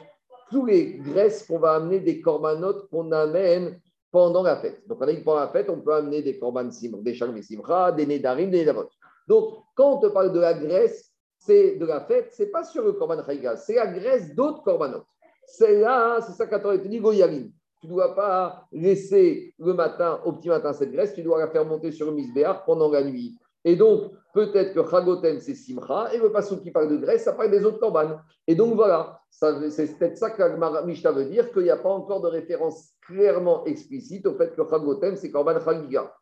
tous 0.50 0.64
les 0.66 0.94
graisses 0.98 1.46
qu'on 1.46 1.58
va 1.58 1.74
amener 1.74 2.00
des 2.00 2.20
corbanotes 2.20 2.88
qu'on 2.88 3.12
amène 3.12 3.80
pendant 4.10 4.42
la 4.42 4.56
fête. 4.56 4.86
Donc, 4.88 4.98
on 5.00 5.06
a 5.06 5.12
dit 5.12 5.22
pendant 5.22 5.40
la 5.40 5.48
fête, 5.48 5.68
on 5.68 5.80
peut 5.80 5.94
amener 5.94 6.22
des 6.22 6.38
korban 6.38 6.70
simcha, 6.70 6.96
des 7.00 7.14
charmes 7.14 7.42
simcha, 7.42 7.92
des 7.92 8.06
nedarim, 8.06 8.50
des 8.50 8.60
nedavot. 8.60 8.88
Donc, 9.26 9.58
quand 9.74 9.96
on 9.96 10.00
te 10.00 10.06
parle 10.06 10.32
de 10.32 10.40
la 10.40 10.54
graisse, 10.54 11.12
c'est 11.36 11.76
de 11.76 11.86
la 11.86 12.00
fête, 12.00 12.30
c'est 12.32 12.50
pas 12.50 12.64
sur 12.64 12.82
le 12.82 12.92
korban 12.92 13.22
chaïga, 13.24 13.56
c'est 13.56 13.74
la 13.74 13.86
graisse 13.86 14.34
d'autres 14.34 14.62
corbanotes. 14.62 15.06
C'est 15.46 15.80
là, 15.80 16.20
c'est 16.20 16.32
ça 16.32 16.46
qu'a 16.46 16.58
te 16.58 16.88
dit 16.88 16.98
Goyaline. 16.98 17.52
Tu 17.80 17.86
ne 17.86 17.92
dois 17.92 18.14
pas 18.14 18.66
laisser 18.72 19.54
le 19.58 19.72
matin, 19.72 20.20
au 20.24 20.32
petit 20.32 20.48
matin, 20.48 20.72
cette 20.72 20.90
graisse, 20.90 21.14
tu 21.14 21.22
dois 21.22 21.38
la 21.38 21.48
faire 21.48 21.64
monter 21.64 21.92
sur 21.92 22.06
le 22.06 22.12
misbéar 22.12 22.64
pendant 22.64 22.90
la 22.90 23.04
nuit. 23.04 23.38
Et 23.64 23.76
donc, 23.76 24.12
peut-être 24.34 24.74
que 24.74 24.88
Chagotem, 24.88 25.38
c'est 25.40 25.54
Simcha, 25.54 26.12
et 26.12 26.18
le 26.18 26.32
passage 26.32 26.60
qui 26.60 26.70
parle 26.70 26.88
de 26.88 26.96
graisse, 26.96 27.24
ça 27.24 27.32
parle 27.32 27.50
des 27.50 27.64
autres 27.64 27.78
corbanes. 27.78 28.20
Et 28.46 28.54
donc, 28.54 28.74
voilà, 28.74 29.20
c'est 29.30 29.98
peut-être 29.98 30.16
ça 30.16 30.30
que 30.30 30.42
la 30.42 31.12
veut 31.12 31.24
dire, 31.26 31.52
qu'il 31.52 31.62
n'y 31.62 31.70
a 31.70 31.76
pas 31.76 31.90
encore 31.90 32.20
de 32.20 32.28
référence 32.28 32.92
clairement 33.00 33.64
explicite 33.64 34.26
au 34.26 34.34
fait 34.34 34.54
que 34.56 34.62
Chagotem, 34.68 35.16
c'est 35.16 35.30
Korban 35.30 35.60
Chagiga. 35.60 36.12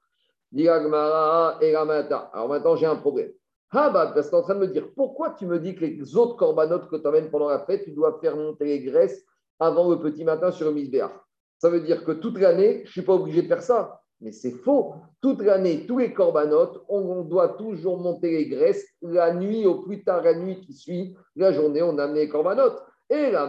Alors 2.33 2.49
maintenant, 2.49 2.77
j'ai 2.77 2.87
un 2.87 2.97
problème. 2.97 3.33
Ah 3.71 3.91
bah, 3.91 4.13
parce 4.15 4.27
que 4.27 4.31
tu 4.31 4.37
es 4.37 4.39
en 4.39 4.43
train 4.43 4.55
de 4.55 4.61
me 4.61 4.69
dire, 4.69 4.89
pourquoi 4.95 5.31
tu 5.31 5.45
me 5.45 5.59
dis 5.59 5.75
que 5.75 5.85
les 5.85 6.17
autres 6.17 6.37
corbanotes 6.37 6.89
que 6.89 6.97
tu 6.97 7.07
amènes 7.07 7.31
pendant 7.31 7.49
la 7.49 7.59
fête, 7.59 7.85
tu 7.85 7.91
dois 7.91 8.19
faire 8.21 8.37
monter 8.37 8.65
les 8.65 8.81
graisses 8.81 9.25
avant 9.59 9.91
le 9.91 9.99
petit 9.99 10.25
matin 10.25 10.51
sur 10.53 10.67
le 10.67 10.73
misbéar? 10.73 11.26
Ça 11.59 11.71
veut 11.71 11.81
dire 11.81 12.05
que 12.05 12.13
toute 12.13 12.39
l'année, 12.39 12.83
je 12.85 12.89
ne 12.89 12.93
suis 12.93 13.03
pas 13.03 13.15
obligé 13.15 13.43
de 13.43 13.49
faire 13.49 13.63
ça. 13.63 14.01
Mais 14.21 14.33
c'est 14.33 14.51
faux. 14.51 14.95
Toute 15.21 15.43
l'année, 15.43 15.85
tous 15.87 15.99
les 15.99 16.13
corbanotes, 16.13 16.83
on, 16.89 17.23
doit 17.23 17.51
toujours 17.51 17.99
monter 17.99 18.31
les 18.31 18.47
graisses 18.47 18.85
la 19.03 19.35
nuit, 19.35 19.67
au 19.67 19.83
plus 19.83 20.03
tard 20.05 20.23
la 20.23 20.35
nuit 20.35 20.61
qui 20.61 20.73
suit 20.73 21.17
la 21.35 21.53
journée, 21.53 21.83
on 21.83 21.99
amène 21.99 22.17
les 22.17 22.29
corbanotes. 22.29 22.83
Et 23.11 23.31
là, 23.31 23.47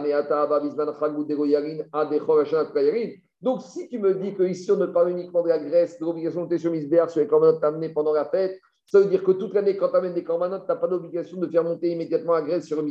donc, 3.40 3.62
si 3.62 3.88
tu 3.88 3.98
me 3.98 4.14
dis 4.14 4.34
qu'ici, 4.34 4.70
on 4.72 4.76
ne 4.76 4.86
parle 4.86 5.10
uniquement 5.10 5.42
de 5.42 5.48
la 5.48 5.58
graisse, 5.58 5.98
de 5.98 6.04
l'obligation 6.04 6.40
de 6.40 6.44
monter 6.44 6.58
sur 6.58 6.72
misbéar 6.72 7.08
sur 7.08 7.20
les 7.20 7.28
corbanotes 7.28 7.62
amenés 7.62 7.90
pendant 7.90 8.12
la 8.12 8.24
fête, 8.24 8.58
ça 8.84 9.00
veut 9.00 9.06
dire 9.06 9.22
que 9.22 9.32
toute 9.32 9.54
l'année, 9.54 9.76
quand 9.76 9.90
tu 9.90 9.96
amènes 9.96 10.14
des 10.14 10.24
corbanotes, 10.24 10.64
tu 10.64 10.72
n'as 10.72 10.76
pas 10.76 10.88
d'obligation 10.88 11.38
de 11.38 11.46
faire 11.46 11.62
monter 11.62 11.90
immédiatement 11.90 12.32
la 12.32 12.42
graisse 12.42 12.66
sur 12.66 12.82
le. 12.82 12.88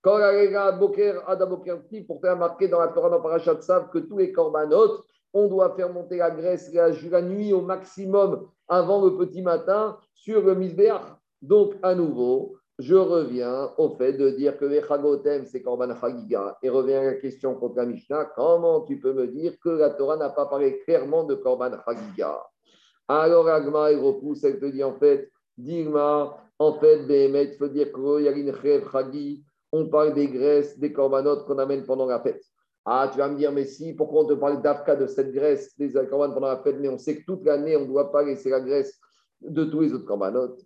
Quand 0.00 0.18
la 0.18 0.72
Boker, 0.72 1.28
Adaboker, 1.28 1.80
pourtant 2.06 2.36
marqué 2.36 2.68
dans 2.68 2.80
la 2.80 2.88
Torah 2.88 3.10
dans 3.10 3.20
Parashat 3.20 3.60
Sav 3.60 3.90
que 3.90 3.98
tous 3.98 4.18
les 4.18 4.32
corbanotes, 4.32 5.04
on 5.34 5.48
doit 5.48 5.74
faire 5.74 5.92
monter 5.92 6.18
la 6.18 6.30
graisse 6.30 6.72
la, 6.72 6.90
la, 6.90 7.22
nuit 7.22 7.52
au 7.52 7.60
maximum 7.60 8.48
avant 8.68 9.04
le 9.04 9.16
petit 9.16 9.42
matin 9.42 9.98
sur 10.14 10.42
le 10.42 10.54
misbéach. 10.54 11.02
Donc, 11.42 11.74
à 11.82 11.94
nouveau, 11.94 12.56
je 12.78 12.94
reviens 12.94 13.72
au 13.76 13.90
fait 13.96 14.12
de 14.12 14.30
dire 14.30 14.56
que 14.56 14.64
les 14.64 14.82
chagotem, 14.82 15.44
c'est 15.46 15.62
korban 15.62 15.94
chagiga. 16.00 16.56
Et 16.62 16.68
reviens 16.68 17.00
à 17.00 17.04
la 17.04 17.14
question 17.14 17.56
contre 17.56 17.76
la 17.76 17.86
Mishnah 17.86 18.26
comment 18.36 18.82
tu 18.82 19.00
peux 19.00 19.12
me 19.12 19.26
dire 19.26 19.54
que 19.62 19.70
la 19.70 19.90
Torah 19.90 20.16
n'a 20.16 20.30
pas 20.30 20.46
parlé 20.46 20.78
clairement 20.80 21.24
de 21.24 21.34
korban 21.34 21.72
chagiga? 21.84 22.40
Alors 23.08 23.48
Agma, 23.48 23.90
il 23.90 23.98
repousse, 23.98 24.44
elle 24.44 24.60
te 24.60 24.66
dit 24.66 24.84
en 24.84 24.94
fait, 24.94 25.28
Digma, 25.56 26.36
en 26.60 26.74
fait, 26.74 27.04
Behemet, 27.06 27.52
il 27.52 27.56
faut 27.56 27.68
dire 27.68 27.90
que 27.90 28.00
on 29.72 29.86
parle 29.88 30.14
des 30.14 30.28
graisses, 30.28 30.78
des 30.78 30.92
corbanotes 30.92 31.46
qu'on 31.46 31.58
amène 31.58 31.84
pendant 31.84 32.06
la 32.06 32.20
fête. 32.20 32.42
Ah, 32.84 33.08
tu 33.12 33.18
vas 33.18 33.28
me 33.28 33.36
dire, 33.36 33.52
mais 33.52 33.64
si, 33.64 33.92
pourquoi 33.92 34.22
on 34.22 34.26
te 34.26 34.32
parle 34.34 34.62
d'Afka, 34.62 34.96
de 34.96 35.06
cette 35.06 35.32
graisse, 35.32 35.76
des 35.78 35.92
corbanotes 35.92 36.34
pendant 36.34 36.48
la 36.48 36.62
fête, 36.62 36.76
mais 36.80 36.88
on 36.88 36.98
sait 36.98 37.18
que 37.18 37.24
toute 37.26 37.44
l'année, 37.44 37.76
on 37.76 37.82
ne 37.82 37.86
doit 37.86 38.10
pas 38.10 38.22
laisser 38.22 38.48
la 38.50 38.60
graisse 38.60 38.98
de 39.42 39.64
tous 39.64 39.80
les 39.80 39.92
autres 39.92 40.06
corbanotes. 40.06 40.60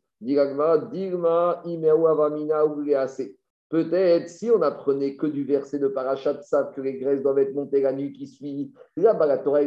Peut-être 3.69 4.29
si 4.29 4.51
on 4.51 4.63
apprenait 4.63 5.17
que 5.17 5.27
du 5.27 5.45
verset 5.45 5.79
de 5.81 5.89
Parachat 5.89 6.43
Sav 6.43 6.73
que 6.75 6.81
les 6.81 6.99
graisses 6.99 7.23
doivent 7.23 7.39
être 7.39 7.55
montées 7.55 7.81
la 7.81 7.93
nuit 7.93 8.13
qui 8.13 8.29
suit, 8.29 8.73
là-bas 8.97 9.27
la 9.27 9.39
Torah 9.39 9.61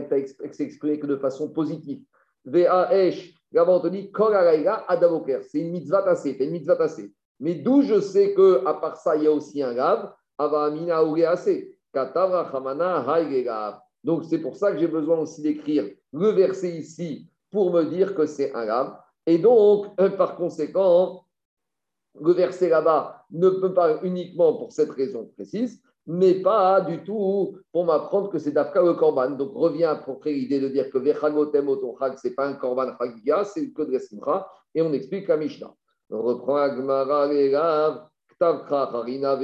s'exprime 0.51 0.99
que 0.99 1.07
de 1.07 1.17
façon 1.17 1.49
positive. 1.49 2.01
VAH, 2.45 3.33
là-bas 3.51 3.73
on 3.73 3.79
te 3.81 3.87
dit. 3.87 4.09
C'est 5.49 5.59
une 5.59 5.71
mitzvah 5.71 6.03
tassée, 6.03 6.35
c'est 6.37 6.45
une 6.45 6.51
mitzvah 6.51 6.77
tassée. 6.77 7.11
Mais 7.39 7.55
d'où 7.55 7.81
je 7.81 7.99
sais 7.99 8.33
qu'à 8.33 8.73
part 8.75 8.97
ça, 8.97 9.15
il 9.15 9.23
y 9.23 9.27
a 9.27 9.31
aussi 9.31 9.61
un 9.61 9.73
grave, 9.73 10.13
Donc 14.03 14.23
c'est 14.25 14.39
pour 14.39 14.55
ça 14.55 14.71
que 14.71 14.77
j'ai 14.77 14.87
besoin 14.87 15.17
aussi 15.19 15.41
d'écrire 15.41 15.89
le 16.13 16.29
verset 16.29 16.77
ici 16.77 17.29
pour 17.51 17.71
me 17.71 17.83
dire 17.83 18.15
que 18.15 18.25
c'est 18.25 18.53
un 18.53 18.65
lave. 18.65 18.97
Et 19.25 19.37
donc, 19.37 19.95
par 20.17 20.35
conséquent, 20.35 21.25
le 22.21 22.31
verset 22.31 22.69
là-bas 22.69 23.25
ne 23.31 23.49
peut 23.49 23.73
pas 23.73 23.99
uniquement 24.03 24.53
pour 24.53 24.71
cette 24.71 24.91
raison 24.91 25.29
précise, 25.35 25.81
mais 26.07 26.35
pas 26.35 26.81
du 26.81 27.03
tout 27.03 27.57
pour 27.71 27.85
m'apprendre 27.85 28.29
que 28.29 28.37
c'est 28.37 28.51
d'Afka 28.51 28.81
le 28.81 28.93
Korban. 28.93 29.31
Donc, 29.31 29.53
revient 29.53 29.97
pour 30.05 30.19
créer 30.19 30.35
l'idée 30.35 30.59
de 30.59 30.69
dire 30.69 30.89
que 30.91 30.99
Vechagotem 30.99 31.67
Otonchag, 31.67 32.17
ce 32.17 32.27
n'est 32.27 32.33
pas 32.35 32.47
un 32.47 32.53
Korban 32.53 32.95
Chagiga, 32.97 33.43
c'est 33.43 33.71
que 33.71 33.81
de 33.81 33.97
Simcha, 33.97 34.47
et 34.73 34.81
on 34.81 34.93
explique 34.93 35.27
la 35.27 35.37
Mishnah. 35.37 35.73
On 36.09 36.21
reprend 36.21 36.57
Agmara, 36.57 37.27
Lelav, 37.27 38.07
Ktavkra, 38.29 38.91
Harina, 38.93 39.37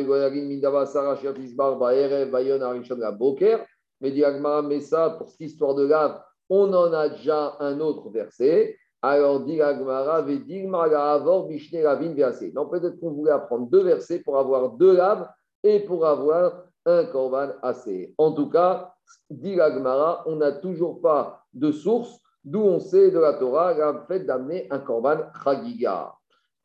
Shafisbar, 1.15 1.77
Baerev, 1.77 2.31
Bayon, 2.31 2.59
la 2.97 3.11
Boker. 3.11 3.65
Mais 3.99 4.11
dit 4.11 4.23
Agmara, 4.23 4.61
mais 4.61 4.79
ça, 4.79 5.11
pour 5.11 5.29
cette 5.29 5.41
histoire 5.41 5.75
de 5.75 5.85
lave, 5.85 6.21
on 6.49 6.73
en 6.73 6.91
a 6.93 7.09
déjà 7.09 7.55
un 7.59 7.79
autre 7.79 8.09
verset. 8.09 8.77
Alors, 9.01 9.41
dit 9.41 9.61
Agmara, 9.61 10.21
Vedigmara, 10.21 11.13
Avor, 11.13 11.47
Bishne, 11.47 11.83
Ravin, 11.83 12.13
Vease. 12.13 12.53
Non, 12.53 12.67
peut-être 12.67 12.99
qu'on 12.99 13.11
voulait 13.11 13.31
apprendre 13.31 13.67
deux 13.69 13.83
versets 13.83 14.19
pour 14.19 14.37
avoir 14.37 14.71
deux 14.71 14.95
laves 14.95 15.27
et 15.63 15.79
pour 15.79 16.05
avoir 16.05 16.63
un 16.85 17.05
korban 17.05 17.49
assez. 17.61 18.13
En 18.17 18.31
tout 18.31 18.49
cas, 18.49 18.93
dit 19.29 19.55
l'Agmara, 19.55 20.23
on 20.25 20.37
n'a 20.37 20.51
toujours 20.51 21.01
pas 21.01 21.43
de 21.53 21.71
source 21.71 22.19
d'où 22.43 22.61
on 22.61 22.79
sait 22.79 23.11
de 23.11 23.19
la 23.19 23.33
Torah 23.33 23.73
le 23.73 23.99
fait 24.07 24.21
d'amener 24.21 24.67
un 24.71 24.79
korban 24.79 25.17
chagiga. 25.43 26.13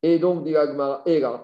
Et 0.03 0.19
donc, 0.19 0.43
dit 0.43 0.51
l'Agmara, 0.51 1.03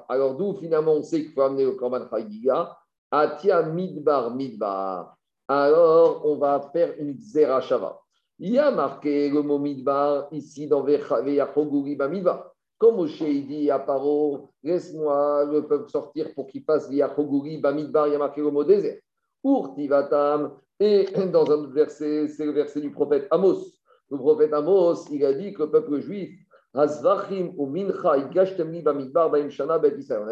alors 0.09 0.35
d'où 0.35 0.53
finalement 0.53 0.93
on 0.93 1.03
sait 1.03 1.23
qu'il 1.23 1.31
faut 1.31 1.41
amener 1.41 1.65
le 1.65 1.71
korban 1.71 2.07
chagiga 2.09 2.77
Atia 3.11 3.63
midbar 3.63 4.33
midbar. 4.35 5.17
Alors, 5.47 6.25
on 6.25 6.37
va 6.37 6.69
faire 6.71 6.93
une 6.99 7.19
zerachava. 7.19 7.99
Il 8.39 8.53
y 8.53 8.59
a 8.59 8.71
marqué 8.71 9.29
le 9.29 9.41
mot 9.41 9.59
midbar 9.59 10.27
ici 10.31 10.67
dans 10.67 10.83
Veyachoguri 10.83 11.97
midbar. 12.09 12.53
Comme 12.77 12.97
Moshe 12.97 13.23
dit 13.23 13.71
à 13.71 13.79
Paro, 13.79 14.49
laisse-moi 14.61 15.45
le 15.45 15.65
peuple 15.65 15.89
sortir 15.89 16.33
pour 16.33 16.47
qu'il 16.47 16.63
fasse 16.63 16.89
Yachoguri, 16.91 17.57
Bamidbar, 17.57 18.07
il 18.07 18.13
y 18.13 18.15
a 18.15 18.19
marqué 18.19 18.41
le 18.41 18.51
mot 18.51 18.63
désert. 18.63 18.97
Urtivatam, 19.43 20.51
et 20.79 21.05
dans 21.31 21.49
un 21.49 21.53
autre 21.53 21.71
verset, 21.71 22.27
c'est 22.27 22.45
le 22.45 22.51
verset 22.51 22.81
du 22.81 22.91
prophète 22.91 23.27
Amos. 23.31 23.63
Le 24.09 24.17
prophète 24.17 24.51
Amos, 24.51 25.05
il 25.11 25.23
a 25.23 25.33
dit 25.33 25.53
que 25.53 25.63
le 25.63 25.71
peuple 25.71 26.01
juif, 26.01 26.31
On 26.75 26.79
a 26.79 26.87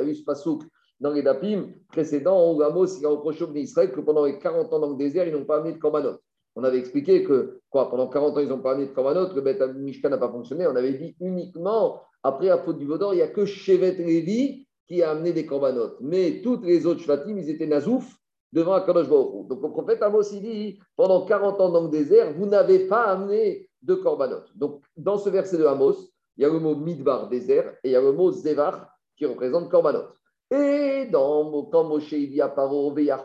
vu 0.04 0.16
ce 0.16 0.24
pasouk 0.24 0.64
dans 1.00 1.12
les 1.12 1.22
dapim 1.22 1.68
précédents 1.90 2.54
où 2.54 2.62
Amos 2.64 2.98
il 3.00 3.06
a 3.06 3.10
reproché 3.10 3.44
aux 3.44 3.54
Israël 3.54 3.92
que 3.92 4.00
pendant 4.00 4.26
les 4.26 4.40
40 4.40 4.74
ans 4.74 4.80
dans 4.80 4.90
le 4.90 4.96
désert, 4.96 5.28
ils 5.28 5.34
n'ont 5.34 5.46
pas 5.46 5.58
amené 5.58 5.74
de 5.74 5.78
korbanot. 5.78 6.18
On 6.56 6.64
avait 6.64 6.80
expliqué 6.80 7.24
que 7.24 7.60
quoi, 7.70 7.90
pendant 7.90 8.08
40 8.08 8.38
ans, 8.38 8.40
ils 8.40 8.50
n'ont 8.50 8.62
pas 8.62 8.72
amené 8.72 8.88
de 8.88 8.92
korbanot, 8.94 9.34
le 9.34 9.42
Bet 9.42 9.60
Mishkan 9.76 10.10
n'a 10.10 10.18
pas 10.18 10.30
fonctionné. 10.30 10.66
On 10.68 10.76
avait 10.76 10.94
dit 10.94 11.16
uniquement 11.20 12.02
après 12.24 12.48
la 12.48 12.58
faute 12.58 12.78
du 12.78 12.86
Vaudor, 12.86 13.14
il 13.14 13.18
n'y 13.18 13.24
a 13.24 13.28
que 13.28 13.46
Shevet 13.46 13.98
Levi 13.98 14.68
qui 14.88 15.02
a 15.04 15.12
amené 15.12 15.34
des 15.34 15.46
corbanotes. 15.46 15.98
Mais 16.02 16.42
toutes 16.44 16.66
les 16.66 16.86
autres 16.86 17.02
Shvatim, 17.02 17.38
ils 17.38 17.50
étaient 17.50 17.68
nazouf 17.68 18.18
devant 18.52 18.74
Akadosh 18.74 19.08
Baruch 19.08 19.48
Donc 19.48 19.62
le 19.62 19.70
prophète 19.70 20.02
Amos, 20.02 20.24
il 20.34 20.42
dit 20.42 20.80
pendant 20.96 21.26
40 21.26 21.62
ans 21.62 21.70
dans 21.70 21.84
le 21.84 21.90
désert, 21.90 22.34
vous 22.34 22.46
n'avez 22.46 22.88
pas 22.88 23.04
amené 23.04 23.70
de 23.82 23.96
corbanotes. 23.96 24.52
Donc 24.56 24.82
dans 24.98 25.18
ce 25.18 25.30
verset 25.30 25.58
de 25.58 25.66
Amos, 25.66 26.11
il 26.42 26.46
y 26.46 26.48
a 26.48 26.54
le 26.54 26.60
mot 26.60 26.74
midbar, 26.74 27.30
désert, 27.30 27.76
et 27.84 27.90
il 27.90 27.92
y 27.92 27.96
a 27.96 28.02
le 28.02 28.14
mot 28.14 28.32
zevar, 28.32 28.88
qui 29.16 29.28
représente 29.28 29.70
korbanot. 29.70 30.06
Et 30.50 31.06
dans, 31.06 31.66
quand 31.66 31.84
Moshe 31.84 32.16
dit 32.16 32.42
à 32.42 32.50
Paro, 32.50 32.98
il 32.98 33.04
y 33.04 33.12
a 33.12 33.24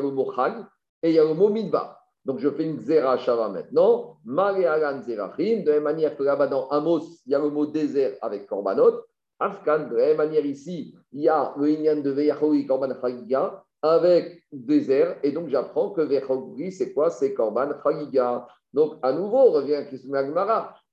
le 0.00 0.10
mot 0.10 0.32
chag, 0.34 0.64
et 1.02 1.10
il 1.10 1.14
y 1.16 1.18
a 1.18 1.24
le 1.24 1.34
mot 1.34 1.50
midbar. 1.50 2.00
Donc, 2.24 2.38
je 2.38 2.48
fais 2.48 2.64
une 2.64 2.80
Zera 2.80 3.18
Shava 3.18 3.50
maintenant. 3.50 4.16
Mariagan 4.24 5.02
Zerachim. 5.02 5.64
De 5.64 5.68
la 5.68 5.74
même 5.74 5.82
manière 5.82 6.16
que 6.16 6.22
là-bas 6.22 6.46
dans 6.46 6.66
Amos, 6.70 7.20
il 7.26 7.32
y 7.32 7.34
a 7.34 7.38
le 7.38 7.50
mot 7.50 7.66
désert 7.66 8.16
avec 8.22 8.46
Korbanot. 8.46 9.02
Afkan, 9.38 9.90
de 9.90 9.96
la 9.96 10.06
même 10.06 10.16
manière 10.16 10.46
ici, 10.46 10.96
il 11.12 11.20
y 11.20 11.28
a 11.28 11.52
le 11.58 11.68
Inyan 11.68 12.00
de 12.00 12.10
Veyachoui 12.10 12.66
Korban 12.66 12.98
Chagiga 13.02 13.62
avec 13.82 14.42
désert. 14.50 15.18
Et 15.22 15.30
donc, 15.30 15.50
j'apprends 15.50 15.90
que 15.90 16.00
Veyachoui, 16.00 16.72
c'est 16.72 16.94
quoi? 16.94 17.10
C'est 17.10 17.34
Korban 17.34 17.68
Chagiga. 17.84 18.48
Donc, 18.72 18.94
à 19.02 19.12
nouveau, 19.12 19.52
revient 19.52 19.74
à 19.74 19.84
Kisum 19.84 20.14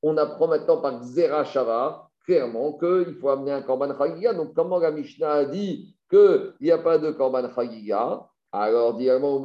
On 0.03 0.15
apprend 0.17 0.47
maintenant 0.47 0.77
par 0.77 1.01
Zera 1.01 1.43
Shava 1.43 2.07
clairement 2.25 2.73
qu'il 2.73 3.15
faut 3.19 3.29
amener 3.29 3.51
un 3.51 3.61
Korban 3.61 3.97
Chagiga. 3.97 4.33
Donc, 4.33 4.53
comment 4.53 4.77
la 4.77 4.91
Mishnah 4.91 5.31
a 5.31 5.45
dit 5.45 5.95
qu'il 6.09 6.53
n'y 6.61 6.71
a 6.71 6.77
pas 6.77 6.97
de 6.99 7.11
Korban 7.11 7.49
Chagiga 7.53 8.27
alors, 8.55 8.93
directement, 8.93 9.41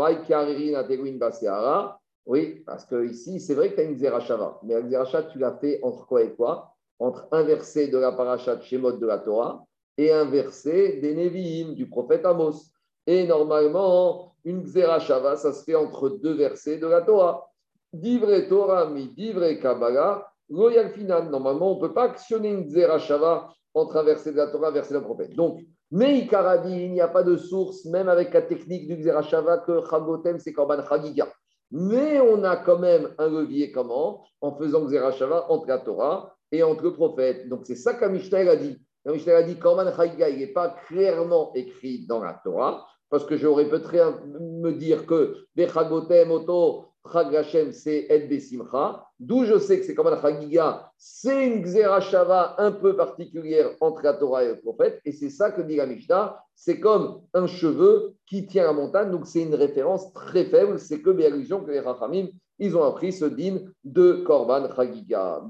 oui, 2.27 2.63
parce 2.67 2.85
que 2.85 3.07
ici, 3.07 3.41
c'est 3.41 3.55
vrai 3.55 3.71
que 3.71 3.77
tu 3.77 3.81
as 3.81 3.85
une 3.85 3.97
Zerachava, 3.97 4.61
mais 4.63 4.75
la 4.75 4.87
Zerachava, 4.87 5.23
tu 5.31 5.39
l'as 5.39 5.57
fait 5.57 5.81
entre 5.83 6.07
quoi 6.07 6.23
et 6.23 6.35
quoi? 6.35 6.75
Entre 6.99 7.27
un 7.33 7.43
verset 7.43 7.89
de 7.89 7.97
la 7.97 8.13
paracha 8.13 8.57
de 8.57 8.63
Shemot 8.63 8.93
de 8.93 9.07
la 9.07 9.19
Torah 9.19 9.65
et 9.97 10.13
un 10.13 10.27
verset 10.27 10.99
des 10.99 11.15
Nevi'im, 11.15 11.73
du 11.73 11.89
prophète 11.89 12.27
Amos. 12.27 12.71
Et 13.07 13.27
normalement, 13.27 14.35
une 14.45 14.67
Zerachava, 14.67 15.37
ça 15.37 15.55
se 15.55 15.65
fait 15.65 15.75
entre 15.75 16.11
deux 16.11 16.35
versets 16.35 16.77
de 16.77 16.87
la 16.87 17.01
Torah. 17.01 17.51
Divre 17.95 18.47
Torah, 18.47 18.91
mi 18.91 19.09
divre 19.09 19.59
Kabbalah, 19.59 20.31
loyal 20.49 20.91
final. 20.91 21.31
Normalement, 21.31 21.73
on 21.73 21.77
ne 21.77 21.81
peut 21.81 21.95
pas 21.95 22.05
actionner 22.05 22.51
une 22.51 22.69
Zerachava 22.69 23.49
entre 23.75 23.97
un 23.97 24.03
verset 24.03 24.33
de 24.33 24.37
la 24.37 24.49
Torah 24.49 24.73
et 24.75 24.95
un 24.95 25.01
prophète. 25.01 25.35
Donc, 25.35 25.61
mais 25.91 26.19
il 26.19 26.93
n'y 26.93 27.01
a 27.01 27.09
pas 27.09 27.23
de 27.23 27.37
source, 27.37 27.87
même 27.87 28.09
avec 28.09 28.35
la 28.35 28.43
technique 28.43 28.89
du 28.89 28.97
Xerashava, 28.97 29.59
que 29.59 29.81
Chagotem, 29.89 30.39
c'est 30.39 30.53
Korban 30.53 30.85
Chagiga. 30.87 31.29
Mais 31.71 32.21
on 32.21 32.45
a 32.45 32.57
quand 32.57 32.79
même 32.79 33.15
un 33.19 33.29
levier 33.29 33.73
comment? 33.73 34.25
En 34.41 34.55
faisant 34.57 34.85
Xerashava 34.87 35.51
entre 35.51 35.69
la 35.69 35.79
Torah 35.79 36.35
et 36.53 36.63
entre 36.63 36.85
le 36.85 36.93
prophète. 36.93 37.49
Donc 37.49 37.63
c'est 37.65 37.77
ça 37.77 37.95
qu'Amishtaï 37.95 38.49
a 38.49 38.57
dit. 38.57 38.79
Amishtaï 39.07 39.35
a 39.35 39.43
dit 39.43 39.59
Korban 39.59 39.91
Chagiga, 39.95 40.29
il 40.29 40.41
n'est 40.41 40.53
pas 40.53 40.77
clairement 40.89 41.53
écrit 41.55 42.07
dans 42.07 42.23
la 42.23 42.39
Torah, 42.45 42.87
parce 43.09 43.25
que 43.25 43.39
j'aurais 43.39 43.69
peut-être 43.69 44.27
me 44.27 44.73
dire 44.73 45.07
que 45.07 45.37
Bechagotem, 45.57 46.31
Oto, 46.31 46.87
Chag 47.13 47.73
c'est 47.73 48.07
Ed 48.09 48.29
Besimcha. 48.29 49.07
D'où 49.19 49.45
je 49.45 49.59
sais 49.59 49.79
que 49.81 49.85
c'est 49.85 49.95
comme 49.95 50.07
un 50.07 50.21
Chagiga, 50.21 50.91
c'est 50.97 51.47
une 51.47 51.63
Xerashava 51.63 52.55
un 52.59 52.73
peu 52.73 52.95
particulière 52.97 53.71
entre 53.81 54.03
la 54.03 54.15
Torah 54.15 54.45
et 54.45 54.49
le 54.49 54.61
prophète. 54.61 55.01
Et 55.05 55.13
c'est 55.13 55.31
ça 55.31 55.51
que 55.51 55.63
dit 55.63 55.77
la 55.77 55.87
Mishnah. 55.87 56.41
C'est 56.55 56.79
comme 56.79 57.23
un 57.35 57.47
cheveu 57.47 58.15
qui 58.27 58.47
tient 58.47 58.65
la 58.65 58.73
montagne. 58.73 59.11
Donc 59.11 59.27
c'est 59.27 59.43
une 59.43 59.55
référence 59.55 60.13
très 60.13 60.45
faible. 60.45 60.79
C'est 60.79 61.01
que 61.01 61.11
allusions 61.25 61.65
que 61.65 61.71
les 61.71 61.81
Rachamim, 61.81 62.29
ils 62.59 62.77
ont 62.77 62.85
appris 62.85 63.13
ce 63.13 63.25
din 63.25 63.59
de 63.85 64.25
Korban 64.25 64.69
Chagiga. 64.75 65.43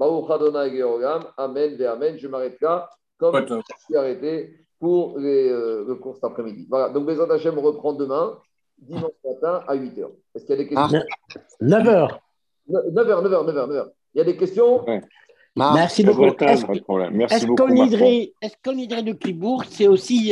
Amen, 1.37 1.75
ve 1.75 1.83
Amen. 1.83 2.17
Je 2.17 2.27
m'arrête 2.27 2.59
là. 2.61 2.89
Comme 3.17 3.35
je 3.47 3.61
suis 3.85 3.95
arrêté 3.95 4.65
pour 4.79 5.19
les, 5.19 5.49
euh, 5.49 5.83
le 5.85 5.95
cours 5.95 6.15
cet 6.15 6.23
après-midi. 6.23 6.67
Voilà. 6.69 6.89
Donc 6.89 7.05
Bézant 7.05 7.29
Hachem 7.29 7.59
reprend 7.59 7.93
demain 7.93 8.37
dimanche 8.81 9.11
matin 9.25 9.63
à 9.67 9.75
8h. 9.75 10.05
Est-ce 10.35 10.45
qu'il 10.45 10.51
y 10.51 10.53
a 10.53 10.57
des 10.63 10.67
questions 10.67 10.99
9h. 11.61 12.19
9h, 12.69 12.93
9h, 12.93 13.45
9h, 13.45 13.71
9h. 13.71 13.89
Il 14.13 14.17
y 14.17 14.21
a 14.21 14.23
des 14.23 14.37
questions 14.37 14.85
Merci 15.55 16.03
beaucoup. 16.03 16.25
Est-ce 16.25 16.65
qu'on 16.65 16.99
est, 18.77 18.91
est 18.91 19.03
de 19.03 19.13
Kibourg, 19.13 19.63
c'est 19.69 19.87
aussi 19.87 20.27